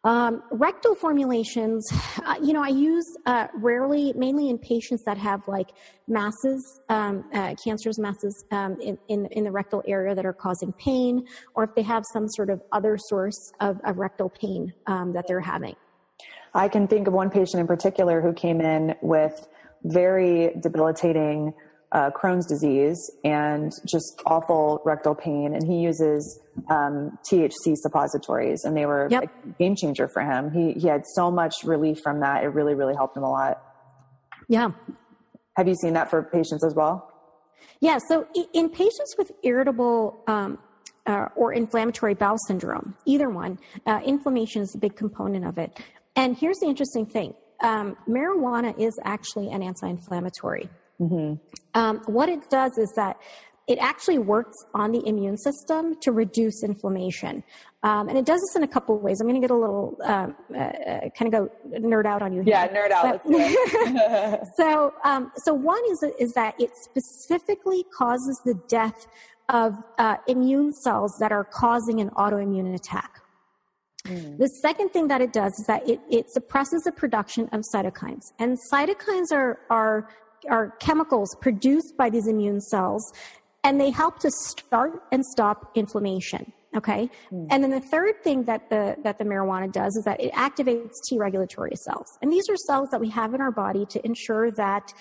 um, 0.04 0.42
rectal 0.50 0.94
formulations, 0.94 1.86
uh, 2.26 2.36
you 2.42 2.52
know, 2.52 2.62
I 2.62 2.68
use 2.68 3.06
uh, 3.24 3.48
rarely, 3.54 4.12
mainly 4.14 4.50
in 4.50 4.58
patients 4.58 5.02
that 5.04 5.16
have 5.16 5.40
like 5.48 5.70
masses, 6.06 6.80
um, 6.90 7.24
uh, 7.32 7.54
cancerous 7.62 7.98
masses 7.98 8.44
um, 8.52 8.78
in, 8.80 8.98
in, 9.08 9.26
in, 9.32 9.44
the 9.44 9.50
rectal 9.50 9.82
area 9.86 10.14
that 10.14 10.26
are 10.26 10.34
causing 10.34 10.72
pain, 10.74 11.26
or 11.54 11.64
if 11.64 11.74
they 11.74 11.82
have 11.82 12.04
some 12.12 12.28
sort 12.28 12.50
of 12.50 12.60
other 12.72 12.98
source 12.98 13.52
of, 13.60 13.80
of 13.84 13.96
rectal 13.96 14.28
pain 14.28 14.74
um, 14.86 15.12
that 15.14 15.26
they're 15.26 15.40
having. 15.40 15.74
I 16.52 16.68
can 16.68 16.86
think 16.86 17.08
of 17.08 17.14
one 17.14 17.30
patient 17.30 17.60
in 17.60 17.66
particular 17.66 18.20
who 18.20 18.34
came 18.34 18.60
in 18.60 18.94
with 19.00 19.48
very 19.84 20.52
debilitating 20.60 21.54
uh, 21.94 22.10
Crohn's 22.10 22.44
disease 22.46 22.98
and 23.22 23.72
just 23.86 24.20
awful 24.26 24.82
rectal 24.84 25.14
pain. 25.14 25.54
And 25.54 25.64
he 25.66 25.78
uses 25.78 26.40
um, 26.68 27.16
THC 27.30 27.76
suppositories, 27.76 28.64
and 28.64 28.76
they 28.76 28.84
were 28.84 29.06
yep. 29.10 29.24
a 29.24 29.48
game 29.58 29.76
changer 29.76 30.08
for 30.08 30.22
him. 30.22 30.50
He 30.50 30.72
he 30.78 30.88
had 30.88 31.06
so 31.14 31.30
much 31.30 31.54
relief 31.64 32.00
from 32.02 32.20
that. 32.20 32.42
It 32.42 32.48
really 32.48 32.74
really 32.74 32.94
helped 32.94 33.16
him 33.16 33.22
a 33.22 33.30
lot. 33.30 33.62
Yeah. 34.48 34.72
Have 35.56 35.68
you 35.68 35.76
seen 35.76 35.92
that 35.94 36.10
for 36.10 36.22
patients 36.22 36.64
as 36.64 36.74
well? 36.74 37.10
Yeah. 37.80 37.98
So 38.08 38.26
in 38.52 38.68
patients 38.68 39.14
with 39.16 39.30
irritable 39.44 40.20
um, 40.26 40.58
uh, 41.06 41.28
or 41.36 41.52
inflammatory 41.52 42.14
bowel 42.14 42.38
syndrome, 42.48 42.96
either 43.04 43.30
one, 43.30 43.58
uh, 43.86 44.00
inflammation 44.04 44.62
is 44.62 44.74
a 44.74 44.78
big 44.78 44.96
component 44.96 45.46
of 45.46 45.58
it. 45.58 45.78
And 46.16 46.36
here's 46.36 46.58
the 46.58 46.66
interesting 46.66 47.06
thing: 47.06 47.34
um, 47.62 47.96
marijuana 48.08 48.76
is 48.80 48.98
actually 49.04 49.50
an 49.50 49.62
anti-inflammatory. 49.62 50.68
Mm-hmm. 51.00 51.34
Um, 51.74 52.02
what 52.06 52.28
it 52.28 52.48
does 52.50 52.76
is 52.78 52.92
that 52.96 53.16
it 53.66 53.78
actually 53.78 54.18
works 54.18 54.56
on 54.74 54.92
the 54.92 55.06
immune 55.06 55.38
system 55.38 55.94
to 56.02 56.12
reduce 56.12 56.62
inflammation. 56.62 57.42
Um, 57.82 58.08
and 58.08 58.18
it 58.18 58.26
does 58.26 58.40
this 58.40 58.56
in 58.56 58.62
a 58.62 58.68
couple 58.68 58.94
of 58.94 59.02
ways. 59.02 59.20
I'm 59.20 59.26
going 59.26 59.40
to 59.40 59.46
get 59.46 59.50
a 59.50 59.58
little 59.58 59.96
um, 60.04 60.36
uh, 60.54 60.58
uh, 60.58 61.00
kind 61.18 61.32
of 61.32 61.32
go 61.32 61.50
nerd 61.70 62.04
out 62.04 62.20
on 62.22 62.32
you. 62.32 62.42
Here. 62.42 62.52
Yeah, 62.52 62.68
nerd 62.68 62.90
out. 62.90 63.22
But, 63.24 64.46
so, 64.56 64.92
um, 65.02 65.32
so 65.36 65.54
one 65.54 65.82
is 65.90 66.04
is 66.18 66.32
that 66.32 66.54
it 66.60 66.70
specifically 66.82 67.84
causes 67.96 68.40
the 68.44 68.54
death 68.68 69.06
of 69.48 69.74
uh, 69.98 70.16
immune 70.26 70.72
cells 70.72 71.16
that 71.20 71.32
are 71.32 71.44
causing 71.44 72.00
an 72.00 72.10
autoimmune 72.10 72.74
attack. 72.74 73.20
Mm. 74.06 74.38
The 74.38 74.48
second 74.48 74.90
thing 74.90 75.08
that 75.08 75.22
it 75.22 75.32
does 75.32 75.52
is 75.58 75.66
that 75.66 75.88
it, 75.88 76.00
it 76.10 76.30
suppresses 76.30 76.82
the 76.82 76.92
production 76.92 77.48
of 77.52 77.62
cytokines. 77.74 78.32
And 78.38 78.58
cytokines 78.70 79.32
are, 79.32 79.58
are 79.70 80.08
are 80.50 80.70
chemicals 80.80 81.36
produced 81.40 81.96
by 81.96 82.10
these 82.10 82.26
immune 82.26 82.60
cells, 82.60 83.12
and 83.62 83.80
they 83.80 83.90
help 83.90 84.18
to 84.20 84.30
start 84.30 85.02
and 85.12 85.24
stop 85.24 85.70
inflammation. 85.74 86.52
Okay, 86.76 87.08
mm. 87.32 87.46
and 87.50 87.62
then 87.62 87.70
the 87.70 87.80
third 87.80 88.22
thing 88.24 88.44
that 88.44 88.68
the 88.68 88.96
that 89.04 89.18
the 89.18 89.24
marijuana 89.24 89.70
does 89.70 89.94
is 89.96 90.04
that 90.04 90.20
it 90.20 90.32
activates 90.32 90.94
T 91.08 91.18
regulatory 91.18 91.76
cells, 91.76 92.06
and 92.20 92.32
these 92.32 92.48
are 92.48 92.56
cells 92.56 92.88
that 92.90 93.00
we 93.00 93.10
have 93.10 93.32
in 93.34 93.40
our 93.40 93.52
body 93.52 93.86
to 93.86 94.04
ensure 94.04 94.50
that 94.52 94.92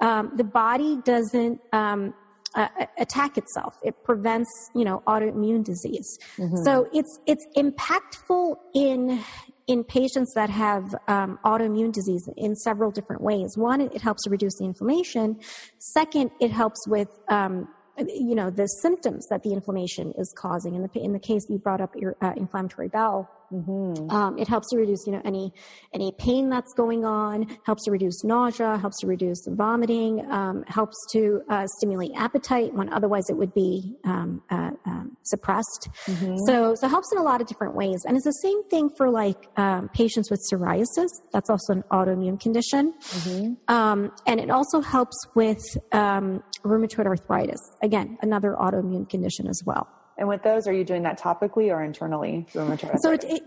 um, 0.00 0.32
the 0.36 0.44
body 0.44 0.98
doesn't 1.04 1.60
um, 1.72 2.12
uh, 2.54 2.68
attack 2.98 3.38
itself. 3.38 3.78
It 3.82 4.04
prevents, 4.04 4.50
you 4.74 4.84
know, 4.84 5.02
autoimmune 5.06 5.64
disease. 5.64 6.18
Mm-hmm. 6.36 6.56
So 6.64 6.88
it's 6.92 7.18
it's 7.26 7.46
impactful 7.56 8.56
in 8.74 9.22
in 9.66 9.84
patients 9.84 10.32
that 10.34 10.50
have 10.50 10.84
um, 11.08 11.38
autoimmune 11.44 11.92
disease 11.92 12.28
in 12.36 12.54
several 12.56 12.90
different 12.90 13.22
ways. 13.22 13.56
One, 13.56 13.80
it 13.80 14.00
helps 14.00 14.24
to 14.24 14.30
reduce 14.30 14.56
the 14.58 14.64
inflammation. 14.64 15.38
Second, 15.78 16.30
it 16.40 16.50
helps 16.50 16.86
with 16.88 17.08
um, 17.28 17.68
you 17.98 18.34
know 18.34 18.50
the 18.50 18.66
symptoms 18.66 19.26
that 19.28 19.42
the 19.42 19.52
inflammation 19.52 20.12
is 20.18 20.32
causing. 20.36 20.74
In 20.74 20.82
the 20.82 21.00
in 21.00 21.12
the 21.12 21.20
case 21.20 21.46
you 21.48 21.58
brought 21.58 21.80
up 21.80 21.94
your 21.96 22.16
uh, 22.20 22.32
inflammatory 22.36 22.88
bowel 22.88 23.28
Mm-hmm. 23.52 24.10
Um, 24.10 24.38
it 24.38 24.48
helps 24.48 24.70
to 24.70 24.76
reduce, 24.76 25.06
you 25.06 25.12
know, 25.12 25.22
any 25.24 25.52
any 25.92 26.12
pain 26.18 26.48
that's 26.48 26.72
going 26.74 27.04
on. 27.04 27.46
Helps 27.64 27.84
to 27.84 27.90
reduce 27.90 28.24
nausea. 28.24 28.78
Helps 28.78 29.00
to 29.00 29.06
reduce 29.06 29.46
vomiting. 29.48 30.24
Um, 30.30 30.64
helps 30.66 30.96
to 31.12 31.42
uh, 31.50 31.66
stimulate 31.78 32.12
appetite 32.16 32.72
when 32.74 32.92
otherwise 32.92 33.24
it 33.28 33.36
would 33.36 33.54
be 33.54 33.96
um, 34.04 34.42
uh, 34.50 34.70
um, 34.86 35.16
suppressed. 35.22 35.88
Mm-hmm. 36.06 36.36
So, 36.46 36.74
so 36.74 36.86
it 36.86 36.90
helps 36.90 37.12
in 37.12 37.18
a 37.18 37.22
lot 37.22 37.40
of 37.40 37.46
different 37.46 37.74
ways. 37.74 38.02
And 38.06 38.16
it's 38.16 38.24
the 38.24 38.32
same 38.32 38.64
thing 38.68 38.90
for 38.96 39.10
like 39.10 39.48
um, 39.56 39.88
patients 39.90 40.30
with 40.30 40.40
psoriasis. 40.50 41.08
That's 41.32 41.50
also 41.50 41.74
an 41.74 41.84
autoimmune 41.90 42.40
condition. 42.40 42.94
Mm-hmm. 43.00 43.74
Um, 43.74 44.12
and 44.26 44.40
it 44.40 44.50
also 44.50 44.80
helps 44.80 45.16
with 45.34 45.62
rheumatoid 45.92 47.06
arthritis. 47.06 47.60
Again, 47.82 48.18
another 48.22 48.56
autoimmune 48.58 49.08
condition 49.08 49.46
as 49.48 49.62
well. 49.64 49.88
And 50.22 50.28
with 50.28 50.44
those, 50.44 50.68
are 50.68 50.72
you 50.72 50.84
doing 50.84 51.02
that 51.02 51.18
topically 51.18 51.74
or 51.74 51.82
internally? 51.82 52.46
So 52.52 53.10
it, 53.10 53.24
it, 53.24 53.42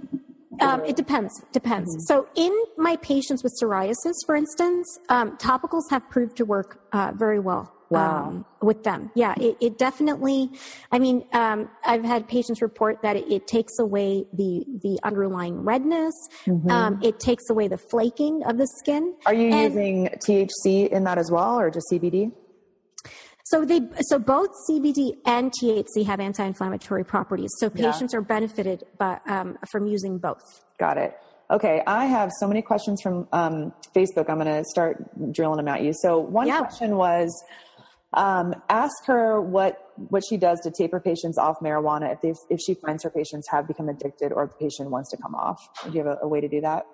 um, 0.59 0.83
it 0.83 0.97
depends. 0.97 1.41
Depends. 1.53 1.89
Mm-hmm. 1.89 2.01
So 2.01 2.27
in 2.35 2.53
my 2.75 2.97
patients 2.97 3.43
with 3.43 3.53
psoriasis, 3.63 4.15
for 4.25 4.35
instance, 4.35 4.99
um, 5.07 5.37
topicals 5.37 5.83
have 5.89 6.09
proved 6.09 6.35
to 6.35 6.43
work 6.43 6.81
uh, 6.91 7.13
very 7.15 7.39
well. 7.39 7.71
Wow. 7.89 8.25
Um, 8.25 8.45
with 8.61 8.83
them. 8.83 9.11
Yeah, 9.13 9.35
it, 9.39 9.57
it 9.61 9.77
definitely, 9.77 10.49
I 10.91 10.97
mean, 10.97 11.23
um, 11.33 11.69
I've 11.85 12.03
had 12.03 12.27
patients 12.27 12.59
report 12.63 13.03
that 13.03 13.15
it, 13.15 13.31
it, 13.31 13.47
takes 13.47 13.77
away 13.77 14.25
the, 14.33 14.65
the 14.81 14.99
underlying 15.03 15.63
redness. 15.63 16.15
Mm-hmm. 16.47 16.71
Um, 16.71 16.99
it 17.03 17.19
takes 17.19 17.47
away 17.51 17.67
the 17.67 17.77
flaking 17.77 18.41
of 18.43 18.57
the 18.57 18.67
skin. 18.79 19.13
Are 19.27 19.35
you 19.35 19.49
and, 19.49 19.71
using 19.71 20.09
THC 20.27 20.89
in 20.89 21.03
that 21.03 21.19
as 21.19 21.29
well 21.31 21.59
or 21.59 21.69
just 21.69 21.85
CBD? 21.91 22.31
So 23.45 23.63
they 23.63 23.81
so 24.01 24.17
both 24.17 24.49
CBD 24.67 25.17
and 25.23 25.51
THC 25.51 26.03
have 26.05 26.19
anti-inflammatory 26.19 27.03
properties. 27.03 27.51
So 27.59 27.69
patients 27.69 28.13
yeah. 28.13 28.19
are 28.19 28.21
benefited 28.21 28.85
by, 28.97 29.19
um, 29.27 29.59
from 29.71 29.85
using 29.85 30.17
both. 30.17 30.41
Got 30.79 30.97
it. 30.97 31.15
Okay, 31.51 31.83
I 31.85 32.05
have 32.05 32.31
so 32.39 32.47
many 32.47 32.63
questions 32.63 33.03
from 33.03 33.27
um, 33.31 33.71
Facebook. 33.95 34.31
I'm 34.31 34.39
going 34.39 34.47
to 34.47 34.63
start 34.65 34.97
drilling 35.31 35.57
them 35.57 35.67
at 35.67 35.83
you. 35.83 35.93
So 35.93 36.17
one 36.17 36.47
yeah. 36.47 36.57
question 36.57 36.95
was, 36.95 37.31
um, 38.13 38.55
ask 38.69 39.05
her 39.05 39.39
what 39.39 39.91
what 40.09 40.23
she 40.27 40.37
does 40.37 40.59
to 40.61 40.71
taper 40.71 40.99
patients 40.99 41.37
off 41.37 41.59
marijuana 41.59 42.13
if 42.13 42.21
they 42.21 42.33
if 42.49 42.59
she 42.59 42.73
finds 42.73 43.03
her 43.03 43.09
patients 43.09 43.47
have 43.51 43.67
become 43.67 43.89
addicted 43.89 44.31
or 44.31 44.47
the 44.47 44.53
patient 44.53 44.89
wants 44.89 45.11
to 45.11 45.17
come 45.17 45.35
off. 45.35 45.59
Do 45.83 45.91
you 45.91 46.03
have 46.03 46.07
a, 46.07 46.19
a 46.23 46.27
way 46.27 46.41
to 46.41 46.47
do 46.47 46.61
that? 46.61 46.85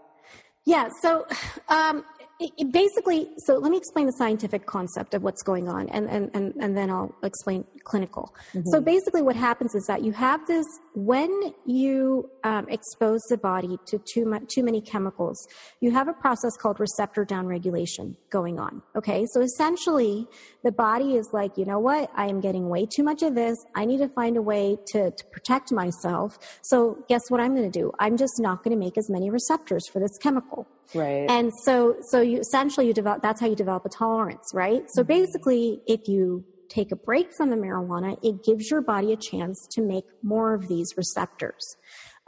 Yeah. 0.66 0.90
So 1.02 1.26
um, 1.70 2.04
it, 2.42 2.52
it 2.58 2.72
basically, 2.72 3.30
so 3.38 3.56
let 3.56 3.72
me 3.72 3.78
explain 3.78 4.08
the 4.08 4.14
scientific 4.14 4.66
concept 4.66 5.14
of 5.14 5.22
what's 5.22 5.44
going 5.44 5.70
on, 5.70 5.88
and 5.90 6.10
and 6.10 6.32
and, 6.34 6.54
and 6.60 6.76
then 6.76 6.90
I'll 6.90 7.16
explain 7.24 7.66
clinical. 7.84 8.34
Mm-hmm. 8.54 8.68
So 8.72 8.82
basically, 8.82 9.22
what 9.22 9.36
happens 9.36 9.76
is 9.76 9.86
that 9.86 10.04
you 10.04 10.12
have 10.14 10.46
this 10.48 10.66
when 10.96 11.54
you 11.66 12.30
um, 12.44 12.68
expose 12.70 13.22
the 13.30 13.38
body 13.38 13.78
to 13.86 14.00
too 14.00 14.26
much 14.26 14.44
too 14.54 14.64
many 14.64 14.82
chemicals, 14.82 15.38
you 15.80 15.92
have 15.92 16.08
a 16.08 16.14
process 16.14 16.58
called 16.58 16.80
receptor 16.80 17.26
downregulation 17.26 18.16
going 18.32 18.60
on. 18.60 18.82
Okay, 18.96 19.26
so 19.34 19.42
essentially, 19.42 20.28
the 20.64 20.72
body 20.72 21.16
is 21.16 21.30
like, 21.34 21.58
you 21.58 21.66
know 21.66 21.80
what, 21.80 22.10
I 22.16 22.28
am 22.28 22.42
getting 22.42 22.70
way 22.70 22.88
too 22.88 23.04
much 23.04 23.22
of 23.22 23.36
this. 23.36 23.56
I 23.76 23.86
need 23.86 24.00
to 24.00 24.10
find 24.10 24.36
a 24.36 24.42
way 24.42 24.78
to 24.94 25.12
to 25.12 25.26
protect 25.32 25.72
myself. 25.72 26.40
So 26.64 27.06
guess 27.08 27.22
what 27.30 27.40
I'm 27.40 27.56
going 27.56 27.72
to 27.72 27.80
do? 27.80 27.92
I'm 28.00 28.18
just 28.18 28.40
not 28.40 28.64
going 28.64 28.76
to 28.76 28.84
make 28.84 28.98
as 28.98 29.10
many 29.10 29.30
receptors 29.30 29.88
for 29.88 30.00
this 30.00 30.18
chemical. 30.18 30.68
Right. 30.94 31.30
And 31.30 31.52
so, 31.64 31.96
so 32.10 32.22
you 32.22 32.40
essentially 32.40 32.88
you 32.88 32.94
develop. 32.94 33.22
That's 33.22 33.40
how 33.40 33.48
you 33.48 33.56
develop 33.56 33.86
a 33.86 33.90
tolerance, 33.90 34.52
right? 34.54 34.84
So 34.94 35.04
basically, 35.04 35.82
if 35.88 36.08
you 36.08 36.44
take 36.70 36.92
a 36.92 36.96
break 36.96 37.34
from 37.36 37.50
the 37.50 37.56
marijuana, 37.56 38.18
it 38.24 38.44
gives 38.44 38.70
your 38.70 38.82
body 38.82 39.14
a 39.14 39.18
chance 39.18 39.68
to 39.72 39.82
make 39.82 40.06
more 40.24 40.54
of 40.54 40.68
these 40.68 40.94
receptors. 40.98 41.76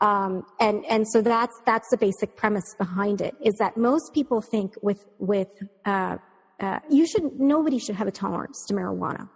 Um, 0.01 0.43
and 0.59 0.85
and 0.85 1.07
so 1.07 1.21
that's 1.21 1.55
that's 1.65 1.89
the 1.89 1.97
basic 1.97 2.35
premise 2.35 2.75
behind 2.77 3.21
it. 3.21 3.35
Is 3.41 3.55
that 3.59 3.77
most 3.77 4.13
people 4.13 4.41
think 4.41 4.73
with 4.81 5.05
with 5.19 5.47
uh, 5.85 6.17
uh, 6.59 6.79
you 6.89 7.05
should 7.07 7.39
nobody 7.39 7.79
should 7.79 7.95
have 7.95 8.07
a 8.07 8.11
tolerance 8.11 8.65
to 8.67 8.73
marijuana. 8.73 9.29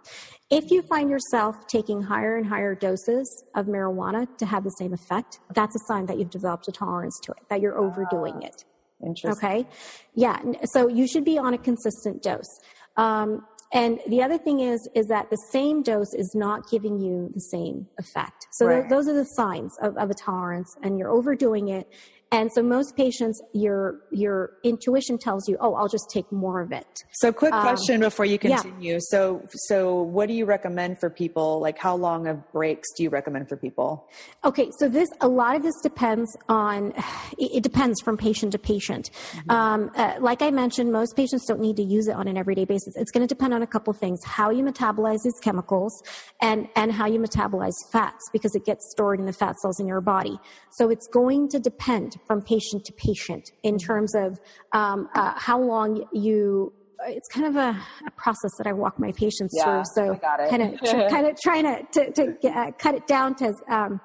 If 0.50 0.70
you 0.70 0.82
find 0.82 1.10
yourself 1.10 1.66
taking 1.66 2.02
higher 2.02 2.36
and 2.36 2.46
higher 2.46 2.74
doses 2.74 3.44
of 3.54 3.66
marijuana 3.66 4.26
to 4.38 4.46
have 4.46 4.64
the 4.64 4.70
same 4.70 4.92
effect, 4.92 5.40
that's 5.54 5.76
a 5.76 5.80
sign 5.86 6.06
that 6.06 6.18
you've 6.18 6.30
developed 6.30 6.68
a 6.68 6.72
tolerance 6.72 7.18
to 7.24 7.32
it, 7.32 7.38
that 7.50 7.60
you're 7.60 7.78
overdoing 7.78 8.42
it. 8.42 8.64
Interesting. 9.04 9.48
Okay. 9.48 9.68
Yeah. 10.14 10.40
So 10.64 10.88
you 10.88 11.06
should 11.06 11.24
be 11.24 11.38
on 11.38 11.54
a 11.54 11.58
consistent 11.58 12.22
dose. 12.22 12.60
Um, 12.96 13.46
and 13.72 14.00
the 14.08 14.22
other 14.22 14.38
thing 14.38 14.60
is, 14.60 14.88
is 14.94 15.06
that 15.08 15.28
the 15.30 15.36
same 15.52 15.82
dose 15.82 16.14
is 16.14 16.32
not 16.34 16.70
giving 16.70 16.98
you 16.98 17.30
the 17.34 17.40
same 17.40 17.86
effect. 17.98 18.46
So 18.52 18.68
th- 18.68 18.88
those 18.88 19.08
are 19.08 19.12
the 19.12 19.24
signs 19.24 19.76
of, 19.82 19.96
of 19.98 20.10
a 20.10 20.14
tolerance 20.14 20.74
and 20.82 20.98
you're 20.98 21.10
overdoing 21.10 21.68
it. 21.68 21.86
And 22.30 22.52
so 22.52 22.62
most 22.62 22.94
patients, 22.94 23.40
your, 23.54 24.00
your 24.10 24.52
intuition 24.62 25.16
tells 25.16 25.48
you, 25.48 25.56
oh, 25.60 25.74
I'll 25.74 25.88
just 25.88 26.10
take 26.10 26.30
more 26.30 26.60
of 26.60 26.72
it. 26.72 26.86
So, 27.12 27.32
quick 27.32 27.52
question 27.52 28.00
before 28.00 28.26
you 28.26 28.38
Um, 28.44 28.50
yeah. 28.50 28.60
continue. 28.62 28.98
So, 29.00 29.42
so 29.66 30.02
what 30.02 30.28
do 30.28 30.34
you 30.34 30.44
recommend 30.44 31.00
for 31.00 31.08
people? 31.08 31.58
Like, 31.58 31.78
how 31.78 31.96
long 31.96 32.26
of 32.26 32.36
breaks 32.52 32.88
do 32.96 33.02
you 33.02 33.08
recommend 33.08 33.48
for 33.48 33.56
people? 33.56 34.08
Okay, 34.44 34.70
so 34.78 34.88
this 34.88 35.08
a 35.22 35.28
lot 35.28 35.56
of 35.56 35.62
this 35.62 35.74
depends 35.82 36.36
on 36.50 36.92
it, 37.38 37.62
depends 37.62 38.00
from 38.02 38.18
patient 38.18 38.52
to 38.52 38.58
patient. 38.58 39.10
Um, 39.48 39.90
uh, 39.96 40.16
like 40.20 40.42
I 40.42 40.50
mentioned, 40.50 40.92
most 40.92 41.16
patients 41.16 41.46
don't 41.46 41.60
need 41.60 41.76
to 41.76 41.82
use 41.82 42.08
it 42.08 42.14
on 42.14 42.28
an 42.28 42.36
everyday 42.36 42.66
basis. 42.66 42.94
It's 42.96 43.10
going 43.10 43.26
to 43.26 43.34
depend 43.34 43.54
on 43.54 43.62
a 43.62 43.66
couple 43.66 43.92
things: 43.94 44.22
how 44.24 44.50
you 44.50 44.62
metabolize 44.62 45.22
these 45.24 45.38
chemicals, 45.42 46.02
and 46.42 46.68
and 46.76 46.92
how 46.92 47.06
you 47.06 47.18
metabolize 47.18 47.74
fats 47.90 48.28
because 48.32 48.54
it 48.54 48.66
gets 48.66 48.90
stored 48.90 49.18
in 49.18 49.24
the 49.24 49.32
fat 49.32 49.56
cells 49.60 49.80
in 49.80 49.86
your 49.86 50.02
body. 50.02 50.38
So 50.72 50.90
it's 50.90 51.06
going 51.06 51.48
to 51.50 51.58
depend 51.58 52.17
from 52.26 52.42
patient 52.42 52.84
to 52.86 52.92
patient 52.92 53.50
in 53.62 53.78
terms 53.78 54.14
of 54.14 54.38
um, 54.72 55.08
uh, 55.14 55.32
how 55.36 55.60
long 55.60 56.06
you. 56.12 56.72
It's 57.06 57.28
kind 57.28 57.46
of 57.46 57.54
a, 57.54 57.80
a 58.06 58.10
process 58.16 58.50
that 58.58 58.66
I 58.66 58.72
walk 58.72 58.98
my 58.98 59.12
patients 59.12 59.54
Yeah, 59.56 59.64
through. 59.64 59.82
So 59.94 60.14
I 60.14 60.16
got 60.16 60.40
it. 60.40 60.50
kind 60.50 60.62
of 60.62 60.80
tr- 60.84 61.08
kind 61.08 61.26
of 61.28 61.40
trying 61.40 61.62
to 61.64 61.82
to, 61.92 62.12
to 62.12 62.32
get, 62.42 62.56
uh, 62.56 62.72
cut 62.72 62.96
it 62.96 63.06
down 63.06 63.36
to 63.36 63.54
um, 63.70 64.00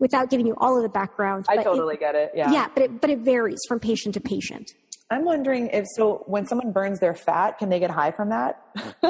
without 0.00 0.28
giving 0.28 0.46
you 0.46 0.54
all 0.58 0.76
of 0.76 0.82
the 0.82 0.90
background. 0.90 1.46
I 1.48 1.56
totally 1.62 1.94
it, 1.94 2.00
get 2.00 2.14
it. 2.14 2.32
Yeah. 2.34 2.52
yeah, 2.52 2.68
but 2.74 2.82
it 2.84 3.00
but 3.00 3.08
it 3.08 3.20
varies 3.20 3.60
from 3.66 3.80
patient 3.80 4.14
to 4.14 4.20
patient. 4.20 4.70
I'm 5.10 5.24
wondering 5.24 5.68
if 5.68 5.86
so 5.96 6.22
when 6.26 6.46
someone 6.46 6.72
burns 6.72 7.00
their 7.00 7.14
fat, 7.14 7.58
can 7.58 7.68
they 7.70 7.80
get 7.80 7.90
high 7.90 8.10
from 8.12 8.28
that? 8.28 8.62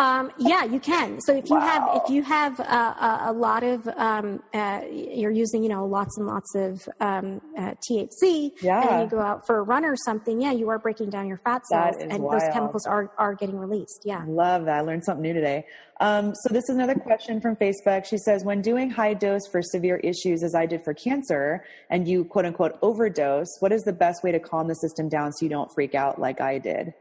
Um, 0.00 0.32
yeah, 0.38 0.64
you 0.64 0.80
can. 0.80 1.20
So 1.20 1.34
if 1.36 1.50
you 1.50 1.60
have 1.60 1.82
if 1.94 2.08
you 2.10 2.22
have 2.22 2.58
uh, 2.58 2.62
a, 2.64 3.20
a 3.26 3.32
lot 3.34 3.62
of 3.62 3.86
um, 3.88 4.42
uh, 4.54 4.80
you're 4.90 5.30
using 5.30 5.62
you 5.62 5.68
know 5.68 5.84
lots 5.84 6.16
and 6.16 6.26
lots 6.26 6.54
of 6.54 6.88
um, 7.00 7.42
uh, 7.58 7.74
THC, 7.84 8.10
and 8.22 8.52
Yeah. 8.62 8.80
then 8.80 9.00
you 9.02 9.06
go 9.08 9.20
out 9.20 9.46
for 9.46 9.58
a 9.58 9.62
run 9.62 9.84
or 9.84 9.96
something, 9.96 10.40
yeah, 10.40 10.52
you 10.52 10.70
are 10.70 10.78
breaking 10.78 11.10
down 11.10 11.28
your 11.28 11.36
fat 11.44 11.66
cells, 11.66 11.96
and 12.00 12.22
wild. 12.22 12.40
those 12.40 12.48
chemicals 12.54 12.86
are 12.86 13.10
are 13.18 13.34
getting 13.34 13.58
released. 13.58 14.02
Yeah. 14.06 14.24
Love 14.26 14.64
that. 14.64 14.78
I 14.78 14.80
learned 14.80 15.04
something 15.04 15.22
new 15.22 15.34
today. 15.34 15.66
Um, 16.00 16.32
so 16.34 16.54
this 16.54 16.64
is 16.70 16.76
another 16.76 16.94
question 16.94 17.38
from 17.42 17.56
Facebook. 17.56 18.06
She 18.06 18.16
says, 18.16 18.42
when 18.42 18.62
doing 18.62 18.88
high 18.88 19.12
dose 19.12 19.46
for 19.52 19.60
severe 19.60 19.98
issues, 19.98 20.42
as 20.42 20.54
I 20.54 20.64
did 20.64 20.82
for 20.82 20.94
cancer, 20.94 21.62
and 21.90 22.08
you 22.08 22.24
quote 22.24 22.46
unquote 22.46 22.78
overdose, 22.80 23.54
what 23.60 23.70
is 23.70 23.82
the 23.82 23.92
best 23.92 24.24
way 24.24 24.32
to 24.32 24.40
calm 24.40 24.66
the 24.66 24.76
system 24.76 25.10
down 25.10 25.30
so 25.34 25.44
you 25.44 25.50
don't 25.50 25.70
freak 25.74 25.94
out 25.94 26.18
like 26.18 26.40
I 26.40 26.56
did? 26.56 26.94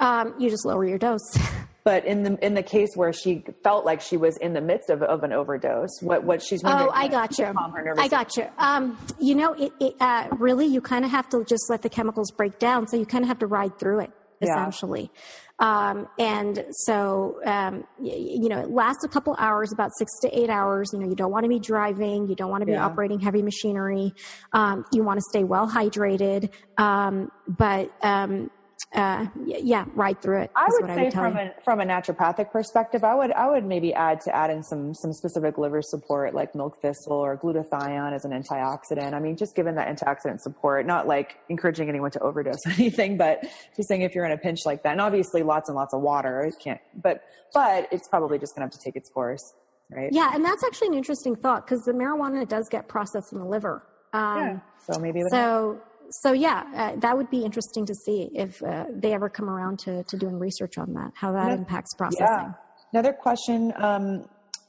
Um, 0.00 0.34
you 0.38 0.50
just 0.50 0.64
lower 0.66 0.84
your 0.84 0.98
dose. 0.98 1.20
But 1.84 2.04
in 2.04 2.24
the 2.24 2.36
in 2.44 2.54
the 2.54 2.64
case 2.64 2.88
where 2.96 3.12
she 3.12 3.44
felt 3.62 3.84
like 3.84 4.00
she 4.00 4.16
was 4.16 4.36
in 4.38 4.54
the 4.54 4.60
midst 4.60 4.90
of, 4.90 5.04
of 5.04 5.22
an 5.22 5.32
overdose, 5.32 6.02
what 6.02 6.24
what 6.24 6.42
she's? 6.42 6.60
Oh, 6.64 6.90
I 6.92 7.06
got 7.06 7.38
you. 7.38 7.44
Calm 7.44 7.70
her 7.70 7.84
nervous 7.84 8.02
I 8.04 8.08
got 8.08 8.36
you. 8.36 8.48
Um, 8.58 8.98
you 9.20 9.36
know, 9.36 9.52
it, 9.52 9.72
it 9.78 9.94
uh, 10.00 10.26
really 10.32 10.66
you 10.66 10.80
kind 10.80 11.04
of 11.04 11.12
have 11.12 11.28
to 11.28 11.44
just 11.44 11.70
let 11.70 11.82
the 11.82 11.88
chemicals 11.88 12.32
break 12.32 12.58
down. 12.58 12.88
So 12.88 12.96
you 12.96 13.06
kind 13.06 13.22
of 13.22 13.28
have 13.28 13.38
to 13.38 13.46
ride 13.46 13.78
through 13.78 14.00
it 14.00 14.10
Yeah. 14.40 14.48
essentially. 14.50 15.12
Um, 15.60 16.08
and 16.18 16.66
so 16.72 17.38
um, 17.46 17.84
y- 18.00 18.16
you 18.42 18.48
know, 18.48 18.58
it 18.58 18.68
lasts 18.70 19.04
a 19.04 19.08
couple 19.08 19.36
hours, 19.38 19.72
about 19.72 19.90
six 19.96 20.10
to 20.22 20.38
eight 20.38 20.50
hours. 20.50 20.90
You 20.92 20.98
know, 20.98 21.08
you 21.08 21.14
don't 21.14 21.30
want 21.30 21.44
to 21.44 21.48
be 21.48 21.60
driving, 21.60 22.26
you 22.26 22.34
don't 22.34 22.50
want 22.50 22.62
to 22.62 22.66
be 22.66 22.72
Yeah. 22.72 22.84
operating 22.84 23.20
heavy 23.20 23.42
machinery. 23.42 24.12
Um, 24.52 24.84
you 24.92 25.04
want 25.04 25.18
to 25.18 25.24
stay 25.30 25.44
well 25.44 25.68
hydrated, 25.70 26.50
um, 26.78 27.30
but 27.46 27.92
um, 28.02 28.50
uh, 28.94 29.26
yeah, 29.44 29.84
right 29.94 30.20
through 30.22 30.42
it. 30.42 30.50
I 30.54 30.66
would 30.70 30.82
what 30.82 30.94
say 30.94 31.00
I 31.00 31.04
would 31.04 31.12
from 31.12 31.36
you. 31.36 31.40
a 31.40 31.54
from 31.64 31.80
a 31.80 31.84
naturopathic 31.84 32.50
perspective, 32.50 33.02
I 33.02 33.14
would 33.14 33.32
I 33.32 33.50
would 33.50 33.64
maybe 33.64 33.92
add 33.92 34.20
to 34.22 34.34
add 34.34 34.50
in 34.50 34.62
some 34.62 34.94
some 34.94 35.12
specific 35.12 35.58
liver 35.58 35.82
support 35.82 36.34
like 36.34 36.54
milk 36.54 36.80
thistle 36.80 37.12
or 37.12 37.36
glutathione 37.36 38.12
as 38.14 38.24
an 38.24 38.30
antioxidant. 38.30 39.12
I 39.12 39.18
mean, 39.18 39.36
just 39.36 39.56
given 39.56 39.74
that 39.74 39.88
antioxidant 39.88 40.40
support, 40.40 40.86
not 40.86 41.08
like 41.08 41.36
encouraging 41.48 41.88
anyone 41.88 42.12
to 42.12 42.20
overdose 42.20 42.64
anything, 42.78 43.16
but 43.16 43.44
just 43.76 43.88
saying 43.88 44.02
if 44.02 44.14
you're 44.14 44.24
in 44.24 44.32
a 44.32 44.38
pinch 44.38 44.64
like 44.64 44.82
that, 44.84 44.92
and 44.92 45.00
obviously 45.00 45.42
lots 45.42 45.68
and 45.68 45.76
lots 45.76 45.92
of 45.92 46.00
water, 46.00 46.42
it 46.42 46.54
can't. 46.62 46.80
But 46.94 47.24
but 47.52 47.88
it's 47.90 48.06
probably 48.08 48.38
just 48.38 48.54
going 48.54 48.66
to 48.68 48.72
have 48.72 48.80
to 48.80 48.84
take 48.84 48.96
its 48.96 49.10
course, 49.10 49.52
right? 49.90 50.12
Yeah, 50.12 50.30
and 50.32 50.44
that's 50.44 50.62
actually 50.64 50.88
an 50.88 50.94
interesting 50.94 51.34
thought 51.34 51.66
because 51.66 51.84
the 51.84 51.92
marijuana 51.92 52.48
does 52.48 52.68
get 52.68 52.88
processed 52.88 53.32
in 53.32 53.40
the 53.40 53.46
liver. 53.46 53.82
Um, 54.12 54.38
Yeah. 54.38 54.58
So 54.88 55.00
maybe 55.00 55.22
so. 55.28 55.36
help. 55.36 55.86
So, 56.10 56.32
yeah, 56.32 56.64
uh, 56.74 56.96
that 57.00 57.16
would 57.16 57.30
be 57.30 57.44
interesting 57.44 57.84
to 57.86 57.94
see 57.94 58.30
if 58.34 58.62
uh, 58.62 58.86
they 58.92 59.12
ever 59.12 59.28
come 59.28 59.48
around 59.48 59.78
to, 59.80 60.04
to 60.04 60.16
doing 60.16 60.38
research 60.38 60.78
on 60.78 60.92
that, 60.94 61.12
how 61.14 61.32
that 61.32 61.48
Yeah. 61.48 61.54
impacts 61.56 61.94
processing. 61.94 62.26
Yeah. 62.28 62.52
Another 62.92 63.12
question. 63.12 63.72
Um, 63.76 64.28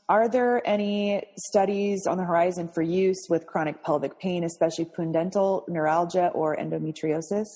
are 0.09 0.29
there 0.29 0.61
any 0.65 1.23
studies 1.37 2.07
on 2.07 2.17
the 2.17 2.23
horizon 2.23 2.67
for 2.67 2.81
use 2.81 3.27
with 3.29 3.45
chronic 3.45 3.83
pelvic 3.83 4.17
pain, 4.19 4.43
especially 4.45 4.85
pudendal 4.85 5.67
neuralgia 5.67 6.27
or 6.33 6.55
endometriosis? 6.55 7.47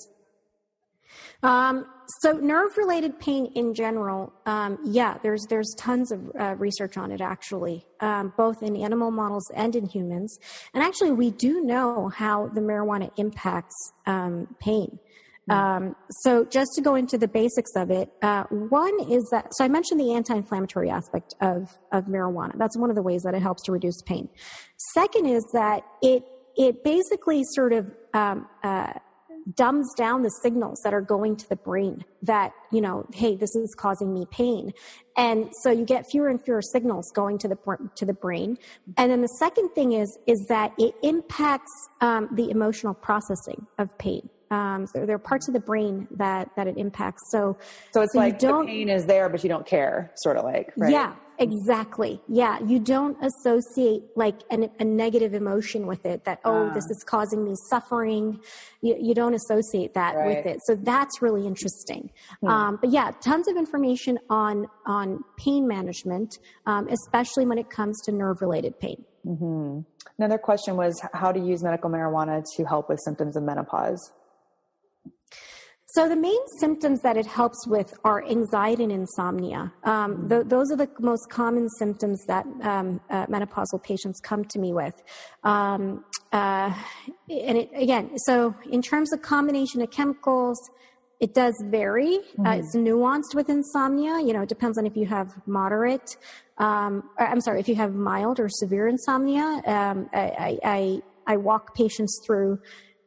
Um, 1.43 1.85
so 2.19 2.33
nerve-related 2.33 3.19
pain 3.19 3.51
in 3.55 3.73
general, 3.73 4.33
um, 4.45 4.77
yeah, 4.83 5.17
there's 5.23 5.45
there's 5.49 5.73
tons 5.77 6.11
of 6.11 6.31
uh, 6.39 6.55
research 6.57 6.97
on 6.97 7.11
it 7.11 7.21
actually, 7.21 7.85
um, 7.99 8.33
both 8.37 8.61
in 8.61 8.75
animal 8.75 9.11
models 9.11 9.49
and 9.55 9.75
in 9.75 9.85
humans. 9.85 10.37
And 10.73 10.83
actually, 10.83 11.11
we 11.11 11.31
do 11.31 11.61
know 11.61 12.09
how 12.09 12.47
the 12.47 12.61
marijuana 12.61 13.11
impacts 13.17 13.93
um, 14.05 14.55
pain. 14.59 14.99
Um, 15.49 15.97
so 16.09 16.45
just 16.45 16.71
to 16.75 16.81
go 16.81 16.95
into 16.95 17.17
the 17.17 17.27
basics 17.27 17.71
of 17.75 17.91
it, 17.91 18.09
uh, 18.21 18.43
one 18.49 18.97
is 19.09 19.27
that 19.31 19.53
so 19.53 19.65
I 19.65 19.67
mentioned 19.67 19.99
the 19.99 20.13
anti-inflammatory 20.13 20.89
aspect 20.89 21.35
of 21.41 21.77
of 21.91 22.05
marijuana. 22.05 22.57
That's 22.57 22.77
one 22.77 22.89
of 22.89 22.95
the 22.95 23.01
ways 23.01 23.23
that 23.23 23.33
it 23.33 23.41
helps 23.41 23.63
to 23.63 23.71
reduce 23.71 24.01
pain. 24.03 24.29
Second 24.93 25.25
is 25.25 25.43
that 25.53 25.83
it 26.01 26.23
it 26.55 26.83
basically 26.83 27.43
sort 27.43 27.73
of 27.73 27.91
um, 28.13 28.47
uh, 28.63 28.93
dumbs 29.55 29.93
down 29.95 30.21
the 30.23 30.29
signals 30.29 30.79
that 30.83 30.93
are 30.93 31.01
going 31.01 31.35
to 31.35 31.49
the 31.49 31.55
brain 31.55 32.03
that 32.21 32.53
you 32.71 32.79
know 32.81 33.05
hey 33.13 33.35
this 33.35 33.55
is 33.55 33.73
causing 33.75 34.13
me 34.13 34.25
pain. 34.31 34.71
And 35.17 35.49
so 35.61 35.71
you 35.71 35.83
get 35.85 36.09
fewer 36.09 36.29
and 36.29 36.41
fewer 36.41 36.61
signals 36.61 37.11
going 37.13 37.37
to 37.39 37.47
the 37.47 37.57
to 37.95 38.05
the 38.05 38.13
brain. 38.13 38.57
And 38.97 39.11
then 39.11 39.21
the 39.21 39.27
second 39.39 39.69
thing 39.69 39.93
is 39.93 40.17
is 40.27 40.45
that 40.47 40.73
it 40.77 40.93
impacts 41.03 41.71
um, 42.01 42.29
the 42.33 42.49
emotional 42.49 42.93
processing 42.93 43.67
of 43.77 43.97
pain. 43.97 44.29
Um, 44.51 44.85
so 44.85 45.05
there 45.05 45.15
are 45.15 45.19
parts 45.19 45.47
of 45.47 45.53
the 45.53 45.59
brain 45.61 46.07
that 46.11 46.49
that 46.57 46.67
it 46.67 46.77
impacts. 46.77 47.23
So 47.31 47.57
So 47.91 48.01
it's 48.01 48.13
so 48.13 48.19
you 48.19 48.25
like 48.25 48.39
the 48.39 48.47
don't- 48.47 48.67
pain 48.67 48.89
is 48.89 49.05
there, 49.05 49.27
but 49.29 49.43
you 49.43 49.49
don't 49.49 49.65
care, 49.65 50.11
sort 50.17 50.37
of 50.37 50.43
like, 50.43 50.73
right? 50.77 50.91
yeah, 50.91 51.13
exactly. 51.41 52.21
Yeah, 52.27 52.59
you 52.65 52.79
don't 52.79 53.17
associate 53.23 54.03
like 54.15 54.35
an, 54.49 54.69
a 54.79 54.83
negative 54.85 55.33
emotion 55.33 55.87
with 55.87 56.05
it 56.05 56.23
that, 56.25 56.39
oh, 56.45 56.69
Ah. 56.69 56.73
this 56.73 56.85
is 56.89 57.03
causing 57.05 57.43
me 57.43 57.53
suffering. 57.69 58.39
You, 58.81 58.95
you 58.99 59.13
don't 59.13 59.33
associate 59.33 59.93
that 59.95 60.15
Right. 60.15 60.21
Hmm. 60.21 60.27
with 60.37 60.45
it. 60.45 60.59
So 60.65 60.75
that's 60.75 61.21
really 61.21 61.45
interesting. 61.47 62.11
Um, 62.47 62.77
but 62.81 62.91
yeah, 62.91 63.11
tons 63.21 63.47
of 63.47 63.57
information 63.57 64.19
on, 64.29 64.67
on 64.85 65.23
pain 65.37 65.67
management, 65.67 66.39
um, 66.65 66.87
especially 66.89 67.45
when 67.45 67.57
it 67.57 67.69
comes 67.69 68.01
to 68.05 68.11
nerve 68.11 68.41
related 68.41 68.79
pain. 68.79 69.03
Another 70.17 70.37
question 70.37 70.75
was 70.77 70.99
how 71.13 71.31
to 71.31 71.39
use 71.39 71.61
medical 71.63 71.89
marijuana 71.89 72.43
to 72.55 72.63
help 72.65 72.89
with 72.89 72.99
symptoms 72.99 73.35
of 73.35 73.43
menopause. 73.43 74.11
So 75.93 76.07
the 76.07 76.15
main 76.15 76.39
symptoms 76.59 77.01
that 77.01 77.17
it 77.17 77.25
helps 77.25 77.67
with 77.67 77.93
are 78.05 78.23
anxiety 78.25 78.83
and 78.83 78.93
insomnia. 78.93 79.73
Um, 79.83 80.29
th- 80.29 80.45
those 80.45 80.71
are 80.71 80.77
the 80.77 80.89
most 80.99 81.29
common 81.29 81.67
symptoms 81.67 82.23
that 82.27 82.45
um, 82.61 83.01
uh, 83.09 83.25
menopausal 83.25 83.83
patients 83.83 84.21
come 84.21 84.45
to 84.45 84.59
me 84.59 84.71
with. 84.71 84.93
Um, 85.43 86.05
uh, 86.31 86.73
and 87.29 87.57
it, 87.57 87.69
again, 87.75 88.17
so 88.19 88.55
in 88.69 88.81
terms 88.81 89.11
of 89.11 89.21
combination 89.21 89.81
of 89.81 89.91
chemicals, 89.91 90.57
it 91.19 91.33
does 91.33 91.61
vary. 91.67 92.19
Mm-hmm. 92.19 92.45
Uh, 92.45 92.55
it's 92.55 92.73
nuanced 92.73 93.35
with 93.35 93.49
insomnia. 93.49 94.21
You 94.21 94.31
know, 94.31 94.43
it 94.43 94.49
depends 94.49 94.77
on 94.77 94.85
if 94.85 94.95
you 94.95 95.07
have 95.07 95.45
moderate. 95.45 96.15
Um, 96.57 97.09
I'm 97.19 97.41
sorry, 97.41 97.59
if 97.59 97.67
you 97.67 97.75
have 97.75 97.93
mild 97.93 98.39
or 98.39 98.47
severe 98.47 98.87
insomnia. 98.87 99.61
Um, 99.65 100.09
I, 100.13 100.57
I, 100.63 101.01
I 101.27 101.37
walk 101.37 101.75
patients 101.75 102.21
through 102.25 102.59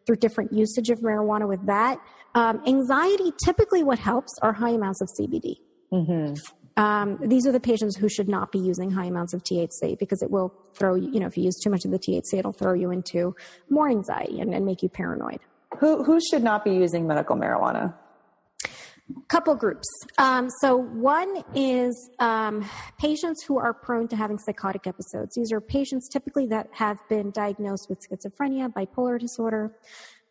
through 0.07 0.17
different 0.17 0.53
usage 0.53 0.91
of 0.91 1.01
marijuana 1.01 1.49
with 1.49 1.65
that. 1.67 1.99
Um, 2.35 2.63
anxiety, 2.67 3.33
typically, 3.45 3.83
what 3.83 3.99
helps 3.99 4.33
are 4.43 4.53
high 4.53 4.71
amounts 4.71 5.01
of 5.01 5.09
CBD. 5.19 5.57
Mm-hmm. 5.93 6.35
Um, 6.77 7.19
these 7.23 7.47
are 7.47 7.53
the 7.53 7.61
patients 7.61 7.97
who 7.97 8.09
should 8.09 8.29
not 8.29 8.51
be 8.51 8.59
using 8.59 8.91
high 8.91 9.05
amounts 9.05 9.33
of 9.33 9.45
THC 9.45 9.97
because 9.99 10.23
it 10.23 10.31
will 10.31 10.53
throw 10.75 10.97
you, 10.97 11.11
you 11.13 11.21
know, 11.21 11.27
if 11.27 11.37
you 11.37 11.45
use 11.45 11.57
too 11.63 11.71
much 11.71 11.85
of 11.85 11.93
the 11.93 11.99
THC, 11.99 12.39
it'll 12.39 12.53
throw 12.53 12.73
you 12.73 12.91
into 12.91 13.37
more 13.71 13.89
anxiety 13.89 14.41
and, 14.41 14.53
and 14.53 14.67
make 14.67 14.83
you 14.83 14.89
paranoid. 14.89 15.39
Who, 15.79 16.03
who 16.03 16.19
should 16.21 16.43
not 16.43 16.65
be 16.65 16.73
using 16.73 17.07
medical 17.07 17.37
marijuana? 17.37 17.95
couple 19.29 19.55
groups. 19.55 19.87
Um, 20.19 20.49
so 20.61 20.77
one 20.77 21.45
is 21.55 22.11
um, 22.21 22.65
patients 22.99 23.45
who 23.45 23.59
are 23.59 23.75
prone 23.75 24.09
to 24.09 24.17
having 24.17 24.39
psychotic 24.39 24.87
episodes. 24.87 25.35
These 25.35 25.53
are 25.53 25.61
patients 25.61 26.09
typically 26.09 26.47
that 26.47 26.69
have 26.73 26.99
been 27.09 27.31
diagnosed 27.31 27.89
with 27.89 27.99
schizophrenia, 28.01 28.73
bipolar 28.73 29.19
disorder. 29.19 29.77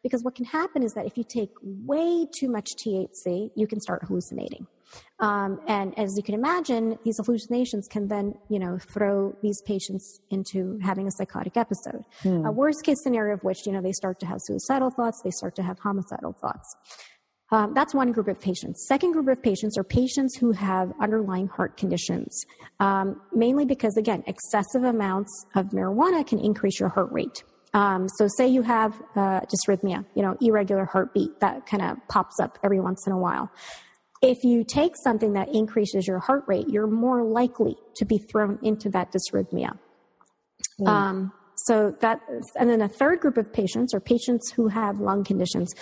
Because 0.04 0.24
what 0.24 0.36
can 0.36 0.46
happen 0.46 0.84
is 0.84 0.94
that 0.94 1.06
if 1.06 1.18
you 1.18 1.24
take 1.24 1.50
way 1.62 2.28
too 2.38 2.50
much 2.50 2.70
THC, 2.86 3.52
you 3.56 3.68
can 3.68 3.80
start 3.80 4.04
hallucinating. 4.06 4.68
Um, 5.20 5.60
and 5.68 5.98
as 5.98 6.16
you 6.18 6.24
can 6.24 6.36
imagine, 6.36 7.00
these 7.04 7.18
hallucinations 7.18 7.88
can 7.88 8.08
then, 8.08 8.36
you 8.50 8.60
know, 8.60 8.78
throw 8.78 9.36
these 9.42 9.62
patients 9.62 10.20
into 10.30 10.78
having 10.84 11.08
a 11.08 11.12
psychotic 11.12 11.58
episode. 11.58 12.04
Hmm. 12.22 12.46
A 12.46 12.52
worst 12.52 12.84
case 12.84 13.02
scenario 13.02 13.34
of 13.34 13.44
which, 13.44 13.66
you 13.66 13.72
know, 13.72 13.82
they 13.82 13.94
start 13.94 14.20
to 14.20 14.26
have 14.26 14.38
suicidal 14.42 14.90
thoughts, 14.90 15.22
they 15.24 15.32
start 15.32 15.56
to 15.56 15.64
have 15.64 15.80
homicidal 15.80 16.34
thoughts. 16.34 16.76
Um, 17.52 17.74
that's 17.76 17.94
one 17.94 18.12
group 18.12 18.28
of 18.28 18.42
patients. 18.42 18.86
Second 18.88 19.12
group 19.12 19.28
of 19.28 19.42
patients 19.44 19.78
are 19.78 19.84
patients 19.84 20.36
who 20.36 20.54
have 20.54 20.92
underlying 21.00 21.48
heart 21.48 21.78
conditions, 21.78 22.46
um, 22.80 23.22
mainly 23.32 23.64
because, 23.64 23.96
again, 23.96 24.24
excessive 24.26 24.84
amounts 24.84 25.46
of 25.54 25.68
marijuana 25.68 26.26
can 26.26 26.40
increase 26.40 26.80
your 26.80 26.90
heart 26.90 27.12
rate. 27.12 27.44
Um, 27.74 28.08
so, 28.18 28.28
say 28.38 28.48
you 28.48 28.62
have 28.62 29.02
uh, 29.16 29.42
dysrhythmia, 29.42 30.06
you 30.16 30.22
know, 30.22 30.38
irregular 30.42 30.86
heartbeat 30.86 31.40
that 31.40 31.66
kind 31.66 31.82
of 31.82 31.98
pops 32.08 32.40
up 32.40 32.60
every 32.64 32.80
once 32.80 33.08
in 33.08 33.14
a 33.14 33.18
while. 33.18 33.52
If 34.22 34.44
you 34.44 34.64
take 34.64 34.94
something 35.04 35.34
that 35.34 35.50
increases 35.54 36.08
your 36.08 36.20
heart 36.20 36.44
rate, 36.48 36.70
you're 36.70 36.88
more 36.88 37.24
likely 37.24 37.76
to 37.96 38.06
be 38.06 38.20
thrown 38.20 38.60
into 38.62 38.90
that 38.90 39.12
dysrhythmia. 39.12 39.78
Mm. 40.80 40.88
Um, 40.88 41.34
so 41.56 41.96
that, 42.00 42.22
and 42.58 42.70
then 42.70 42.82
a 42.82 42.88
third 42.88 43.20
group 43.20 43.38
of 43.38 43.52
patients 43.52 43.94
are 43.94 44.00
patients 44.00 44.52
who 44.52 44.68
have 44.68 45.00
lung 45.00 45.24
conditions. 45.24 45.74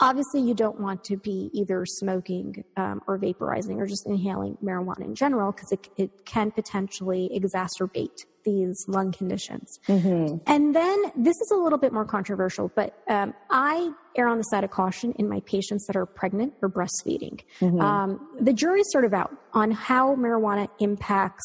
Obviously, 0.00 0.40
you 0.40 0.54
don't 0.54 0.80
want 0.80 1.04
to 1.04 1.16
be 1.16 1.50
either 1.52 1.84
smoking 1.86 2.64
um, 2.76 3.00
or 3.06 3.18
vaporizing 3.18 3.76
or 3.76 3.86
just 3.86 4.06
inhaling 4.06 4.58
marijuana 4.62 5.04
in 5.04 5.14
general 5.14 5.52
because 5.52 5.70
it, 5.70 5.88
it 5.96 6.24
can 6.24 6.50
potentially 6.50 7.30
exacerbate 7.32 8.24
these 8.44 8.84
lung 8.88 9.12
conditions. 9.12 9.78
Mm-hmm. 9.86 10.38
And 10.46 10.74
then 10.74 11.12
this 11.16 11.36
is 11.36 11.52
a 11.52 11.56
little 11.56 11.78
bit 11.78 11.92
more 11.92 12.04
controversial, 12.04 12.72
but 12.74 12.98
um, 13.08 13.34
I 13.50 13.92
err 14.16 14.28
on 14.28 14.38
the 14.38 14.44
side 14.44 14.64
of 14.64 14.70
caution 14.70 15.12
in 15.12 15.28
my 15.28 15.40
patients 15.40 15.86
that 15.86 15.96
are 15.96 16.06
pregnant 16.06 16.54
or 16.60 16.68
breastfeeding. 16.68 17.40
Mm-hmm. 17.60 17.80
Um, 17.80 18.28
the 18.40 18.52
jury's 18.52 18.90
sort 18.90 19.04
of 19.04 19.14
out 19.14 19.34
on 19.52 19.70
how 19.70 20.16
marijuana 20.16 20.68
impacts 20.80 21.44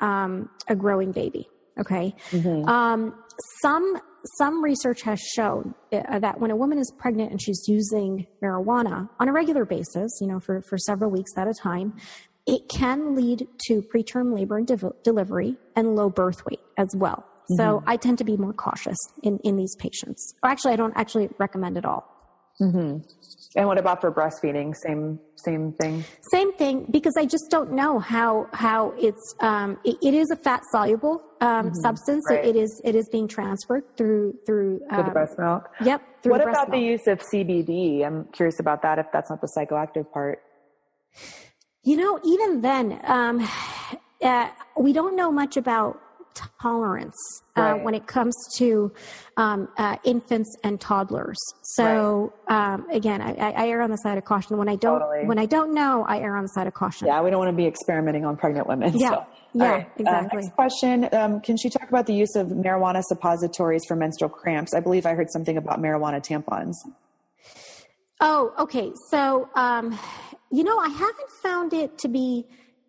um, 0.00 0.48
a 0.68 0.74
growing 0.74 1.12
baby. 1.12 1.48
Okay. 1.78 2.14
Mm-hmm. 2.30 2.68
Um, 2.68 3.14
some 3.62 4.00
some 4.36 4.62
research 4.62 5.02
has 5.02 5.20
shown 5.20 5.74
uh, 5.92 6.18
that 6.18 6.40
when 6.40 6.50
a 6.50 6.56
woman 6.56 6.78
is 6.78 6.92
pregnant 6.98 7.30
and 7.30 7.40
she's 7.40 7.64
using 7.66 8.26
marijuana 8.42 9.08
on 9.18 9.28
a 9.28 9.32
regular 9.32 9.64
basis, 9.64 10.10
you 10.20 10.26
know, 10.26 10.40
for, 10.40 10.60
for 10.62 10.76
several 10.78 11.10
weeks 11.10 11.30
at 11.36 11.48
a 11.48 11.54
time, 11.54 11.94
it 12.46 12.68
can 12.68 13.14
lead 13.14 13.46
to 13.66 13.82
preterm 13.82 14.34
labor 14.34 14.56
and 14.56 14.66
de- 14.66 14.92
delivery 15.04 15.56
and 15.76 15.94
low 15.94 16.08
birth 16.08 16.44
weight 16.46 16.60
as 16.76 16.88
well. 16.96 17.24
Mm-hmm. 17.50 17.56
So 17.56 17.82
I 17.86 17.96
tend 17.96 18.18
to 18.18 18.24
be 18.24 18.36
more 18.36 18.52
cautious 18.52 18.96
in, 19.22 19.38
in 19.40 19.56
these 19.56 19.74
patients. 19.76 20.34
Or 20.42 20.50
actually, 20.50 20.72
I 20.72 20.76
don't 20.76 20.96
actually 20.96 21.28
recommend 21.38 21.76
it 21.76 21.84
all. 21.84 22.17
Mm-hmm. 22.60 22.98
And 23.56 23.66
what 23.66 23.78
about 23.78 24.00
for 24.00 24.12
breastfeeding? 24.12 24.74
Same 24.76 25.18
same 25.36 25.72
thing. 25.80 26.04
Same 26.32 26.52
thing 26.54 26.86
because 26.90 27.14
I 27.16 27.24
just 27.24 27.50
don't 27.50 27.72
know 27.72 27.98
how 27.98 28.48
how 28.52 28.94
it's 28.98 29.34
um, 29.40 29.78
it, 29.84 29.96
it 30.02 30.14
is 30.14 30.30
a 30.30 30.36
fat 30.36 30.62
soluble 30.70 31.22
um, 31.40 31.66
mm-hmm. 31.66 31.74
substance. 31.74 32.24
Right. 32.28 32.42
So 32.42 32.48
it 32.48 32.56
is 32.56 32.82
it 32.84 32.94
is 32.94 33.08
being 33.08 33.28
transferred 33.28 33.84
through 33.96 34.34
through 34.44 34.80
um, 34.90 35.06
the 35.06 35.10
breast 35.10 35.38
milk. 35.38 35.70
Yep. 35.84 36.02
what 36.24 36.38
the 36.38 36.48
about 36.48 36.70
milk. 36.70 36.80
the 36.80 36.86
use 36.86 37.06
of 37.06 37.20
CBD? 37.20 38.04
I'm 38.04 38.24
curious 38.32 38.60
about 38.60 38.82
that. 38.82 38.98
If 38.98 39.06
that's 39.12 39.30
not 39.30 39.40
the 39.40 39.48
psychoactive 39.56 40.10
part. 40.12 40.42
You 41.84 41.96
know, 41.96 42.20
even 42.24 42.60
then, 42.60 43.00
um, 43.04 43.48
uh, 44.22 44.48
we 44.76 44.92
don't 44.92 45.16
know 45.16 45.30
much 45.30 45.56
about 45.56 46.00
tolerance 46.60 47.16
uh, 47.56 47.60
right. 47.62 47.84
when 47.84 47.94
it 47.94 48.06
comes 48.06 48.34
to 48.56 48.92
um, 49.36 49.68
uh, 49.76 49.96
infants 50.04 50.56
and 50.64 50.80
toddlers. 50.80 51.38
So 51.62 52.32
right. 52.48 52.74
um, 52.74 52.90
again, 52.90 53.20
I, 53.20 53.32
I, 53.52 53.68
err 53.68 53.82
on 53.82 53.90
the 53.90 53.96
side 53.96 54.18
of 54.18 54.24
caution. 54.24 54.56
When 54.58 54.68
I 54.68 54.76
don't, 54.76 55.00
totally. 55.00 55.26
when 55.26 55.38
I 55.38 55.46
don't 55.46 55.74
know, 55.74 56.04
I 56.08 56.18
err 56.20 56.36
on 56.36 56.44
the 56.44 56.48
side 56.48 56.66
of 56.66 56.74
caution. 56.74 57.06
Yeah, 57.06 57.22
we 57.22 57.30
don't 57.30 57.38
want 57.38 57.50
to 57.50 57.56
be 57.56 57.66
experimenting 57.66 58.24
on 58.24 58.36
pregnant 58.36 58.66
women. 58.66 58.96
Yeah, 58.96 59.10
so. 59.10 59.26
yeah, 59.54 59.70
right. 59.70 59.86
Uh, 59.86 59.90
exactly. 59.98 60.38
Uh, 60.38 60.40
next 60.42 60.54
question: 60.54 61.08
um, 61.12 61.40
Can 61.40 61.56
she 61.56 61.70
talk 61.70 61.88
about 61.88 62.06
the 62.06 62.14
use 62.14 62.34
of 62.36 62.48
marijuana 62.48 63.02
suppositories 63.02 63.82
for 63.86 63.96
menstrual 63.96 64.30
cramps? 64.30 64.74
I 64.74 64.80
believe 64.80 65.06
I 65.06 65.14
heard 65.14 65.30
something 65.30 65.56
about 65.56 65.80
marijuana 65.80 66.22
tampons. 66.24 66.74
Oh, 68.20 68.52
okay. 68.58 68.92
So, 69.10 69.48
um, 69.54 69.98
you 70.50 70.64
know, 70.64 70.78
I 70.78 70.88
haven't 70.88 71.30
found 71.42 71.72
it 71.72 71.98
to 71.98 72.08
be 72.08 72.46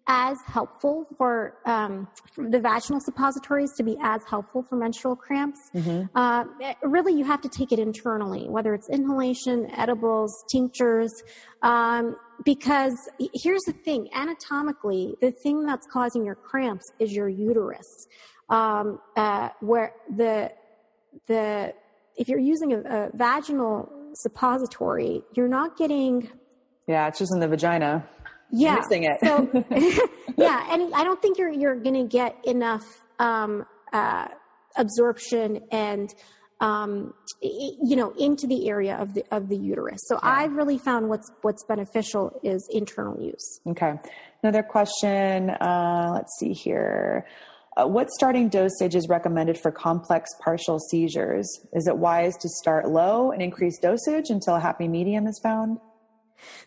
as 0.10 0.40
helpful 0.48 1.06
for, 1.18 1.54
um, 1.66 2.08
for 2.34 2.50
the 2.50 2.60
vaginal 2.60 3.00
suppositories 3.00 3.72
to 3.78 3.84
be 3.84 3.96
as 4.02 4.22
helpful 4.28 4.64
for 4.64 4.76
menstrual 4.76 5.16
cramps. 5.16 5.60
Mm-hmm. 5.76 6.18
Uh, 6.18 6.46
really, 6.82 7.14
you 7.14 7.24
have 7.26 7.42
to 7.42 7.50
take 7.50 7.72
it 7.72 7.78
internally, 7.78 8.50
whether 8.50 8.74
it's 8.74 8.90
inhalation, 8.90 9.70
edibles, 9.78 10.34
tinctures. 10.52 11.14
Um, 11.62 12.16
because 12.44 12.98
here's 13.36 13.62
the 13.68 13.74
thing 13.74 14.10
anatomically, 14.16 15.14
the 15.22 15.32
thing 15.32 15.64
that's 15.66 15.86
causing 15.94 16.26
your 16.26 16.36
cramps 16.36 16.92
is 16.98 17.14
your 17.14 17.30
uterus, 17.30 18.08
um, 18.50 19.00
uh, 19.16 19.50
where 19.60 19.94
the 20.18 20.52
the 21.28 21.74
if 22.16 22.28
you're 22.28 22.40
using 22.40 22.74
a, 22.74 22.80
a 22.80 23.10
vaginal 23.14 23.92
suppository, 24.14 25.22
you're 25.36 25.48
not 25.48 25.78
getting. 25.78 26.30
Yeah, 26.88 27.08
it's 27.08 27.20
just 27.20 27.32
in 27.32 27.40
the 27.40 27.48
vagina 27.48 28.08
yeah. 28.52 28.76
missing 28.76 29.04
it. 29.04 29.18
so, 29.24 29.50
yeah, 30.38 30.74
and 30.74 30.94
I 30.94 31.04
don't 31.04 31.22
think 31.22 31.38
you're 31.38 31.52
you're 31.52 31.76
going 31.76 31.96
to 31.96 32.06
get 32.06 32.36
enough 32.46 32.86
um, 33.20 33.66
uh, 33.94 34.28
absorption 34.76 35.62
and 35.72 36.14
um, 36.62 37.14
you 37.42 37.96
know 37.96 38.12
into 38.20 38.48
the 38.48 38.70
area 38.70 38.96
of 38.98 39.14
the 39.14 39.24
of 39.32 39.50
the 39.50 39.58
uterus. 39.58 40.00
So 40.08 40.16
yeah. 40.16 40.30
I've 40.30 40.54
really 40.54 40.78
found 40.78 41.10
what's 41.10 41.32
what's 41.42 41.64
beneficial 41.64 42.40
is 42.44 42.68
internal 42.72 43.22
use. 43.22 43.62
Okay. 43.68 43.94
Another 44.44 44.64
question. 44.64 45.50
Uh, 45.50 46.12
let's 46.14 46.38
see 46.40 46.54
here. 46.54 47.26
Uh, 47.78 47.88
what 47.88 48.10
starting 48.10 48.50
dosage 48.50 48.96
is 48.96 49.08
recommended 49.08 49.58
for 49.58 49.72
complex 49.72 50.30
partial 50.44 50.80
seizures? 50.80 51.48
Is 51.74 51.88
it 51.88 51.98
wise 51.98 52.36
to 52.38 52.50
start 52.50 52.90
low 52.90 53.32
and 53.32 53.42
increase 53.42 53.78
dosage 53.80 54.30
until 54.30 54.56
a 54.56 54.60
happy 54.60 54.88
medium 54.88 55.28
is 55.28 55.40
found? 55.42 55.78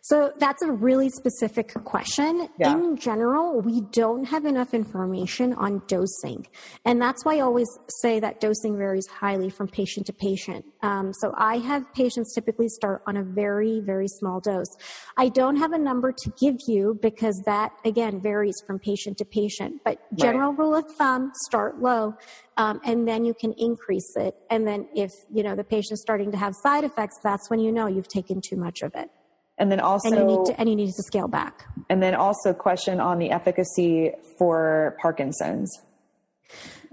So 0.00 0.32
that's 0.38 0.62
a 0.62 0.70
really 0.70 1.08
specific 1.10 1.72
question. 1.84 2.48
Yeah. 2.58 2.72
In 2.72 2.96
general, 2.96 3.60
we 3.60 3.82
don't 3.92 4.24
have 4.24 4.44
enough 4.44 4.74
information 4.74 5.54
on 5.54 5.82
dosing. 5.86 6.46
And 6.84 7.00
that's 7.00 7.24
why 7.24 7.36
I 7.36 7.40
always 7.40 7.68
say 8.00 8.20
that 8.20 8.40
dosing 8.40 8.76
varies 8.76 9.06
highly 9.06 9.50
from 9.50 9.68
patient 9.68 10.06
to 10.06 10.12
patient. 10.12 10.64
Um, 10.82 11.12
so 11.12 11.32
I 11.36 11.58
have 11.58 11.92
patients 11.94 12.34
typically 12.34 12.68
start 12.68 13.02
on 13.06 13.16
a 13.16 13.22
very, 13.22 13.80
very 13.80 14.08
small 14.08 14.40
dose. 14.40 14.76
I 15.16 15.28
don't 15.28 15.56
have 15.56 15.72
a 15.72 15.78
number 15.78 16.12
to 16.12 16.32
give 16.40 16.56
you 16.66 16.98
because 17.00 17.40
that, 17.46 17.72
again, 17.84 18.20
varies 18.20 18.56
from 18.66 18.78
patient 18.78 19.18
to 19.18 19.24
patient. 19.24 19.80
But 19.84 19.98
general 20.16 20.50
right. 20.50 20.58
rule 20.58 20.74
of 20.74 20.84
thumb, 20.96 21.32
start 21.46 21.80
low. 21.80 22.16
Um, 22.56 22.80
and 22.84 23.08
then 23.08 23.24
you 23.24 23.34
can 23.34 23.54
increase 23.56 24.12
it. 24.16 24.34
And 24.50 24.66
then 24.66 24.86
if, 24.94 25.12
you 25.32 25.42
know, 25.42 25.54
the 25.54 25.64
patient's 25.64 26.02
starting 26.02 26.30
to 26.32 26.36
have 26.36 26.54
side 26.54 26.84
effects, 26.84 27.18
that's 27.22 27.48
when 27.48 27.60
you 27.60 27.72
know 27.72 27.86
you've 27.86 28.08
taken 28.08 28.40
too 28.40 28.56
much 28.56 28.82
of 28.82 28.94
it. 28.94 29.10
And 29.58 29.70
then 29.70 29.80
also, 29.80 30.08
and 30.08 30.18
you 30.18 30.24
need 30.24 30.46
to, 30.46 30.60
and 30.60 30.68
you 30.68 30.76
need 30.76 30.86
to 30.86 31.02
scale 31.02 31.28
back. 31.28 31.66
And 31.88 32.02
then 32.02 32.14
also, 32.14 32.52
question 32.52 33.00
on 33.00 33.18
the 33.18 33.30
efficacy 33.30 34.12
for 34.38 34.96
Parkinson's. 35.00 35.70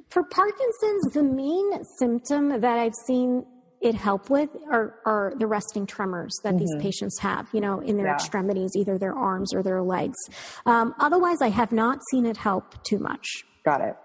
For 0.10 0.24
Parkinson's, 0.24 1.14
the 1.14 1.24
main 1.24 1.84
symptom 1.98 2.62
that 2.62 2.78
I've 2.78 2.96
seen 3.08 3.46
it 3.82 3.96
help 3.96 4.30
with 4.30 4.50
are, 4.70 4.96
are 5.06 5.34
the 5.38 5.48
resting 5.48 5.86
tremors 5.86 6.34
that 6.44 6.56
mm-hmm. 6.56 6.60
these 6.60 6.76
patients 6.80 7.18
have, 7.20 7.48
you 7.54 7.62
know, 7.62 7.80
in 7.80 7.96
their 7.96 8.08
yeah. 8.08 8.16
extremities, 8.16 8.72
either 8.76 8.98
their 8.98 9.16
arms 9.16 9.54
or 9.54 9.64
their 9.64 9.82
legs. 9.82 10.18
Um, 10.66 10.94
otherwise, 11.00 11.42
I 11.42 11.50
have 11.50 11.72
not 11.72 12.00
seen 12.12 12.26
it 12.26 12.38
help 12.38 12.84
too 12.84 13.00
much. 13.00 13.26
Got 13.64 13.82
it. 13.82 13.96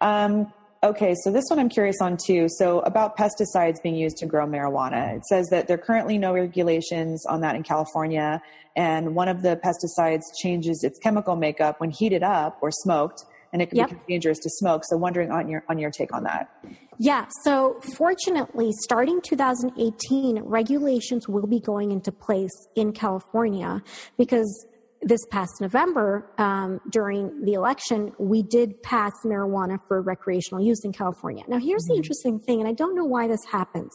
Um, 0.00 0.52
okay, 0.84 1.14
so 1.24 1.32
this 1.32 1.44
one 1.48 1.58
I'm 1.58 1.68
curious 1.68 1.96
on 2.00 2.16
too. 2.16 2.46
So, 2.48 2.80
about 2.80 3.16
pesticides 3.16 3.82
being 3.82 3.96
used 3.96 4.16
to 4.18 4.26
grow 4.26 4.46
marijuana. 4.46 5.16
It 5.16 5.24
says 5.26 5.48
that 5.50 5.66
there 5.66 5.74
are 5.76 5.82
currently 5.82 6.18
no 6.18 6.32
regulations 6.32 7.24
on 7.26 7.40
that 7.40 7.56
in 7.56 7.62
California, 7.62 8.42
and 8.76 9.14
one 9.14 9.28
of 9.28 9.42
the 9.42 9.60
pesticides 9.64 10.22
changes 10.40 10.84
its 10.84 10.98
chemical 10.98 11.36
makeup 11.36 11.80
when 11.80 11.90
heated 11.90 12.22
up 12.22 12.58
or 12.62 12.70
smoked 12.70 13.24
and 13.54 13.62
it 13.62 13.70
can 13.70 13.78
yep. 13.78 13.88
become 13.88 14.02
dangerous 14.08 14.38
to 14.40 14.50
smoke. 14.50 14.82
So 14.84 14.96
wondering 14.96 15.30
on 15.30 15.48
your 15.48 15.64
on 15.68 15.78
your 15.78 15.90
take 15.90 16.12
on 16.12 16.24
that. 16.24 16.50
Yeah, 16.98 17.26
so 17.44 17.80
fortunately, 17.96 18.72
starting 18.82 19.20
2018, 19.22 20.40
regulations 20.42 21.28
will 21.28 21.46
be 21.46 21.60
going 21.60 21.92
into 21.92 22.12
place 22.12 22.52
in 22.74 22.92
California 22.92 23.82
because 24.18 24.66
this 25.04 25.24
past 25.30 25.60
November, 25.60 26.30
um, 26.38 26.80
during 26.90 27.44
the 27.44 27.52
election, 27.52 28.12
we 28.18 28.42
did 28.42 28.82
pass 28.82 29.12
marijuana 29.24 29.78
for 29.86 30.00
recreational 30.00 30.64
use 30.64 30.84
in 30.84 30.92
California. 30.92 31.44
Now, 31.46 31.58
here's 31.58 31.84
mm-hmm. 31.84 31.92
the 31.92 31.96
interesting 31.96 32.38
thing, 32.40 32.60
and 32.60 32.68
I 32.68 32.72
don't 32.72 32.94
know 32.96 33.04
why 33.04 33.28
this 33.28 33.44
happens. 33.44 33.92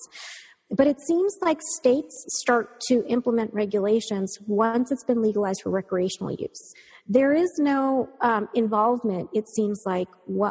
But 0.71 0.85
it 0.85 0.99
seems 1.01 1.35
like 1.41 1.59
states 1.61 2.25
start 2.29 2.79
to 2.89 3.03
implement 3.07 3.51
regulations 3.53 4.37
once 4.45 4.91
it's 4.91 5.03
been 5.03 5.19
legalized 5.19 5.61
for 5.63 5.71
recreational 5.71 6.31
use. 6.31 6.73
There 7.07 7.33
is 7.33 7.49
no 7.57 8.07
um, 8.21 8.47
involvement, 8.53 9.31
it 9.33 9.49
seems 9.49 9.81
like, 9.87 10.07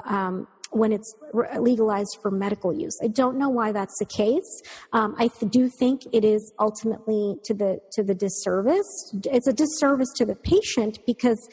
um, 0.07 0.49
when 0.71 0.93
it's 0.93 1.15
legalized 1.59 2.19
for 2.23 2.31
medical 2.31 2.73
use. 2.73 2.97
I 3.03 3.09
don't 3.09 3.39
know 3.39 3.49
why 3.49 3.73
that's 3.73 3.99
the 3.99 4.05
case. 4.05 4.63
Um, 4.93 5.15
I 5.19 5.29
th- 5.29 5.51
do 5.51 5.69
think 5.69 6.03
it 6.13 6.25
is 6.25 6.53
ultimately 6.59 7.37
to 7.45 7.55
the 7.55 7.81
to 7.93 8.03
the 8.03 8.15
disservice. 8.15 9.15
It's 9.25 9.47
a 9.47 9.53
disservice 9.53 10.09
to 10.17 10.25
the 10.25 10.35
patient 10.35 10.99
because 11.07 11.49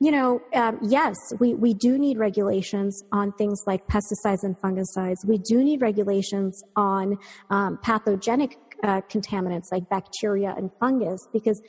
you 0.00 0.12
know, 0.12 0.40
um, 0.54 0.78
yes, 0.80 1.16
we, 1.40 1.54
we 1.54 1.74
do 1.74 1.98
need 1.98 2.18
regulations 2.18 3.02
on 3.10 3.32
things 3.32 3.60
like 3.66 3.84
pesticides 3.88 4.44
and 4.44 4.56
fungicides. 4.60 5.26
We 5.26 5.38
do 5.38 5.64
need 5.64 5.82
regulations 5.82 6.62
on 6.76 7.18
um, 7.50 7.80
pathogenic 7.82 8.56
uh, 8.84 9.00
contaminants 9.10 9.72
like 9.72 9.88
bacteria 9.88 10.54
and 10.56 10.70
fungus 10.78 11.18
because 11.32 11.60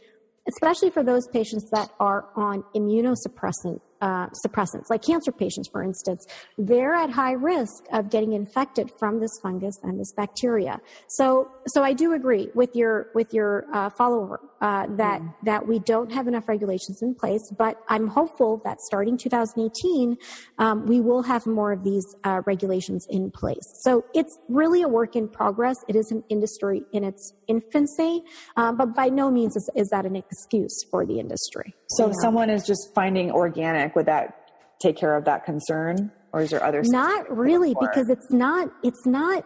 especially 0.47 0.91
for 0.91 1.03
those 1.03 1.27
patients 1.27 1.69
that 1.71 1.89
are 1.99 2.29
on 2.35 2.63
immunosuppressant 2.75 3.79
uh, 4.01 4.27
suppressants, 4.45 4.89
like 4.89 5.01
cancer 5.01 5.31
patients, 5.31 5.67
for 5.71 5.83
instance, 5.83 6.25
they're 6.57 6.93
at 6.93 7.09
high 7.09 7.33
risk 7.33 7.83
of 7.91 8.09
getting 8.09 8.33
infected 8.33 8.89
from 8.99 9.19
this 9.19 9.39
fungus 9.41 9.77
and 9.83 9.99
this 9.99 10.13
bacteria. 10.13 10.79
So, 11.07 11.49
so 11.67 11.83
I 11.83 11.93
do 11.93 12.13
agree 12.13 12.49
with 12.55 12.75
your 12.75 13.09
with 13.13 13.33
your 13.33 13.65
uh, 13.73 13.89
follower 13.89 14.39
uh, 14.61 14.87
that 14.97 15.21
mm. 15.21 15.33
that 15.43 15.67
we 15.67 15.79
don't 15.79 16.11
have 16.11 16.27
enough 16.27 16.47
regulations 16.47 17.01
in 17.01 17.15
place. 17.15 17.51
But 17.57 17.77
I'm 17.87 18.07
hopeful 18.07 18.61
that 18.65 18.81
starting 18.81 19.17
2018, 19.17 20.17
um, 20.57 20.85
we 20.85 20.99
will 20.99 21.23
have 21.23 21.45
more 21.45 21.71
of 21.71 21.83
these 21.83 22.05
uh, 22.23 22.41
regulations 22.45 23.07
in 23.09 23.31
place. 23.31 23.63
So 23.81 24.05
it's 24.13 24.37
really 24.47 24.81
a 24.81 24.87
work 24.87 25.15
in 25.15 25.27
progress. 25.27 25.77
It 25.87 25.95
is 25.95 26.11
an 26.11 26.23
industry 26.29 26.83
in 26.91 27.03
its 27.03 27.33
infancy, 27.47 28.23
um, 28.57 28.77
but 28.77 28.95
by 28.95 29.09
no 29.09 29.31
means 29.31 29.55
is, 29.55 29.69
is 29.75 29.89
that 29.89 30.05
an 30.05 30.15
excuse 30.15 30.83
for 30.89 31.05
the 31.05 31.19
industry. 31.19 31.73
So 31.89 32.05
yeah. 32.05 32.09
if 32.09 32.15
someone 32.21 32.49
is 32.49 32.65
just 32.65 32.93
finding 32.93 33.31
organic, 33.31 33.95
would 33.95 34.05
that 34.07 34.51
take 34.81 34.97
care 34.97 35.15
of 35.15 35.25
that 35.25 35.45
concern? 35.45 36.11
Or 36.31 36.41
is 36.41 36.51
there 36.51 36.63
other 36.63 36.83
Not 36.85 37.35
really, 37.35 37.75
because 37.79 38.09
it's 38.09 38.31
not 38.31 38.69
it's 38.83 39.05
not 39.05 39.43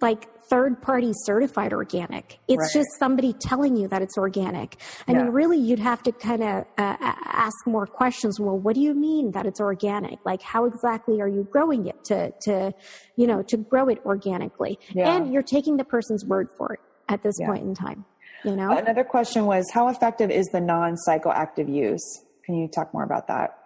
like 0.00 0.28
third 0.50 0.82
party 0.82 1.12
certified 1.24 1.72
organic. 1.72 2.38
It's 2.48 2.58
right. 2.58 2.72
just 2.72 2.88
somebody 2.98 3.32
telling 3.32 3.76
you 3.76 3.88
that 3.88 4.02
it's 4.02 4.18
organic. 4.18 4.76
I 5.06 5.12
yeah. 5.12 5.22
mean, 5.22 5.32
really, 5.32 5.58
you'd 5.58 5.78
have 5.78 6.02
to 6.02 6.12
kind 6.12 6.42
of 6.42 6.64
uh, 6.76 6.96
ask 7.00 7.54
more 7.66 7.86
questions. 7.86 8.38
Well, 8.40 8.58
what 8.58 8.74
do 8.74 8.80
you 8.80 8.92
mean 8.92 9.30
that 9.30 9.46
it's 9.46 9.60
organic? 9.60 10.18
Like, 10.24 10.42
how 10.42 10.64
exactly 10.64 11.20
are 11.20 11.28
you 11.28 11.46
growing 11.50 11.86
it 11.86 12.04
to, 12.06 12.32
to, 12.42 12.74
you 13.16 13.26
know, 13.26 13.42
to 13.44 13.56
grow 13.56 13.88
it 13.88 14.00
organically? 14.04 14.78
Yeah. 14.92 15.14
And 15.14 15.32
you're 15.32 15.42
taking 15.42 15.76
the 15.76 15.84
person's 15.84 16.24
word 16.24 16.48
for 16.58 16.74
it 16.74 16.80
at 17.08 17.22
this 17.22 17.36
yeah. 17.40 17.46
point 17.46 17.62
in 17.62 17.74
time. 17.74 18.04
You 18.44 18.56
know? 18.56 18.76
Another 18.76 19.04
question 19.04 19.46
was 19.46 19.70
how 19.72 19.88
effective 19.88 20.30
is 20.30 20.46
the 20.46 20.60
non 20.60 20.96
psychoactive 21.06 21.72
use? 21.72 22.24
Can 22.44 22.56
you 22.56 22.68
talk 22.68 22.92
more 22.92 23.04
about 23.04 23.28
that? 23.28 23.59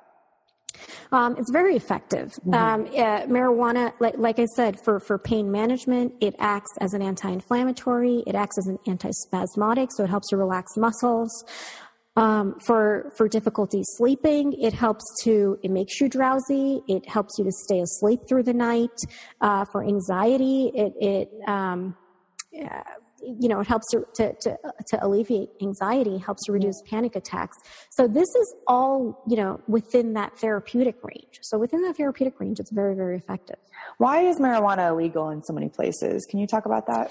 Um, 1.13 1.37
it's 1.39 1.51
very 1.51 1.77
effective. 1.77 2.33
Mm-hmm. 2.47 2.55
Um, 2.55 2.87
uh, 2.87 3.27
marijuana, 3.27 3.93
like, 4.01 4.17
like, 4.19 4.39
I 4.39 4.47
said, 4.57 4.81
for, 4.81 5.01
for 5.01 5.19
pain 5.19 5.51
management, 5.51 6.15
it 6.21 6.35
acts 6.39 6.71
as 6.81 6.95
an 6.95 7.03
anti-inflammatory. 7.03 8.25
It 8.27 8.35
acts 8.35 8.59
as 8.59 8.67
an 8.67 8.79
antispasmodic, 8.87 9.89
so 9.93 10.05
it 10.05 10.11
helps 10.11 10.29
to 10.31 10.37
relax 10.37 10.77
muscles. 10.77 11.45
Um, 12.17 12.61
for 12.61 13.13
for 13.17 13.29
difficulty 13.29 13.83
sleeping, 13.83 14.53
it 14.53 14.73
helps 14.73 15.05
to 15.25 15.59
it 15.65 15.73
makes 15.73 16.01
you 16.01 16.09
drowsy. 16.09 16.81
It 16.87 17.09
helps 17.09 17.37
you 17.39 17.45
to 17.45 17.51
stay 17.51 17.81
asleep 17.81 18.21
through 18.29 18.45
the 18.45 18.55
night. 18.55 18.97
Uh, 19.41 19.65
for 19.65 19.83
anxiety, 19.83 20.71
it 20.77 20.93
it 21.01 21.29
um, 21.49 21.97
you 23.41 23.49
know, 23.49 23.61
it 23.61 23.67
helps 23.67 23.87
to, 23.91 24.05
to, 24.15 24.35
to, 24.43 24.59
to, 24.89 25.05
alleviate 25.05 25.51
anxiety, 25.63 26.19
helps 26.19 26.45
to 26.45 26.53
reduce 26.53 26.81
panic 26.89 27.17
attacks. 27.17 27.57
So 27.91 28.07
this 28.07 28.29
is 28.29 28.55
all, 28.67 29.23
you 29.27 29.37
know, 29.37 29.61
within 29.67 30.15
that 30.15 30.39
therapeutic 30.39 30.97
range. 31.03 31.39
So 31.43 31.59
within 31.59 31.83
that 31.83 31.97
therapeutic 31.97 32.39
range, 32.41 32.61
it's 32.61 32.73
very, 32.73 32.95
very 32.95 33.17
effective. 33.17 33.57
Why 33.99 34.23
is 34.23 34.39
marijuana 34.39 34.91
illegal 34.91 35.31
in 35.31 35.43
so 35.43 35.53
many 35.53 35.69
places? 35.69 36.27
Can 36.31 36.39
you 36.39 36.47
talk 36.47 36.67
about 36.67 36.87
that? 36.87 37.11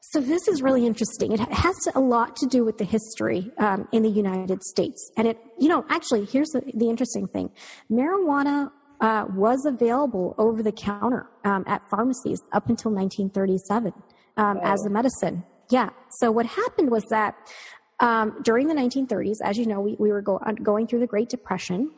So 0.00 0.20
this 0.20 0.46
is 0.48 0.62
really 0.62 0.86
interesting. 0.86 1.32
It 1.32 1.40
has 1.40 1.76
a 1.94 2.00
lot 2.00 2.36
to 2.36 2.46
do 2.46 2.64
with 2.64 2.76
the 2.76 2.84
history 2.84 3.50
um, 3.58 3.88
in 3.92 4.02
the 4.02 4.10
United 4.10 4.62
States, 4.62 5.10
and 5.16 5.28
it, 5.28 5.38
you 5.58 5.68
know, 5.68 5.86
actually, 5.88 6.26
here's 6.26 6.48
the, 6.48 6.60
the 6.74 6.90
interesting 6.90 7.28
thing: 7.28 7.50
marijuana 7.90 8.70
uh, 9.02 9.26
was 9.34 9.64
available 9.66 10.34
over 10.38 10.62
the 10.62 10.72
counter 10.72 11.26
um, 11.44 11.64
at 11.66 11.82
pharmacies 11.90 12.40
up 12.52 12.68
until 12.68 12.92
1937 12.92 13.92
um, 14.36 14.58
oh. 14.62 14.72
as 14.72 14.84
a 14.84 14.90
medicine. 14.90 15.44
Yeah. 15.70 15.90
So 16.18 16.30
what 16.30 16.46
happened 16.46 16.90
was 16.90 17.04
that 17.10 17.36
um, 18.00 18.40
during 18.42 18.66
the 18.66 18.74
1930s, 18.74 19.36
as 19.44 19.56
you 19.56 19.66
know, 19.66 19.80
we, 19.80 19.96
we 19.98 20.10
were 20.10 20.22
go, 20.22 20.40
going 20.62 20.86
through 20.86 21.00
the 21.00 21.06
Great 21.06 21.28
Depression. 21.28 21.90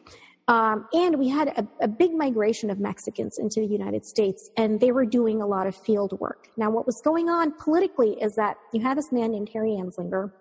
Um, 0.47 0.87
and 0.93 1.19
we 1.19 1.31
had 1.31 1.49
a, 1.49 1.67
a, 1.81 1.89
big 1.89 2.13
migration 2.13 2.69
of 2.69 2.79
Mexicans 2.79 3.39
into 3.39 3.61
the 3.61 3.67
United 3.67 4.05
States, 4.05 4.51
and 4.59 4.79
they 4.79 4.93
were 4.93 5.07
doing 5.07 5.41
a 5.41 5.47
lot 5.47 5.67
of 5.67 5.75
field 5.75 6.21
work. 6.21 6.49
Now, 6.59 6.71
what 6.71 6.85
was 6.85 7.01
going 7.03 7.31
on 7.31 7.53
politically 7.53 8.19
is 8.21 8.35
that 8.35 8.59
you 8.75 8.83
had 8.83 8.99
this 8.99 9.11
man 9.11 9.33
named 9.33 9.49
Harry 9.55 9.71
Anslinger, 9.71 10.33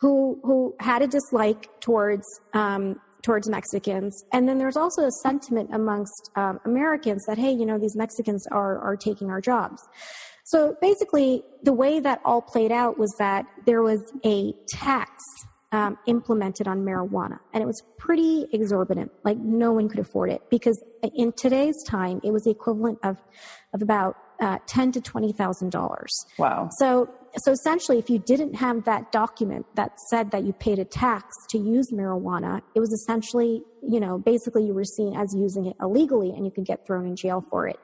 who 0.00 0.40
who 0.42 0.74
had 0.80 1.02
a 1.02 1.06
dislike 1.06 1.68
towards 1.80 2.24
um, 2.54 2.98
towards 3.22 3.50
Mexicans, 3.50 4.24
and 4.32 4.48
then 4.48 4.56
there's 4.56 4.78
also 4.78 5.04
a 5.04 5.10
sentiment 5.22 5.68
amongst 5.74 6.30
um, 6.36 6.58
Americans 6.64 7.22
that 7.26 7.36
hey, 7.36 7.50
you 7.50 7.66
know, 7.66 7.78
these 7.78 7.96
Mexicans 7.96 8.46
are 8.50 8.78
are 8.78 8.96
taking 8.96 9.28
our 9.28 9.42
jobs. 9.42 9.82
So 10.46 10.76
basically, 10.80 11.42
the 11.64 11.72
way 11.72 11.98
that 11.98 12.20
all 12.24 12.40
played 12.40 12.70
out 12.70 12.98
was 12.98 13.12
that 13.18 13.46
there 13.66 13.82
was 13.82 14.00
a 14.24 14.52
tax 14.68 15.10
um, 15.72 15.98
implemented 16.06 16.68
on 16.68 16.84
marijuana, 16.84 17.40
and 17.52 17.64
it 17.64 17.66
was 17.66 17.82
pretty 17.98 18.46
exorbitant. 18.52 19.10
Like 19.24 19.38
no 19.38 19.72
one 19.72 19.88
could 19.88 19.98
afford 19.98 20.30
it 20.30 20.42
because 20.48 20.80
in 21.14 21.32
today's 21.32 21.82
time, 21.82 22.20
it 22.22 22.30
was 22.30 22.44
the 22.44 22.50
equivalent 22.50 23.00
of 23.02 23.18
of 23.74 23.82
about 23.82 24.16
uh, 24.40 24.58
ten 24.68 24.92
to 24.92 25.00
twenty 25.00 25.32
thousand 25.32 25.72
dollars. 25.72 26.14
Wow! 26.38 26.68
So 26.78 27.10
so 27.38 27.50
essentially, 27.50 27.98
if 27.98 28.08
you 28.08 28.20
didn't 28.20 28.54
have 28.54 28.84
that 28.84 29.10
document 29.10 29.66
that 29.74 29.98
said 30.10 30.30
that 30.30 30.44
you 30.44 30.52
paid 30.52 30.78
a 30.78 30.84
tax 30.84 31.34
to 31.50 31.58
use 31.58 31.90
marijuana, 31.92 32.62
it 32.76 32.80
was 32.80 32.92
essentially 32.92 33.64
you 33.82 33.98
know 33.98 34.16
basically 34.16 34.64
you 34.64 34.74
were 34.74 34.84
seen 34.84 35.16
as 35.16 35.34
using 35.36 35.66
it 35.66 35.76
illegally, 35.80 36.30
and 36.30 36.44
you 36.44 36.52
could 36.52 36.64
get 36.64 36.86
thrown 36.86 37.04
in 37.04 37.16
jail 37.16 37.44
for 37.50 37.66
it. 37.66 37.80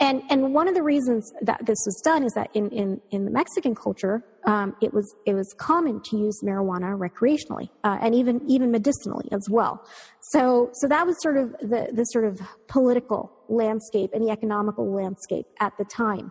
And 0.00 0.22
and 0.30 0.54
one 0.54 0.68
of 0.68 0.74
the 0.74 0.82
reasons 0.82 1.32
that 1.42 1.66
this 1.66 1.78
was 1.84 2.00
done 2.04 2.22
is 2.22 2.32
that 2.34 2.50
in 2.54 2.70
in, 2.70 3.00
in 3.10 3.24
the 3.24 3.32
Mexican 3.32 3.74
culture, 3.74 4.22
um, 4.44 4.76
it 4.80 4.94
was 4.94 5.16
it 5.26 5.34
was 5.34 5.52
common 5.58 6.00
to 6.04 6.16
use 6.16 6.40
marijuana 6.44 6.96
recreationally 6.96 7.68
uh, 7.82 7.98
and 8.00 8.14
even 8.14 8.40
even 8.48 8.70
medicinally 8.70 9.28
as 9.32 9.48
well. 9.50 9.84
So 10.30 10.70
so 10.74 10.86
that 10.86 11.04
was 11.04 11.20
sort 11.20 11.36
of 11.36 11.50
the 11.60 11.88
the 11.92 12.04
sort 12.04 12.26
of 12.26 12.40
political 12.68 13.32
landscape 13.48 14.10
and 14.14 14.24
the 14.24 14.30
economical 14.30 14.88
landscape 14.92 15.46
at 15.58 15.76
the 15.78 15.84
time. 15.84 16.30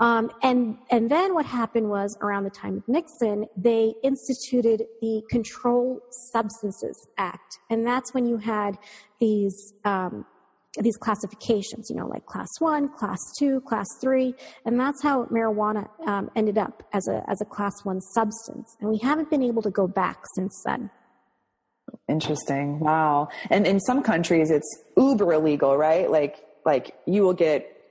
Um, 0.00 0.32
and 0.42 0.78
and 0.90 1.10
then 1.10 1.34
what 1.34 1.44
happened 1.44 1.90
was 1.90 2.16
around 2.22 2.44
the 2.44 2.50
time 2.50 2.78
of 2.78 2.88
Nixon, 2.88 3.46
they 3.56 3.94
instituted 4.02 4.86
the 5.02 5.22
Controlled 5.28 6.00
Substances 6.32 7.08
Act, 7.18 7.58
and 7.68 7.86
that's 7.86 8.14
when 8.14 8.24
you 8.24 8.38
had 8.38 8.78
these 9.20 9.74
um, 9.84 10.24
these 10.80 10.96
classifications, 10.96 11.88
you 11.90 11.96
know, 11.96 12.06
like 12.06 12.24
class 12.26 12.48
one, 12.58 12.88
class 12.96 13.18
two, 13.38 13.60
class 13.62 13.86
three, 14.00 14.34
and 14.64 14.80
that's 14.80 15.02
how 15.02 15.26
marijuana 15.26 15.88
um, 16.06 16.30
ended 16.34 16.58
up 16.58 16.82
as 16.92 17.06
a 17.08 17.22
as 17.28 17.40
a 17.40 17.44
class 17.44 17.72
one 17.84 18.00
substance. 18.00 18.74
And 18.80 18.90
we 18.90 18.98
haven't 18.98 19.30
been 19.30 19.42
able 19.42 19.62
to 19.62 19.70
go 19.70 19.86
back 19.86 20.18
since 20.34 20.62
then. 20.64 20.90
Interesting. 22.08 22.80
Wow. 22.80 23.28
And 23.50 23.66
in 23.66 23.80
some 23.80 24.02
countries, 24.02 24.50
it's 24.50 24.84
uber 24.96 25.34
illegal, 25.34 25.76
right? 25.76 26.10
Like 26.10 26.36
like 26.64 26.94
you 27.06 27.22
will 27.22 27.34
get 27.34 27.81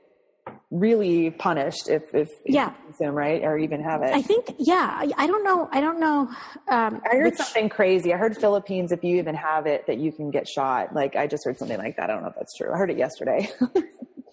really 0.71 1.29
punished 1.31 1.89
if 1.89 2.03
if 2.15 2.29
Yeah. 2.45 2.69
you 2.69 2.75
consume 2.87 3.13
right 3.15 3.43
or 3.43 3.57
even 3.57 3.83
have 3.83 4.01
it. 4.03 4.13
I 4.13 4.21
think, 4.21 4.55
yeah, 4.57 4.89
I, 4.97 5.11
I 5.17 5.27
don't 5.27 5.43
know. 5.43 5.67
I 5.71 5.81
don't 5.81 5.99
know. 5.99 6.29
Um, 6.69 7.01
I 7.05 7.15
heard 7.17 7.25
which- 7.25 7.35
something 7.35 7.67
crazy. 7.69 8.13
I 8.13 8.17
heard 8.17 8.37
Philippines, 8.37 8.91
if 8.93 9.03
you 9.03 9.17
even 9.17 9.35
have 9.35 9.67
it, 9.67 9.85
that 9.87 9.97
you 9.97 10.11
can 10.13 10.31
get 10.31 10.47
shot. 10.47 10.95
Like 10.95 11.15
I 11.17 11.27
just 11.27 11.43
heard 11.45 11.57
something 11.59 11.77
like 11.77 11.97
that. 11.97 12.09
I 12.09 12.13
don't 12.13 12.21
know 12.23 12.29
if 12.29 12.35
that's 12.35 12.55
true. 12.57 12.73
I 12.73 12.77
heard 12.77 12.89
it 12.89 12.97
yesterday. 12.97 13.49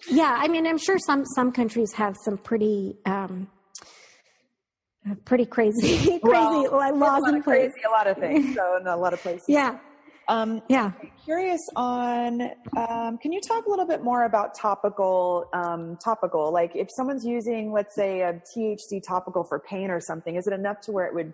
Yeah, 0.09 0.33
I 0.39 0.47
mean, 0.47 0.65
I'm 0.65 0.77
sure 0.77 0.97
some 0.97 1.25
some 1.35 1.51
countries 1.51 1.91
have 1.95 2.15
some 2.23 2.37
pretty 2.37 2.95
um, 3.05 3.49
pretty 5.25 5.45
crazy 5.45 5.97
crazy 6.19 6.19
Well, 6.23 6.95
laws 6.95 7.23
in 7.27 7.43
place. 7.43 7.71
crazy, 7.73 7.85
a 7.85 7.91
lot 7.91 8.07
of 8.07 8.17
things. 8.17 8.55
So 8.55 8.77
in 8.77 8.87
a 8.87 8.95
lot 8.95 9.11
of 9.13 9.21
places. 9.21 9.43
Yeah, 9.49 9.77
Um, 10.29 10.61
yeah. 10.69 10.91
curious 11.25 11.59
on 11.75 12.51
um, 12.77 13.17
can 13.17 13.31
you 13.31 13.41
talk 13.41 13.65
a 13.65 13.69
little 13.69 13.87
bit 13.87 14.03
more 14.03 14.25
about 14.25 14.55
topical 14.55 15.49
um, 15.53 15.97
topical 15.97 16.53
like 16.53 16.75
if 16.75 16.87
someone's 16.95 17.25
using 17.25 17.71
let's 17.71 17.95
say 17.95 18.21
a 18.21 18.39
thc 18.55 19.01
topical 19.05 19.43
for 19.43 19.59
pain 19.59 19.89
or 19.89 19.99
something 19.99 20.35
is 20.35 20.45
it 20.45 20.53
enough 20.53 20.81
to 20.81 20.91
where 20.91 21.07
it 21.07 21.15
would 21.15 21.33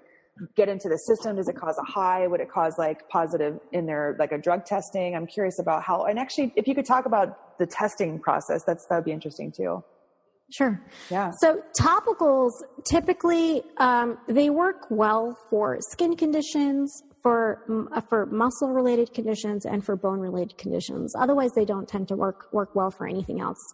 get 0.56 0.70
into 0.70 0.88
the 0.88 0.98
system 0.98 1.36
does 1.36 1.50
it 1.50 1.58
cause 1.58 1.78
a 1.78 1.92
high 1.92 2.26
would 2.26 2.40
it 2.40 2.50
cause 2.50 2.76
like 2.78 3.08
positive 3.10 3.60
in 3.74 3.86
their 3.86 4.16
like 4.18 4.32
a 4.32 4.38
drug 4.38 4.66
testing 4.66 5.14
i'm 5.14 5.28
curious 5.28 5.60
about 5.60 5.84
how 5.84 6.06
and 6.06 6.18
actually 6.18 6.54
if 6.56 6.66
you 6.66 6.74
could 6.74 6.86
talk 6.86 7.06
about 7.06 7.58
the 7.60 7.66
testing 7.66 8.18
process 8.18 8.64
that's 8.66 8.86
that 8.90 8.96
would 8.96 9.06
be 9.06 9.12
interesting 9.12 9.52
too 9.52 9.84
Sure. 10.52 10.80
Yeah. 11.10 11.32
So 11.42 11.64
topicals 11.80 12.52
typically 12.88 13.64
um, 13.78 14.18
they 14.28 14.50
work 14.50 14.88
well 14.90 15.38
for 15.50 15.78
skin 15.92 16.16
conditions, 16.16 17.02
for 17.26 17.64
mm, 17.68 17.88
uh, 17.92 18.02
for 18.02 18.28
muscle 18.28 18.70
related 18.70 19.12
conditions, 19.12 19.66
and 19.66 19.84
for 19.84 19.96
bone 19.96 20.20
related 20.20 20.60
conditions. 20.60 21.16
Otherwise, 21.18 21.54
they 21.54 21.66
don't 21.66 21.88
tend 21.88 22.08
to 22.08 22.16
work 22.16 22.50
work 22.52 22.76
well 22.76 22.92
for 22.92 23.08
anything 23.08 23.42
else. 23.42 23.74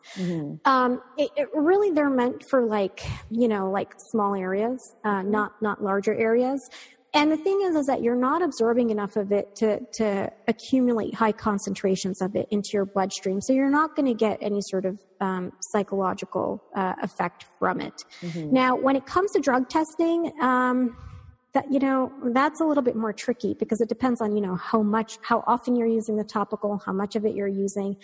Um, 0.64 1.02
it, 1.18 1.32
it 1.36 1.49
really 1.54 1.91
they're 1.91 2.10
meant 2.10 2.45
for 2.49 2.66
like 2.66 3.02
you 3.30 3.49
know 3.49 3.70
like 3.70 3.93
small 3.97 4.36
areas, 4.36 4.95
uh, 5.04 5.22
not 5.24 5.62
not 5.62 5.84
larger 5.84 6.16
areas. 6.16 6.70
And 7.14 7.30
the 7.30 7.36
thing 7.36 7.60
is, 7.64 7.76
is 7.76 7.88
that 7.88 8.02
you're 8.02 8.16
not 8.16 8.41
absorbing 8.41 8.89
enough 8.89 9.18
of 9.18 9.34
it 9.34 9.54
to, 9.58 9.82
to 9.95 10.32
accumulate 10.47 11.14
high 11.14 11.34
concentrations 11.34 12.22
of 12.22 12.38
it 12.38 12.47
into 12.52 12.70
your 12.72 12.86
bloodstream. 12.86 13.41
So 13.41 13.52
you're 13.52 13.70
not 13.70 13.97
going 13.97 14.06
to 14.06 14.14
get 14.14 14.38
any 14.41 14.62
sort 14.62 14.86
of 14.86 14.97
um, 15.20 15.52
psychological 15.60 16.64
uh, 16.74 16.93
effect 17.04 17.47
from 17.60 17.82
it. 17.82 18.06
Now, 18.54 18.78
when 18.78 18.95
it 18.95 19.06
comes 19.06 19.32
to 19.32 19.41
drug 19.41 19.68
testing, 19.68 20.32
um, 20.39 20.95
that 21.54 21.66
you 21.72 21.80
know 21.80 22.12
that's 22.34 22.62
a 22.62 22.64
little 22.66 22.84
bit 22.84 22.95
more 22.95 23.12
tricky 23.14 23.54
because 23.54 23.82
it 23.82 23.89
depends 23.89 24.22
on 24.22 24.36
you 24.36 24.41
know 24.41 24.56
how 24.56 24.82
much 24.82 25.18
how 25.22 25.43
often 25.47 25.76
you're 25.76 25.88
using 25.88 26.16
the 26.16 26.24
topical 26.24 26.82
how 26.86 26.93
much 26.93 27.16
of 27.16 27.26
it 27.26 27.36
you're 27.36 27.47
using 27.47 27.95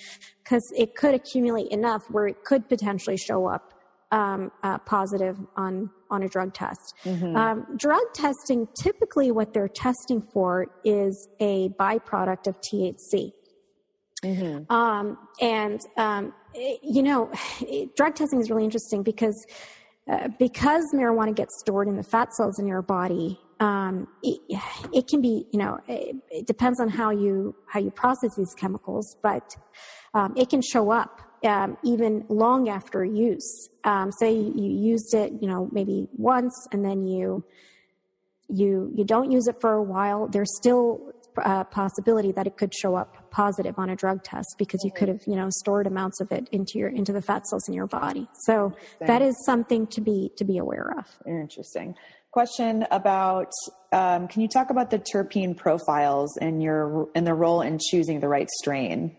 because 0.44 0.64
it 0.76 0.96
could 0.96 1.14
accumulate 1.14 1.68
enough 1.72 2.04
where 2.12 2.28
it 2.28 2.44
could 2.44 2.68
potentially 2.68 3.16
show 3.18 3.48
up 3.48 3.74
um, 4.12 4.52
uh, 4.64 4.78
positive 4.80 5.38
on 5.56 5.90
on 6.10 6.24
a 6.24 6.30
drug 6.30 6.54
test. 6.54 6.94
Um, 7.36 7.66
drug 7.76 8.04
testing 8.14 8.68
typically 8.82 9.32
what 9.32 9.54
they're 9.54 9.68
testing 9.68 10.22
for 10.34 10.68
is 10.86 11.28
a 11.42 11.70
byproduct 11.70 12.48
of 12.48 12.56
THC. 12.62 13.34
Um, 14.70 15.18
and 15.42 15.80
um, 15.98 16.34
it- 16.54 16.80
you 16.82 17.04
know, 17.04 17.30
it- 17.62 17.96
drug 17.98 18.16
testing 18.16 18.40
is 18.40 18.50
really 18.50 18.64
interesting 18.64 19.04
because 19.04 19.46
uh, 20.10 20.30
because 20.40 20.84
marijuana 20.94 21.36
gets 21.36 21.60
stored 21.60 21.88
in 21.88 21.98
the 21.98 22.04
fat 22.04 22.34
cells 22.34 22.60
in 22.60 22.68
your 22.68 22.82
body. 22.82 23.40
Um, 23.60 24.08
it, 24.24 24.40
it 24.94 25.08
can 25.08 25.22
be, 25.22 25.46
you 25.52 25.60
know, 25.60 25.80
it, 25.88 26.16
it 26.30 26.48
depends 26.48 26.80
on 26.80 26.90
how 26.90 27.10
you 27.10 27.56
how 27.68 27.80
you 27.80 27.92
process 27.92 28.36
these 28.36 28.54
chemicals, 28.56 29.18
but 29.22 29.56
um, 30.14 30.34
it 30.38 30.50
can 30.50 30.62
show 30.62 30.92
up 30.92 31.22
um, 31.44 31.78
even 31.84 32.26
long 32.30 32.70
after 32.70 33.04
use. 33.04 33.70
Um, 33.84 34.12
say 34.12 34.34
you, 34.34 34.54
you 34.56 34.92
used 34.92 35.14
it, 35.14 35.34
you 35.42 35.48
know, 35.48 35.70
maybe 35.72 36.08
once, 36.14 36.68
and 36.72 36.86
then 36.86 37.06
you 37.06 37.44
you 38.48 38.92
you 38.96 39.04
don't 39.04 39.32
use 39.32 39.48
it 39.48 39.60
for 39.60 39.74
a 39.74 39.84
while. 39.84 40.28
There's 40.28 40.56
still 40.56 41.12
a 41.38 41.66
possibility 41.66 42.32
that 42.32 42.48
it 42.48 42.58
could 42.58 42.74
show 42.74 42.96
up 42.96 43.30
positive 43.32 43.78
on 43.78 43.90
a 43.90 43.96
drug 43.96 44.24
test 44.24 44.56
because 44.58 44.84
you 44.84 44.92
could 44.92 45.08
have, 45.08 45.22
you 45.28 45.36
know, 45.36 45.50
stored 45.50 45.88
amounts 45.88 46.20
of 46.20 46.32
it 46.32 46.48
into 46.52 46.80
your 46.80 46.90
into 46.90 47.14
the 47.14 47.22
fat 47.22 47.46
cells 47.48 47.68
in 47.68 47.74
your 47.74 47.88
body. 47.88 48.28
So 48.46 48.76
that 49.00 49.22
is 49.22 49.36
something 49.46 49.88
to 49.88 50.02
be 50.02 50.32
to 50.38 50.44
be 50.44 50.58
aware 50.58 50.96
of. 50.98 51.06
Interesting. 51.26 51.96
Question 52.32 52.86
about 52.92 53.52
um, 53.92 54.28
can 54.28 54.42
you 54.42 54.48
talk 54.48 54.70
about 54.70 54.92
the 54.92 55.00
terpene 55.00 55.56
profiles 55.56 56.38
and 56.38 56.62
your 56.62 57.10
and 57.16 57.26
the 57.26 57.34
role 57.34 57.62
in 57.62 57.80
choosing 57.80 58.20
the 58.20 58.28
right 58.28 58.50
strain? 58.60 59.16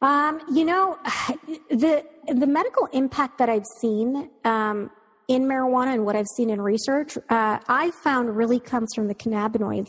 Um, 0.00 0.40
you 0.52 0.64
know, 0.64 0.98
the 1.70 2.04
the 2.26 2.46
medical 2.46 2.86
impact 2.86 3.38
that 3.38 3.48
I've 3.48 3.66
seen 3.80 4.30
um, 4.44 4.90
in 5.28 5.44
marijuana 5.44 5.94
and 5.94 6.04
what 6.04 6.16
I've 6.16 6.26
seen 6.36 6.50
in 6.50 6.60
research, 6.60 7.16
uh, 7.16 7.58
I 7.68 7.90
found 8.02 8.36
really 8.36 8.60
comes 8.60 8.90
from 8.94 9.08
the 9.08 9.14
cannabinoids. 9.14 9.88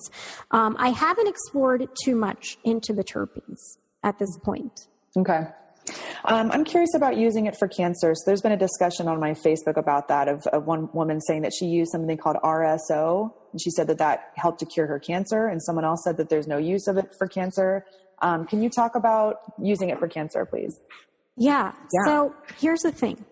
Um, 0.51 0.75
I 0.79 0.89
haven't 0.89 1.27
explored 1.27 1.87
too 2.03 2.15
much 2.15 2.57
into 2.63 2.93
the 2.93 3.03
terpenes 3.03 3.57
at 4.03 4.19
this 4.19 4.37
point. 4.43 4.87
Okay. 5.17 5.47
Um, 6.25 6.51
I'm 6.51 6.63
curious 6.63 6.95
about 6.95 7.17
using 7.17 7.45
it 7.45 7.57
for 7.57 7.67
cancer. 7.67 8.13
So 8.15 8.23
there's 8.25 8.41
been 8.41 8.53
a 8.53 8.57
discussion 8.57 9.07
on 9.07 9.19
my 9.19 9.31
Facebook 9.31 9.77
about 9.77 10.07
that 10.07 10.27
of, 10.27 10.47
of 10.47 10.65
one 10.65 10.89
woman 10.93 11.19
saying 11.21 11.41
that 11.41 11.51
she 11.57 11.65
used 11.65 11.91
something 11.91 12.17
called 12.17 12.37
RSO, 12.43 13.33
and 13.51 13.61
she 13.61 13.69
said 13.69 13.87
that 13.87 13.97
that 13.97 14.31
helped 14.35 14.59
to 14.59 14.65
cure 14.65 14.87
her 14.87 14.99
cancer. 14.99 15.47
And 15.47 15.61
someone 15.61 15.83
else 15.83 16.03
said 16.05 16.17
that 16.17 16.29
there's 16.29 16.47
no 16.47 16.57
use 16.57 16.87
of 16.87 16.97
it 16.97 17.13
for 17.17 17.27
cancer. 17.27 17.85
Um, 18.21 18.45
can 18.45 18.63
you 18.63 18.69
talk 18.69 18.95
about 18.95 19.37
using 19.61 19.89
it 19.89 19.99
for 19.99 20.07
cancer, 20.07 20.45
please? 20.45 20.79
Yeah. 21.37 21.73
Yeah. 21.93 22.05
So 22.05 22.35
here's 22.59 22.81
the 22.81 22.91
thing. 22.91 23.23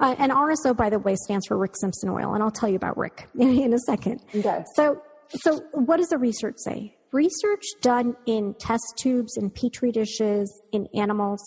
Uh, 0.00 0.14
and 0.18 0.30
RSO, 0.30 0.76
by 0.76 0.90
the 0.90 0.98
way, 0.98 1.16
stands 1.16 1.46
for 1.46 1.56
Rick 1.56 1.72
Simpson 1.80 2.08
oil, 2.10 2.32
and 2.34 2.42
I'll 2.42 2.50
tell 2.50 2.68
you 2.68 2.76
about 2.76 2.96
Rick 2.96 3.28
in 3.38 3.72
a 3.72 3.78
second. 3.80 4.22
Okay. 4.34 4.64
So, 4.76 5.02
so 5.40 5.60
what 5.72 5.96
does 5.96 6.08
the 6.08 6.18
research 6.18 6.54
say? 6.58 6.94
Research 7.12 7.64
done 7.80 8.16
in 8.26 8.54
test 8.60 8.84
tubes, 8.96 9.36
in 9.36 9.50
petri 9.50 9.90
dishes, 9.90 10.62
in 10.72 10.86
animals, 10.94 11.40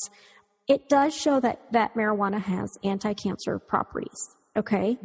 it 0.68 0.90
does 0.90 1.16
show 1.16 1.40
that 1.40 1.62
that 1.72 1.94
marijuana 1.96 2.42
has 2.42 2.70
anti-cancer 2.84 3.60
properties. 3.60 4.18
Okay, 4.58 4.98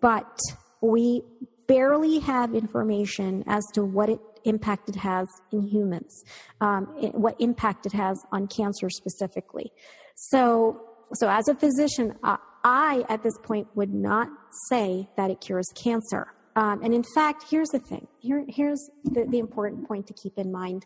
but 0.00 0.38
we 0.80 1.22
barely 1.66 2.18
have 2.20 2.54
information 2.54 3.42
as 3.46 3.64
to 3.74 3.82
what 3.84 4.08
it 4.08 4.20
impact 4.44 4.88
it 4.88 4.96
has 4.96 5.26
in 5.52 5.62
humans, 5.62 6.22
um, 6.60 6.92
it- 7.00 7.14
what 7.14 7.34
impact 7.40 7.86
it 7.86 7.92
has 7.92 8.20
on 8.32 8.46
cancer 8.48 8.90
specifically. 8.90 9.72
So, 10.14 10.80
so 11.14 11.28
as 11.28 11.48
a 11.48 11.54
physician, 11.54 12.14
uh, 12.22 12.36
I 12.64 13.04
at 13.08 13.22
this 13.22 13.36
point 13.42 13.68
would 13.74 13.92
not 13.92 14.28
say 14.68 15.08
that 15.16 15.30
it 15.30 15.40
cures 15.40 15.66
cancer. 15.74 16.28
Um, 16.54 16.82
and 16.82 16.94
in 16.94 17.04
fact, 17.14 17.44
here's 17.50 17.68
the 17.68 17.78
thing. 17.78 18.06
Here, 18.20 18.44
here's 18.48 18.80
the, 19.04 19.24
the 19.24 19.38
important 19.38 19.88
point 19.88 20.06
to 20.08 20.14
keep 20.14 20.38
in 20.38 20.52
mind 20.52 20.84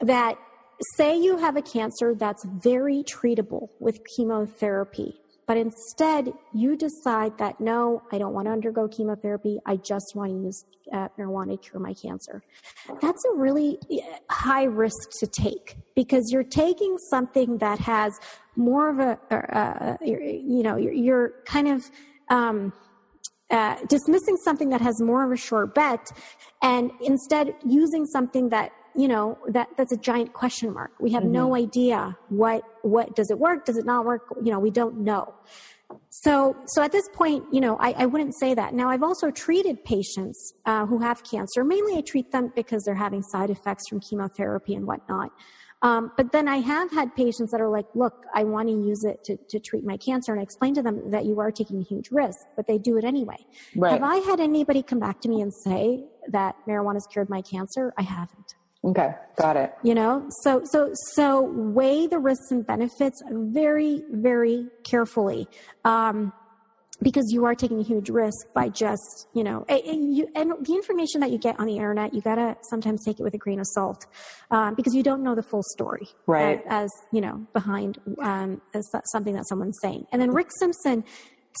that 0.00 0.38
say 0.96 1.18
you 1.18 1.36
have 1.38 1.56
a 1.56 1.62
cancer 1.62 2.14
that's 2.14 2.44
very 2.62 3.02
treatable 3.02 3.68
with 3.80 3.98
chemotherapy, 4.16 5.14
but 5.48 5.56
instead 5.56 6.32
you 6.52 6.76
decide 6.76 7.36
that 7.38 7.58
no, 7.58 8.02
I 8.12 8.18
don't 8.18 8.34
want 8.34 8.46
to 8.46 8.52
undergo 8.52 8.86
chemotherapy. 8.86 9.58
I 9.66 9.76
just 9.76 10.12
want 10.14 10.30
to 10.30 10.36
use 10.36 10.64
uh, 10.92 11.08
marijuana 11.18 11.52
to 11.52 11.56
cure 11.56 11.80
my 11.80 11.94
cancer. 11.94 12.42
That's 13.00 13.24
a 13.32 13.34
really 13.34 13.78
uh, 13.90 14.18
high 14.30 14.64
risk 14.64 15.10
to 15.20 15.26
take 15.26 15.76
because 15.96 16.30
you're 16.30 16.44
taking 16.44 16.98
something 17.10 17.56
that 17.58 17.78
has 17.80 18.12
more 18.56 18.90
of 18.90 18.98
a, 18.98 19.18
uh, 19.34 19.96
you 20.04 20.62
know, 20.62 20.76
you're, 20.76 20.92
you're 20.92 21.32
kind 21.46 21.68
of, 21.68 21.90
um, 22.28 22.72
uh, 23.50 23.76
dismissing 23.88 24.36
something 24.44 24.68
that 24.68 24.82
has 24.82 25.00
more 25.00 25.24
of 25.24 25.32
a 25.32 25.36
sure 25.36 25.66
bet 25.66 26.10
and 26.62 26.90
instead 27.00 27.54
using 27.64 28.04
something 28.04 28.50
that 28.50 28.70
you 28.96 29.08
know 29.08 29.38
that 29.48 29.68
that's 29.76 29.92
a 29.92 29.96
giant 29.96 30.32
question 30.32 30.72
mark 30.72 30.92
we 31.00 31.12
have 31.12 31.24
no 31.24 31.54
idea 31.54 32.16
what 32.28 32.62
what 32.82 33.14
does 33.14 33.30
it 33.30 33.38
work 33.38 33.64
does 33.64 33.76
it 33.76 33.84
not 33.84 34.04
work 34.04 34.22
you 34.42 34.50
know 34.52 34.58
we 34.58 34.70
don't 34.70 34.98
know 34.98 35.34
so 36.10 36.56
so 36.66 36.82
at 36.82 36.92
this 36.92 37.08
point 37.12 37.44
you 37.52 37.60
know 37.60 37.76
i, 37.80 37.92
I 37.92 38.06
wouldn't 38.06 38.34
say 38.38 38.54
that 38.54 38.74
now 38.74 38.88
i've 38.88 39.02
also 39.02 39.30
treated 39.30 39.84
patients 39.84 40.54
uh, 40.66 40.86
who 40.86 40.98
have 41.00 41.22
cancer 41.24 41.64
mainly 41.64 41.96
i 41.96 42.00
treat 42.00 42.30
them 42.32 42.52
because 42.54 42.84
they're 42.84 42.94
having 42.94 43.22
side 43.22 43.50
effects 43.50 43.88
from 43.88 44.00
chemotherapy 44.00 44.74
and 44.74 44.86
whatnot 44.86 45.30
um, 45.82 46.10
but 46.16 46.32
then 46.32 46.48
I 46.48 46.56
have 46.56 46.90
had 46.90 47.14
patients 47.14 47.52
that 47.52 47.60
are 47.60 47.68
like, 47.68 47.86
look, 47.94 48.26
I 48.34 48.42
want 48.44 48.68
to 48.68 48.74
use 48.74 49.04
it 49.04 49.22
to, 49.24 49.36
to 49.48 49.60
treat 49.60 49.84
my 49.84 49.96
cancer. 49.96 50.32
And 50.32 50.40
I 50.40 50.42
explain 50.42 50.74
to 50.74 50.82
them 50.82 51.10
that 51.12 51.24
you 51.24 51.38
are 51.40 51.52
taking 51.52 51.80
a 51.80 51.84
huge 51.84 52.10
risk, 52.10 52.38
but 52.56 52.66
they 52.66 52.78
do 52.78 52.96
it 52.96 53.04
anyway. 53.04 53.36
Right. 53.76 53.92
Have 53.92 54.02
I 54.02 54.16
had 54.16 54.40
anybody 54.40 54.82
come 54.82 54.98
back 54.98 55.20
to 55.20 55.28
me 55.28 55.40
and 55.40 55.54
say 55.54 56.04
that 56.28 56.56
marijuana's 56.66 57.06
cured 57.06 57.30
my 57.30 57.42
cancer? 57.42 57.92
I 57.96 58.02
haven't. 58.02 58.56
Okay, 58.84 59.10
got 59.36 59.56
it. 59.56 59.74
You 59.82 59.94
know, 59.94 60.26
so 60.42 60.62
so 60.64 60.90
so 61.12 61.42
weigh 61.42 62.06
the 62.06 62.18
risks 62.18 62.50
and 62.50 62.66
benefits 62.66 63.20
very 63.30 64.02
very 64.10 64.66
carefully. 64.84 65.48
Um, 65.84 66.32
because 67.02 67.30
you 67.30 67.44
are 67.44 67.54
taking 67.54 67.78
a 67.78 67.82
huge 67.82 68.10
risk 68.10 68.52
by 68.54 68.68
just, 68.68 69.28
you 69.32 69.44
know, 69.44 69.64
and, 69.68 70.16
you, 70.16 70.28
and 70.34 70.52
the 70.60 70.74
information 70.74 71.20
that 71.20 71.30
you 71.30 71.38
get 71.38 71.58
on 71.60 71.66
the 71.66 71.76
internet, 71.76 72.12
you 72.12 72.20
gotta 72.20 72.56
sometimes 72.70 73.04
take 73.04 73.20
it 73.20 73.22
with 73.22 73.34
a 73.34 73.38
grain 73.38 73.60
of 73.60 73.66
salt 73.68 74.06
um, 74.50 74.74
because 74.74 74.94
you 74.94 75.02
don't 75.02 75.22
know 75.22 75.34
the 75.34 75.42
full 75.42 75.62
story, 75.62 76.08
right? 76.26 76.60
As, 76.66 76.84
as 76.84 76.90
you 77.12 77.20
know, 77.20 77.46
behind 77.52 77.98
um, 78.20 78.60
as 78.74 78.90
something 79.12 79.34
that 79.34 79.46
someone's 79.48 79.78
saying. 79.80 80.06
And 80.12 80.20
then 80.20 80.32
Rick 80.32 80.48
Simpson, 80.58 81.04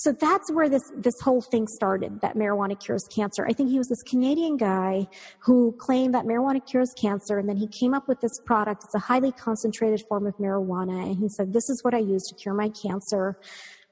so 0.02 0.12
that's 0.12 0.50
where 0.52 0.68
this 0.68 0.82
this 0.96 1.14
whole 1.20 1.40
thing 1.40 1.66
started 1.66 2.20
that 2.20 2.36
marijuana 2.36 2.78
cures 2.78 3.04
cancer 3.14 3.46
i 3.48 3.52
think 3.52 3.70
he 3.70 3.78
was 3.78 3.88
this 3.88 4.02
canadian 4.02 4.56
guy 4.56 5.06
who 5.40 5.74
claimed 5.78 6.14
that 6.14 6.24
marijuana 6.24 6.64
cures 6.64 6.92
cancer 7.00 7.38
and 7.38 7.48
then 7.48 7.56
he 7.56 7.66
came 7.66 7.94
up 7.94 8.08
with 8.08 8.20
this 8.20 8.40
product 8.46 8.84
it's 8.84 8.94
a 8.94 8.98
highly 8.98 9.32
concentrated 9.32 10.00
form 10.08 10.26
of 10.26 10.36
marijuana 10.38 11.02
and 11.02 11.16
he 11.16 11.28
said 11.28 11.52
this 11.52 11.68
is 11.68 11.82
what 11.82 11.94
i 11.94 11.98
use 11.98 12.22
to 12.28 12.34
cure 12.34 12.54
my 12.54 12.68
cancer 12.70 13.38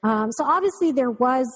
um, 0.02 0.30
so 0.30 0.44
obviously 0.44 0.92
there 0.92 1.10
was 1.10 1.48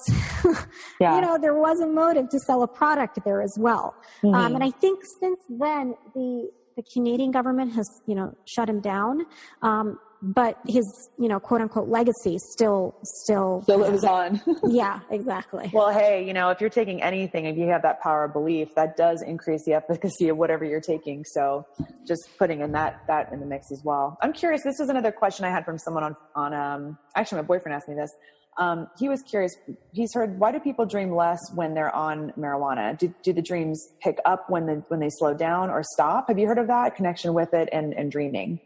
yeah. 0.99 1.15
you 1.15 1.21
know 1.21 1.37
there 1.39 1.55
was 1.55 1.79
a 1.79 1.87
motive 1.87 2.27
to 2.29 2.39
sell 2.39 2.63
a 2.63 2.67
product 2.67 3.19
there 3.23 3.41
as 3.41 3.55
well 3.59 3.95
um, 4.23 4.31
mm-hmm. 4.31 4.35
um, 4.35 4.55
and 4.55 4.63
i 4.63 4.71
think 4.71 4.99
since 5.19 5.39
then 5.49 5.95
the 6.15 6.49
the 6.75 6.83
Canadian 6.83 7.31
government 7.31 7.73
has, 7.73 8.01
you 8.07 8.15
know, 8.15 8.35
shut 8.45 8.69
him 8.69 8.79
down. 8.79 9.25
Um, 9.61 9.99
but 10.21 10.57
his 10.67 11.09
you 11.17 11.27
know 11.27 11.39
quote 11.39 11.61
unquote 11.61 11.87
legacy 11.87 12.37
still 12.37 12.95
still 13.03 13.61
still 13.63 13.79
lives 13.79 14.03
on 14.03 14.39
yeah 14.67 14.99
exactly 15.09 15.69
well 15.73 15.89
hey 15.91 16.25
you 16.25 16.33
know 16.33 16.49
if 16.49 16.61
you're 16.61 16.69
taking 16.69 17.01
anything 17.01 17.45
if 17.45 17.57
you 17.57 17.67
have 17.67 17.81
that 17.81 18.01
power 18.01 18.25
of 18.25 18.33
belief 18.33 18.73
that 18.75 18.95
does 18.95 19.21
increase 19.21 19.63
the 19.65 19.73
efficacy 19.81 20.29
of 20.29 20.37
whatever 20.37 20.63
you're 20.63 20.81
taking 20.81 21.23
so 21.25 21.65
just 22.07 22.29
putting 22.37 22.61
in 22.61 22.71
that 22.71 23.01
that 23.07 23.31
in 23.31 23.39
the 23.39 23.45
mix 23.45 23.71
as 23.71 23.81
well 23.83 24.17
i'm 24.21 24.33
curious 24.33 24.61
this 24.63 24.79
is 24.79 24.89
another 24.89 25.11
question 25.11 25.43
i 25.45 25.49
had 25.49 25.65
from 25.65 25.77
someone 25.77 26.03
on 26.03 26.15
on 26.35 26.53
um 26.53 26.97
actually 27.15 27.37
my 27.37 27.47
boyfriend 27.47 27.75
asked 27.75 27.89
me 27.89 27.95
this 27.95 28.11
um, 28.57 28.89
he 28.99 29.07
was 29.07 29.21
curious. 29.21 29.55
He's 29.93 30.13
heard 30.13 30.37
why 30.37 30.51
do 30.51 30.59
people 30.59 30.85
dream 30.85 31.15
less 31.15 31.39
when 31.55 31.73
they're 31.73 31.95
on 31.95 32.33
marijuana? 32.37 32.97
Do, 32.97 33.13
do 33.23 33.31
the 33.31 33.41
dreams 33.41 33.93
pick 34.01 34.17
up 34.25 34.49
when 34.49 34.65
the, 34.65 34.83
when 34.89 34.99
they 34.99 35.09
slow 35.09 35.33
down 35.33 35.69
or 35.69 35.83
stop? 35.83 36.27
Have 36.27 36.37
you 36.37 36.47
heard 36.47 36.57
of 36.57 36.67
that 36.67 36.95
connection 36.95 37.33
with 37.33 37.53
it 37.53 37.69
and, 37.71 37.93
and 37.93 38.11
dreaming? 38.11 38.59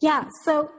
Yeah. 0.00 0.24
So, 0.44 0.70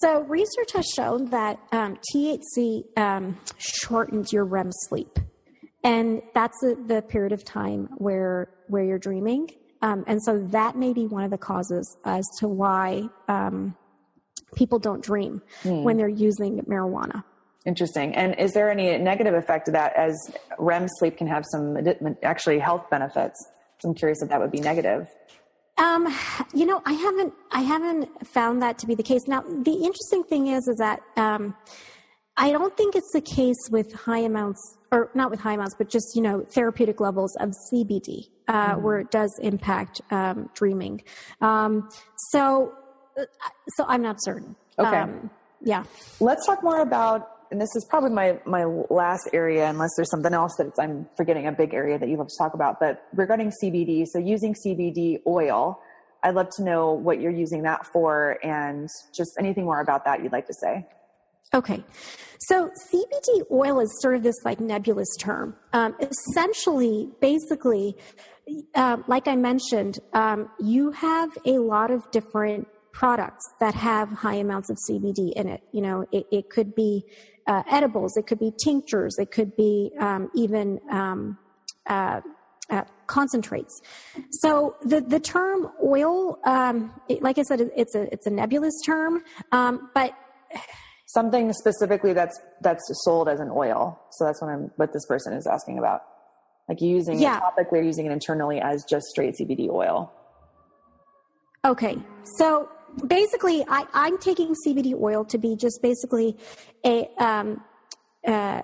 so 0.00 0.22
research 0.22 0.72
has 0.74 0.86
shown 0.94 1.26
that 1.26 1.58
um, 1.72 1.98
THC 2.14 2.82
um, 2.96 3.38
shortens 3.58 4.32
your 4.32 4.44
REM 4.44 4.70
sleep, 4.88 5.18
and 5.84 6.22
that's 6.34 6.58
the, 6.60 6.76
the 6.86 7.02
period 7.02 7.32
of 7.32 7.44
time 7.44 7.88
where 7.96 8.48
where 8.68 8.84
you're 8.84 8.98
dreaming. 8.98 9.48
Um, 9.82 10.04
and 10.06 10.22
so 10.22 10.38
that 10.50 10.76
may 10.76 10.92
be 10.92 11.06
one 11.06 11.24
of 11.24 11.30
the 11.30 11.38
causes 11.38 11.96
as 12.04 12.24
to 12.38 12.46
why 12.46 13.02
um, 13.28 13.76
people 14.54 14.78
don't 14.78 15.02
dream 15.02 15.42
mm. 15.64 15.82
when 15.82 15.96
they're 15.96 16.08
using 16.08 16.60
marijuana. 16.60 17.24
Interesting. 17.66 18.14
And 18.14 18.38
is 18.38 18.52
there 18.52 18.70
any 18.70 18.96
negative 18.98 19.34
effect 19.34 19.68
of 19.68 19.74
that 19.74 19.94
as 19.96 20.16
REM 20.58 20.86
sleep 20.98 21.16
can 21.16 21.26
have 21.28 21.44
some 21.50 21.76
actually 22.22 22.58
health 22.58 22.88
benefits? 22.90 23.38
So 23.78 23.88
I'm 23.88 23.94
curious 23.94 24.22
if 24.22 24.28
that 24.30 24.40
would 24.40 24.50
be 24.50 24.60
negative. 24.60 25.08
Um, 25.78 26.14
you 26.54 26.66
know, 26.66 26.82
I 26.84 26.92
haven't, 26.92 27.34
I 27.50 27.60
haven't 27.62 28.26
found 28.26 28.62
that 28.62 28.78
to 28.78 28.86
be 28.86 28.94
the 28.94 29.02
case. 29.02 29.22
Now, 29.26 29.42
the 29.42 29.72
interesting 29.72 30.22
thing 30.24 30.48
is, 30.48 30.68
is 30.68 30.76
that, 30.78 31.00
um, 31.16 31.54
I 32.36 32.50
don't 32.50 32.76
think 32.76 32.94
it's 32.94 33.12
the 33.12 33.20
case 33.20 33.68
with 33.70 33.92
high 33.92 34.20
amounts, 34.20 34.60
or 34.90 35.10
not 35.14 35.30
with 35.30 35.40
high 35.40 35.52
amounts, 35.52 35.74
but 35.76 35.88
just, 35.88 36.14
you 36.14 36.22
know, 36.22 36.44
therapeutic 36.54 37.00
levels 37.00 37.34
of 37.36 37.52
CBD, 37.70 38.28
uh, 38.48 38.72
mm-hmm. 38.72 38.82
where 38.82 38.98
it 38.98 39.10
does 39.10 39.30
impact, 39.42 40.00
um, 40.10 40.50
dreaming. 40.54 41.02
Um, 41.40 41.88
so, 42.30 42.72
uh, 43.18 43.24
so 43.76 43.84
I'm 43.86 44.02
not 44.02 44.16
certain. 44.22 44.56
Okay. 44.78 44.96
Um, 44.96 45.30
yeah. 45.62 45.84
Let's 46.20 46.46
talk 46.46 46.62
more 46.62 46.80
about 46.80 47.31
and 47.52 47.60
this 47.60 47.76
is 47.76 47.84
probably 47.84 48.10
my 48.10 48.38
my 48.46 48.64
last 48.64 49.28
area, 49.32 49.68
unless 49.68 49.90
there's 49.96 50.10
something 50.10 50.32
else 50.32 50.54
that 50.56 50.72
I'm 50.80 51.06
forgetting 51.16 51.46
a 51.46 51.52
big 51.52 51.74
area 51.74 51.98
that 51.98 52.08
you 52.08 52.16
love 52.16 52.28
to 52.28 52.38
talk 52.38 52.54
about. 52.54 52.80
But 52.80 53.04
regarding 53.14 53.52
CBD, 53.62 54.06
so 54.06 54.18
using 54.18 54.54
CBD 54.54 55.18
oil, 55.26 55.78
I'd 56.24 56.34
love 56.34 56.48
to 56.56 56.64
know 56.64 56.94
what 56.94 57.20
you're 57.20 57.30
using 57.30 57.62
that 57.62 57.86
for, 57.86 58.38
and 58.42 58.88
just 59.14 59.30
anything 59.38 59.64
more 59.64 59.80
about 59.80 60.04
that 60.06 60.22
you'd 60.22 60.32
like 60.32 60.46
to 60.46 60.54
say. 60.54 60.86
Okay, 61.54 61.84
so 62.48 62.70
CBD 62.90 63.42
oil 63.52 63.80
is 63.80 64.00
sort 64.00 64.16
of 64.16 64.22
this 64.22 64.36
like 64.44 64.58
nebulous 64.58 65.14
term. 65.20 65.54
Um, 65.74 65.94
essentially, 66.00 67.10
basically, 67.20 67.98
uh, 68.74 68.96
like 69.06 69.28
I 69.28 69.36
mentioned, 69.36 69.98
um, 70.14 70.48
you 70.58 70.90
have 70.92 71.30
a 71.44 71.58
lot 71.58 71.90
of 71.90 72.10
different 72.10 72.66
products 72.92 73.44
that 73.60 73.74
have 73.74 74.08
high 74.10 74.36
amounts 74.36 74.70
of 74.70 74.78
CBD 74.88 75.32
in 75.32 75.48
it. 75.48 75.62
You 75.72 75.82
know, 75.82 76.06
it, 76.12 76.26
it 76.30 76.50
could 76.50 76.74
be 76.74 77.04
uh, 77.46 77.62
edibles, 77.70 78.16
it 78.16 78.26
could 78.26 78.38
be 78.38 78.52
tinctures, 78.62 79.16
it 79.18 79.30
could 79.30 79.56
be 79.56 79.90
um, 79.98 80.30
even 80.34 80.80
um, 80.90 81.38
uh, 81.86 82.20
uh, 82.70 82.84
concentrates. 83.06 83.80
So 84.30 84.76
the 84.82 85.00
the 85.00 85.20
term 85.20 85.68
oil, 85.84 86.38
um, 86.44 86.92
it, 87.08 87.22
like 87.22 87.38
I 87.38 87.42
said, 87.42 87.60
it's 87.76 87.94
a 87.94 88.12
it's 88.12 88.26
a 88.26 88.30
nebulous 88.30 88.74
term, 88.84 89.22
um, 89.52 89.90
but 89.94 90.14
something 91.06 91.52
specifically 91.52 92.12
that's 92.12 92.40
that's 92.62 92.82
sold 93.04 93.28
as 93.28 93.40
an 93.40 93.50
oil. 93.50 94.00
So 94.12 94.24
that's 94.24 94.40
what 94.40 94.48
I'm 94.48 94.70
what 94.76 94.92
this 94.92 95.04
person 95.06 95.34
is 95.34 95.46
asking 95.46 95.78
about. 95.78 96.02
Like 96.68 96.80
using 96.80 97.20
yeah. 97.20 97.38
it 97.38 97.42
topically 97.42 97.80
or 97.80 97.82
using 97.82 98.06
it 98.06 98.12
internally 98.12 98.60
as 98.60 98.84
just 98.88 99.06
straight 99.06 99.34
CBD 99.34 99.68
oil. 99.68 100.12
Okay, 101.64 101.96
so 102.36 102.68
basically, 103.06 103.64
I, 103.68 103.86
I'm 103.92 104.18
taking 104.18 104.54
CBD 104.66 105.00
oil 105.00 105.24
to 105.26 105.38
be 105.38 105.56
just 105.56 105.80
basically 105.82 106.36
a 106.84 107.08
um, 107.18 107.62
uh, 108.26 108.62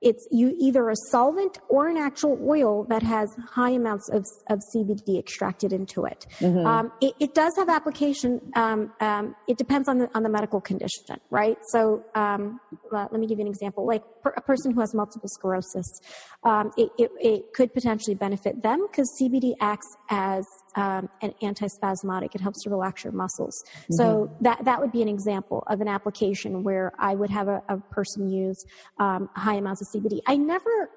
it's 0.00 0.28
you 0.30 0.54
either 0.58 0.88
a 0.90 0.96
solvent 1.10 1.58
or 1.68 1.88
an 1.88 1.96
actual 1.96 2.38
oil 2.46 2.84
that 2.84 3.02
has 3.02 3.28
high 3.50 3.70
amounts 3.70 4.08
of, 4.10 4.24
of 4.48 4.60
CBD 4.74 5.18
extracted 5.18 5.72
into 5.72 6.04
it. 6.04 6.26
Mm-hmm. 6.38 6.66
Um, 6.66 6.92
it, 7.00 7.14
it, 7.18 7.34
does 7.34 7.52
have 7.56 7.68
application. 7.68 8.40
Um, 8.54 8.92
um, 9.00 9.34
it 9.48 9.58
depends 9.58 9.88
on 9.88 9.98
the 9.98 10.08
on 10.14 10.22
the 10.22 10.28
medical 10.28 10.60
condition, 10.60 11.16
right? 11.30 11.56
So 11.70 12.04
um, 12.14 12.60
let 12.92 13.12
me 13.12 13.26
give 13.26 13.38
you 13.38 13.44
an 13.44 13.50
example. 13.50 13.86
Like 13.86 14.02
per, 14.22 14.30
a 14.30 14.40
person 14.40 14.72
who 14.72 14.80
has 14.80 14.94
multiple 14.94 15.28
sclerosis, 15.28 16.00
um, 16.44 16.70
it, 16.76 16.90
it, 16.98 17.10
it, 17.20 17.52
could 17.52 17.74
potentially 17.74 18.14
benefit 18.14 18.62
them 18.62 18.86
because 18.86 19.10
CBD 19.20 19.54
acts 19.60 19.88
as 20.10 20.44
um, 20.76 21.08
an 21.22 21.34
antispasmodic. 21.42 22.34
It 22.34 22.40
helps 22.40 22.62
to 22.64 22.70
relax 22.70 23.02
your 23.02 23.12
muscles. 23.12 23.64
Mm-hmm. 23.64 23.94
So 23.94 24.36
that 24.42 24.64
that 24.64 24.80
would 24.80 24.92
be 24.92 25.02
an 25.02 25.08
example 25.08 25.64
of 25.66 25.80
an 25.80 25.88
application 25.88 26.62
where 26.62 26.92
I 26.98 27.14
would 27.16 27.30
have 27.30 27.48
a, 27.48 27.62
a 27.68 27.78
person 27.78 28.28
use 28.30 28.64
high 28.98 29.54
amounts 29.54 29.82
of 29.82 29.87
CBD. 29.92 30.20
I 30.26 30.36
never 30.36 30.90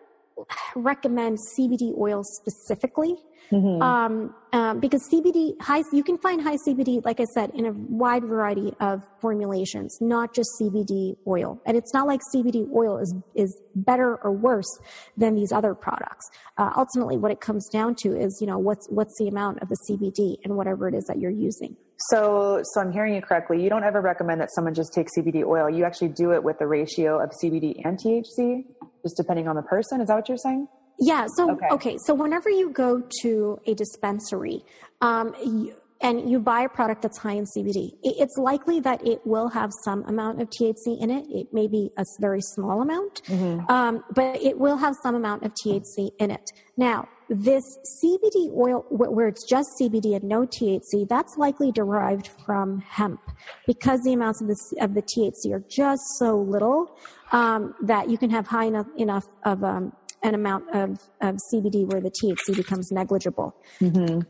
recommend 0.75 1.37
CBD 1.57 1.97
oil 1.97 2.23
specifically 2.23 3.15
mm-hmm. 3.51 3.81
um, 3.81 4.33
um, 4.53 4.79
because 4.79 5.07
CBD 5.11 5.59
high 5.61 5.83
you 5.91 6.03
can 6.03 6.17
find 6.17 6.41
high 6.41 6.57
CBD 6.67 7.03
like 7.05 7.19
I 7.19 7.25
said 7.25 7.51
in 7.53 7.65
a 7.65 7.71
wide 7.71 8.23
variety 8.23 8.73
of 8.79 9.03
formulations, 9.19 9.97
not 10.01 10.33
just 10.33 10.49
CBD 10.61 11.15
oil. 11.27 11.61
And 11.65 11.77
it's 11.77 11.93
not 11.93 12.07
like 12.07 12.19
CBD 12.33 12.69
oil 12.73 12.97
is 12.97 13.13
is 13.35 13.59
better 13.75 14.17
or 14.23 14.31
worse 14.31 14.79
than 15.17 15.35
these 15.35 15.51
other 15.51 15.73
products. 15.73 16.29
Uh, 16.57 16.71
ultimately, 16.75 17.17
what 17.17 17.31
it 17.31 17.41
comes 17.41 17.67
down 17.69 17.95
to 17.95 18.17
is 18.17 18.37
you 18.41 18.47
know 18.47 18.57
what's 18.57 18.87
what's 18.89 19.17
the 19.19 19.27
amount 19.27 19.61
of 19.61 19.69
the 19.69 19.77
CBD 19.89 20.37
and 20.43 20.55
whatever 20.55 20.87
it 20.87 20.95
is 20.95 21.05
that 21.05 21.19
you're 21.19 21.31
using. 21.31 21.75
So, 22.09 22.61
so 22.63 22.81
I'm 22.81 22.91
hearing 22.91 23.13
you 23.13 23.21
correctly. 23.21 23.61
You 23.61 23.69
don't 23.69 23.83
ever 23.83 24.01
recommend 24.01 24.41
that 24.41 24.49
someone 24.55 24.73
just 24.73 24.91
take 24.91 25.07
CBD 25.15 25.45
oil. 25.45 25.69
You 25.69 25.85
actually 25.85 26.07
do 26.09 26.31
it 26.31 26.43
with 26.43 26.57
the 26.57 26.65
ratio 26.65 27.21
of 27.21 27.29
CBD 27.43 27.79
and 27.85 27.99
THC, 27.99 28.65
just 29.01 29.17
depending 29.17 29.47
on 29.47 29.55
the 29.55 29.61
person. 29.61 30.01
Is 30.01 30.07
that 30.07 30.15
what 30.15 30.29
you're 30.29 30.37
saying? 30.37 30.67
Yeah. 30.99 31.25
So, 31.35 31.51
okay. 31.51 31.67
okay 31.71 31.97
so 32.05 32.13
whenever 32.13 32.49
you 32.49 32.69
go 32.69 33.01
to 33.21 33.59
a 33.65 33.73
dispensary, 33.73 34.63
um, 35.01 35.33
you, 35.43 35.75
and 36.01 36.29
you 36.29 36.39
buy 36.39 36.61
a 36.61 36.69
product 36.69 37.03
that's 37.03 37.17
high 37.19 37.33
in 37.33 37.45
CBD, 37.45 37.91
it's 38.03 38.35
likely 38.37 38.79
that 38.79 39.05
it 39.05 39.25
will 39.25 39.49
have 39.49 39.69
some 39.83 40.03
amount 40.05 40.41
of 40.41 40.49
THC 40.49 40.99
in 40.99 41.11
it. 41.11 41.25
It 41.29 41.53
may 41.53 41.67
be 41.67 41.91
a 41.97 42.03
very 42.19 42.41
small 42.41 42.81
amount, 42.81 43.21
mm-hmm. 43.25 43.69
um, 43.71 44.03
but 44.15 44.41
it 44.41 44.57
will 44.57 44.77
have 44.77 44.95
some 45.03 45.15
amount 45.15 45.43
of 45.43 45.53
THC 45.53 46.09
in 46.19 46.31
it. 46.31 46.51
Now, 46.75 47.07
this 47.29 47.63
CBD 48.03 48.51
oil, 48.53 48.85
where 48.89 49.27
it's 49.27 49.47
just 49.47 49.69
CBD 49.79 50.15
and 50.15 50.23
no 50.25 50.41
THC, 50.41 51.07
that's 51.07 51.37
likely 51.37 51.71
derived 51.71 52.29
from 52.45 52.79
hemp 52.81 53.21
because 53.67 54.01
the 54.03 54.13
amounts 54.13 54.41
of 54.41 54.47
the, 54.47 54.57
of 54.81 54.93
the 54.95 55.01
THC 55.01 55.53
are 55.53 55.63
just 55.69 56.01
so 56.17 56.35
little 56.35 56.97
um, 57.31 57.73
that 57.83 58.09
you 58.09 58.17
can 58.17 58.29
have 58.29 58.47
high 58.47 58.65
enough, 58.65 58.87
enough 58.97 59.25
of 59.43 59.63
um, 59.63 59.93
an 60.23 60.35
amount 60.35 60.65
of, 60.73 60.99
of 61.21 61.37
CBD 61.53 61.85
where 61.91 62.01
the 62.01 62.11
THC 62.11 62.55
becomes 62.55 62.91
negligible. 62.91 63.55
Mm-hmm. 63.79 64.21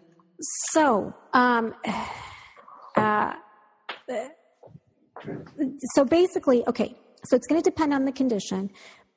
So, 0.71 1.13
um, 1.33 1.73
uh, 2.95 3.33
so 5.93 6.05
basically, 6.05 6.63
okay, 6.67 6.95
so 7.25 7.35
it's 7.35 7.47
going 7.47 7.61
to 7.61 7.69
depend 7.69 7.93
on 7.93 8.05
the 8.05 8.11
condition, 8.11 8.71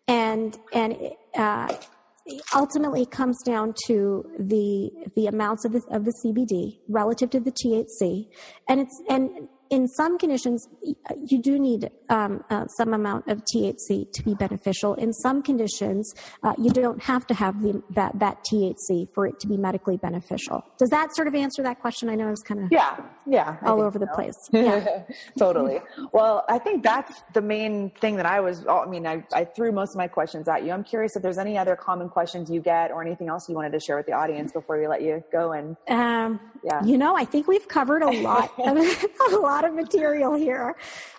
and 0.06 0.58
and 0.72 0.96
uh, 1.34 1.74
ultimately 2.54 3.02
it 3.02 3.10
comes 3.10 3.42
down 3.42 3.74
to 3.86 4.24
the 4.38 4.90
the 5.16 5.26
amounts 5.26 5.64
of 5.64 5.72
the 5.72 5.82
of 5.90 6.04
the 6.04 6.12
CBD 6.24 6.80
relative 6.88 7.30
to 7.30 7.40
the 7.40 7.52
THC, 7.52 8.28
and 8.68 8.80
it's 8.80 9.02
and 9.08 9.48
in 9.70 9.88
some 9.88 10.18
conditions, 10.18 10.68
you 11.26 11.40
do 11.40 11.58
need 11.58 11.90
um, 12.08 12.44
uh, 12.50 12.66
some 12.76 12.92
amount 12.94 13.28
of 13.28 13.42
THC 13.44 14.10
to 14.12 14.22
be 14.22 14.34
beneficial. 14.34 14.94
In 14.94 15.12
some 15.12 15.42
conditions, 15.42 16.12
uh, 16.42 16.54
you 16.58 16.70
don't 16.70 17.02
have 17.02 17.26
to 17.28 17.34
have 17.34 17.62
the, 17.62 17.82
that 17.90 18.18
that 18.18 18.44
THC 18.50 19.08
for 19.14 19.26
it 19.26 19.40
to 19.40 19.46
be 19.46 19.56
medically 19.56 19.96
beneficial. 19.96 20.62
Does 20.78 20.90
that 20.90 21.14
sort 21.14 21.28
of 21.28 21.34
answer 21.34 21.62
that 21.62 21.80
question? 21.80 22.08
I 22.08 22.14
know 22.14 22.26
I 22.26 22.30
was 22.30 22.42
kind 22.42 22.64
of 22.64 22.68
yeah, 22.70 23.00
yeah, 23.26 23.56
all 23.62 23.80
over 23.80 23.98
so. 23.98 24.04
the 24.04 24.06
place. 24.08 24.34
Yeah, 24.64 25.02
totally. 25.38 25.80
Well, 26.12 26.44
I 26.48 26.58
think 26.58 26.82
that's 26.82 27.22
the 27.34 27.42
main 27.42 27.90
thing 28.00 28.16
that 28.16 28.24
I 28.24 28.40
was. 28.40 28.66
I 28.66 28.86
mean, 28.86 29.06
I, 29.06 29.22
I 29.32 29.44
threw 29.44 29.72
most 29.72 29.90
of 29.90 29.96
my 29.96 30.08
questions 30.08 30.48
at 30.48 30.64
you. 30.64 30.72
I'm 30.72 30.84
curious 30.84 31.16
if 31.16 31.22
there's 31.22 31.38
any 31.38 31.58
other 31.58 31.76
common 31.76 32.08
questions 32.08 32.50
you 32.50 32.60
get 32.60 32.90
or 32.90 33.02
anything 33.02 33.28
else 33.28 33.46
you 33.48 33.54
wanted 33.54 33.72
to 33.72 33.80
share 33.80 33.96
with 33.96 34.06
the 34.06 34.12
audience 34.12 34.52
before 34.52 34.78
we 34.78 34.86
let 34.86 35.02
you 35.02 35.22
go. 35.30 35.52
And 35.52 35.76
um, 35.88 36.40
yeah, 36.62 36.82
you 36.82 36.96
know, 36.96 37.14
I 37.14 37.24
think 37.26 37.46
we've 37.46 37.68
covered 37.68 38.02
a 38.02 38.10
lot 38.22 38.52
of 38.58 38.76
a 39.32 39.36
lot 39.36 39.53
of 39.62 39.74
material 39.74 40.34
here. 40.34 40.74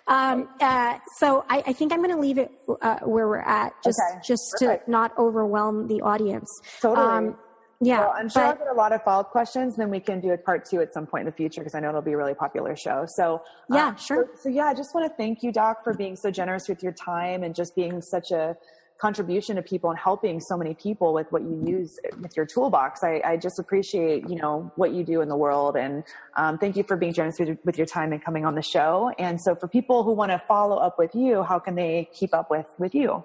Um, 0.06 0.50
uh, 0.60 0.98
so 1.16 1.46
I, 1.48 1.64
I, 1.66 1.72
think 1.72 1.92
I'm 1.92 2.02
going 2.02 2.14
to 2.14 2.20
leave 2.20 2.36
it 2.36 2.52
uh, 2.82 2.98
where 2.98 3.26
we're 3.26 3.38
at, 3.38 3.72
just 3.82 3.98
okay. 4.10 4.20
just 4.22 4.42
Perfect. 4.60 4.84
to 4.84 4.90
not 4.90 5.16
overwhelm 5.18 5.88
the 5.88 6.02
audience. 6.02 6.50
Totally. 6.82 7.06
Um, 7.06 7.38
yeah, 7.80 8.00
well, 8.00 8.14
I'm 8.16 8.28
sure 8.28 8.42
but, 8.42 8.48
I'll 8.48 8.56
get 8.56 8.68
a 8.68 8.74
lot 8.74 8.92
of 8.92 9.02
follow 9.02 9.20
up 9.20 9.30
questions. 9.30 9.76
Then 9.76 9.90
we 9.90 10.00
can 10.00 10.20
do 10.20 10.30
a 10.30 10.38
part 10.38 10.64
two 10.64 10.80
at 10.80 10.92
some 10.94 11.06
point 11.06 11.22
in 11.22 11.26
the 11.26 11.32
future 11.32 11.60
because 11.60 11.74
I 11.74 11.80
know 11.80 11.90
it'll 11.90 12.02
be 12.02 12.12
a 12.12 12.16
really 12.16 12.34
popular 12.34 12.74
show. 12.74 13.04
So 13.06 13.42
yeah, 13.70 13.88
um, 13.88 13.96
sure. 13.96 14.28
So, 14.36 14.42
so, 14.44 14.48
yeah, 14.48 14.66
I 14.66 14.74
just 14.74 14.94
want 14.94 15.10
to 15.10 15.16
thank 15.16 15.42
you, 15.42 15.52
Doc, 15.52 15.84
for 15.84 15.92
being 15.92 16.16
so 16.16 16.30
generous 16.30 16.68
with 16.68 16.82
your 16.82 16.92
time 16.92 17.42
and 17.42 17.54
just 17.54 17.76
being 17.76 18.00
such 18.00 18.30
a 18.30 18.56
contribution 18.98 19.56
to 19.56 19.62
people 19.62 19.90
and 19.90 19.98
helping 19.98 20.40
so 20.40 20.56
many 20.56 20.74
people 20.74 21.12
with 21.12 21.26
what 21.30 21.42
you 21.42 21.62
use 21.66 21.98
with 22.20 22.36
your 22.36 22.46
toolbox. 22.46 23.00
I, 23.02 23.20
I 23.24 23.36
just 23.36 23.58
appreciate, 23.58 24.28
you 24.28 24.36
know, 24.36 24.72
what 24.76 24.92
you 24.92 25.04
do 25.04 25.20
in 25.20 25.28
the 25.28 25.36
world. 25.36 25.76
And 25.76 26.04
um, 26.36 26.58
thank 26.58 26.76
you 26.76 26.82
for 26.82 26.96
being 26.96 27.12
generous 27.12 27.38
with, 27.38 27.58
with 27.64 27.76
your 27.76 27.86
time 27.86 28.12
and 28.12 28.24
coming 28.24 28.44
on 28.44 28.54
the 28.54 28.62
show. 28.62 29.10
And 29.18 29.40
so 29.40 29.54
for 29.54 29.68
people 29.68 30.02
who 30.02 30.12
want 30.12 30.32
to 30.32 30.38
follow 30.48 30.76
up 30.76 30.98
with 30.98 31.14
you, 31.14 31.42
how 31.42 31.58
can 31.58 31.74
they 31.74 32.08
keep 32.12 32.34
up 32.34 32.50
with, 32.50 32.66
with 32.78 32.94
you? 32.94 33.22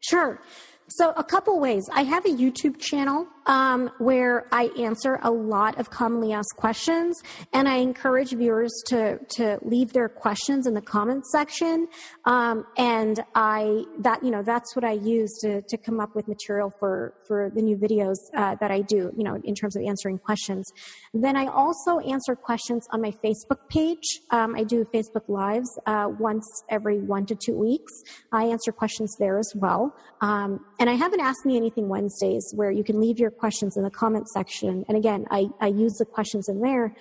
Sure. 0.00 0.40
So 0.88 1.12
a 1.16 1.24
couple 1.24 1.58
ways. 1.60 1.88
I 1.92 2.02
have 2.02 2.24
a 2.26 2.30
YouTube 2.30 2.78
channel 2.78 3.26
um, 3.46 3.90
where 3.98 4.46
I 4.52 4.70
answer 4.78 5.18
a 5.22 5.30
lot 5.30 5.78
of 5.78 5.90
commonly 5.90 6.32
asked 6.32 6.56
questions, 6.56 7.22
and 7.52 7.68
I 7.68 7.76
encourage 7.76 8.32
viewers 8.32 8.72
to 8.88 9.18
to 9.36 9.58
leave 9.62 9.92
their 9.92 10.08
questions 10.08 10.66
in 10.66 10.74
the 10.74 10.82
comments 10.82 11.30
section. 11.32 11.88
Um, 12.24 12.66
and 12.76 13.22
I 13.34 13.84
that 14.00 14.22
you 14.22 14.30
know 14.30 14.42
that's 14.42 14.74
what 14.74 14.84
I 14.84 14.92
use 14.92 15.38
to 15.42 15.62
to 15.62 15.76
come 15.76 16.00
up 16.00 16.14
with 16.14 16.28
material 16.28 16.72
for 16.78 17.14
for 17.26 17.50
the 17.54 17.62
new 17.62 17.76
videos 17.76 18.16
uh, 18.34 18.54
that 18.56 18.70
I 18.70 18.80
do. 18.80 19.12
You 19.16 19.24
know, 19.24 19.40
in 19.44 19.54
terms 19.54 19.76
of 19.76 19.82
answering 19.82 20.18
questions. 20.18 20.70
Then 21.12 21.36
I 21.36 21.46
also 21.46 21.98
answer 22.00 22.34
questions 22.34 22.86
on 22.90 23.00
my 23.00 23.10
Facebook 23.10 23.68
page. 23.68 24.20
Um, 24.30 24.54
I 24.54 24.64
do 24.64 24.84
Facebook 24.84 25.28
lives 25.28 25.68
uh, 25.86 26.08
once 26.18 26.46
every 26.68 27.00
one 27.00 27.26
to 27.26 27.34
two 27.34 27.56
weeks. 27.56 27.92
I 28.32 28.44
answer 28.44 28.72
questions 28.72 29.14
there 29.18 29.38
as 29.38 29.52
well. 29.54 29.94
Um, 30.20 30.64
and 30.78 30.88
I 30.88 30.94
haven't 30.94 31.20
asked 31.20 31.44
me 31.44 31.56
anything 31.56 31.88
Wednesdays 31.88 32.52
where 32.54 32.70
you 32.70 32.84
can 32.84 33.00
leave 33.00 33.18
your 33.18 33.30
questions 33.34 33.76
in 33.76 33.82
the 33.82 33.90
comment 33.90 34.28
section. 34.28 34.84
And 34.88 34.96
again, 34.96 35.26
I, 35.30 35.46
I 35.60 35.68
use 35.68 35.94
the 35.94 36.04
questions 36.04 36.48
in 36.48 36.60
there 36.60 36.94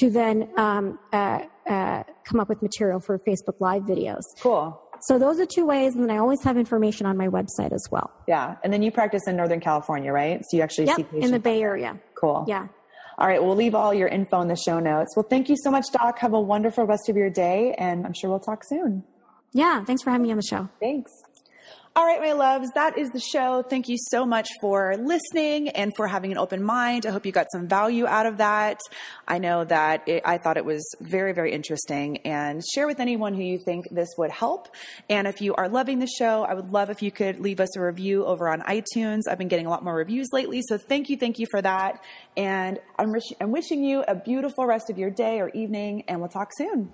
to 0.00 0.10
then 0.10 0.48
um, 0.56 0.98
uh, 1.12 1.42
uh, 1.68 2.02
come 2.24 2.40
up 2.40 2.48
with 2.48 2.62
material 2.62 3.00
for 3.00 3.18
Facebook 3.18 3.60
Live 3.60 3.82
videos. 3.82 4.22
Cool. 4.40 4.80
So 5.02 5.18
those 5.18 5.38
are 5.38 5.46
two 5.46 5.66
ways, 5.66 5.94
and 5.94 6.02
then 6.02 6.10
I 6.10 6.18
always 6.18 6.42
have 6.44 6.56
information 6.56 7.06
on 7.06 7.16
my 7.16 7.28
website 7.28 7.72
as 7.72 7.86
well. 7.90 8.10
Yeah, 8.26 8.56
and 8.64 8.72
then 8.72 8.82
you 8.82 8.90
practice 8.90 9.22
in 9.26 9.36
Northern 9.36 9.60
California, 9.60 10.12
right? 10.12 10.40
So 10.48 10.56
you 10.56 10.62
actually 10.62 10.86
yep, 10.86 10.96
see 10.96 11.02
patients 11.02 11.26
in 11.26 11.30
the 11.30 11.38
Bay 11.38 11.62
Area. 11.62 11.98
Cool. 12.14 12.44
Yeah. 12.48 12.68
All 13.18 13.28
right, 13.28 13.42
we'll 13.42 13.54
leave 13.54 13.74
all 13.74 13.94
your 13.94 14.08
info 14.08 14.40
in 14.40 14.48
the 14.48 14.56
show 14.56 14.80
notes. 14.80 15.14
Well, 15.14 15.26
thank 15.28 15.48
you 15.48 15.56
so 15.56 15.70
much, 15.70 15.86
Doc. 15.92 16.18
Have 16.18 16.32
a 16.32 16.40
wonderful 16.40 16.84
rest 16.84 17.08
of 17.08 17.16
your 17.16 17.30
day, 17.30 17.74
and 17.78 18.06
I'm 18.06 18.14
sure 18.14 18.30
we'll 18.30 18.40
talk 18.40 18.62
soon. 18.64 19.04
Yeah, 19.52 19.84
thanks 19.84 20.02
for 20.02 20.10
having 20.10 20.26
me 20.26 20.32
on 20.32 20.36
the 20.36 20.42
show. 20.42 20.68
Thanks. 20.80 21.12
All 21.96 22.04
right, 22.04 22.20
my 22.20 22.32
loves, 22.32 22.70
that 22.74 22.98
is 22.98 23.10
the 23.10 23.20
show. 23.20 23.62
Thank 23.62 23.88
you 23.88 23.96
so 23.96 24.26
much 24.26 24.48
for 24.60 24.96
listening 24.96 25.68
and 25.68 25.92
for 25.94 26.08
having 26.08 26.32
an 26.32 26.38
open 26.38 26.60
mind. 26.60 27.06
I 27.06 27.12
hope 27.12 27.24
you 27.24 27.30
got 27.30 27.46
some 27.52 27.68
value 27.68 28.04
out 28.04 28.26
of 28.26 28.38
that. 28.38 28.80
I 29.28 29.38
know 29.38 29.62
that 29.66 30.08
it, 30.08 30.24
I 30.24 30.38
thought 30.38 30.56
it 30.56 30.64
was 30.64 30.84
very, 31.00 31.32
very 31.32 31.52
interesting 31.52 32.16
and 32.24 32.64
share 32.74 32.88
with 32.88 32.98
anyone 32.98 33.32
who 33.32 33.44
you 33.44 33.60
think 33.64 33.84
this 33.92 34.08
would 34.18 34.32
help. 34.32 34.74
And 35.08 35.28
if 35.28 35.40
you 35.40 35.54
are 35.54 35.68
loving 35.68 36.00
the 36.00 36.08
show, 36.08 36.42
I 36.42 36.54
would 36.54 36.70
love 36.70 36.90
if 36.90 37.00
you 37.00 37.12
could 37.12 37.38
leave 37.38 37.60
us 37.60 37.76
a 37.76 37.80
review 37.80 38.26
over 38.26 38.48
on 38.48 38.62
iTunes. 38.62 39.28
I've 39.30 39.38
been 39.38 39.46
getting 39.46 39.66
a 39.66 39.70
lot 39.70 39.84
more 39.84 39.94
reviews 39.94 40.26
lately. 40.32 40.62
So 40.68 40.76
thank 40.76 41.08
you. 41.08 41.16
Thank 41.16 41.38
you 41.38 41.46
for 41.48 41.62
that. 41.62 42.02
And 42.36 42.80
I'm, 42.98 43.14
I'm 43.40 43.52
wishing 43.52 43.84
you 43.84 44.02
a 44.08 44.16
beautiful 44.16 44.66
rest 44.66 44.90
of 44.90 44.98
your 44.98 45.10
day 45.10 45.38
or 45.38 45.48
evening 45.50 46.02
and 46.08 46.18
we'll 46.18 46.28
talk 46.28 46.50
soon. 46.58 46.90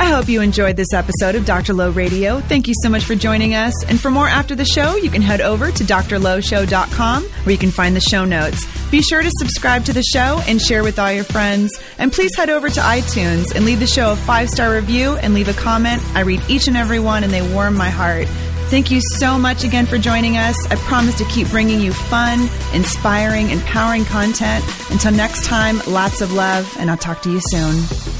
I 0.00 0.06
hope 0.06 0.30
you 0.30 0.40
enjoyed 0.40 0.76
this 0.76 0.94
episode 0.94 1.34
of 1.34 1.44
Dr. 1.44 1.74
Low 1.74 1.90
Radio. 1.90 2.40
Thank 2.40 2.66
you 2.66 2.72
so 2.82 2.88
much 2.88 3.04
for 3.04 3.14
joining 3.14 3.54
us. 3.54 3.84
And 3.84 4.00
for 4.00 4.10
more 4.10 4.26
after 4.26 4.54
the 4.54 4.64
show, 4.64 4.96
you 4.96 5.10
can 5.10 5.20
head 5.20 5.42
over 5.42 5.70
to 5.70 5.84
drlowshow.com 5.84 7.22
where 7.22 7.52
you 7.52 7.58
can 7.58 7.70
find 7.70 7.94
the 7.94 8.00
show 8.00 8.24
notes. 8.24 8.64
Be 8.90 9.02
sure 9.02 9.20
to 9.22 9.30
subscribe 9.38 9.84
to 9.84 9.92
the 9.92 10.02
show 10.02 10.40
and 10.46 10.58
share 10.58 10.82
with 10.82 10.98
all 10.98 11.12
your 11.12 11.24
friends. 11.24 11.78
And 11.98 12.10
please 12.10 12.34
head 12.34 12.48
over 12.48 12.70
to 12.70 12.80
iTunes 12.80 13.54
and 13.54 13.66
leave 13.66 13.78
the 13.78 13.86
show 13.86 14.12
a 14.12 14.16
five 14.16 14.48
star 14.48 14.72
review 14.74 15.16
and 15.16 15.34
leave 15.34 15.48
a 15.48 15.52
comment. 15.52 16.02
I 16.14 16.20
read 16.20 16.40
each 16.48 16.66
and 16.66 16.78
every 16.78 16.98
one 16.98 17.22
and 17.22 17.30
they 17.30 17.46
warm 17.52 17.76
my 17.76 17.90
heart. 17.90 18.26
Thank 18.70 18.90
you 18.90 19.02
so 19.18 19.38
much 19.38 19.64
again 19.64 19.84
for 19.84 19.98
joining 19.98 20.38
us. 20.38 20.56
I 20.70 20.76
promise 20.76 21.18
to 21.18 21.24
keep 21.26 21.48
bringing 21.48 21.78
you 21.78 21.92
fun, 21.92 22.48
inspiring, 22.72 23.50
empowering 23.50 24.06
content. 24.06 24.64
Until 24.90 25.12
next 25.12 25.44
time, 25.44 25.78
lots 25.86 26.22
of 26.22 26.32
love, 26.32 26.74
and 26.78 26.90
I'll 26.90 26.96
talk 26.96 27.20
to 27.22 27.30
you 27.30 27.40
soon. 27.50 28.19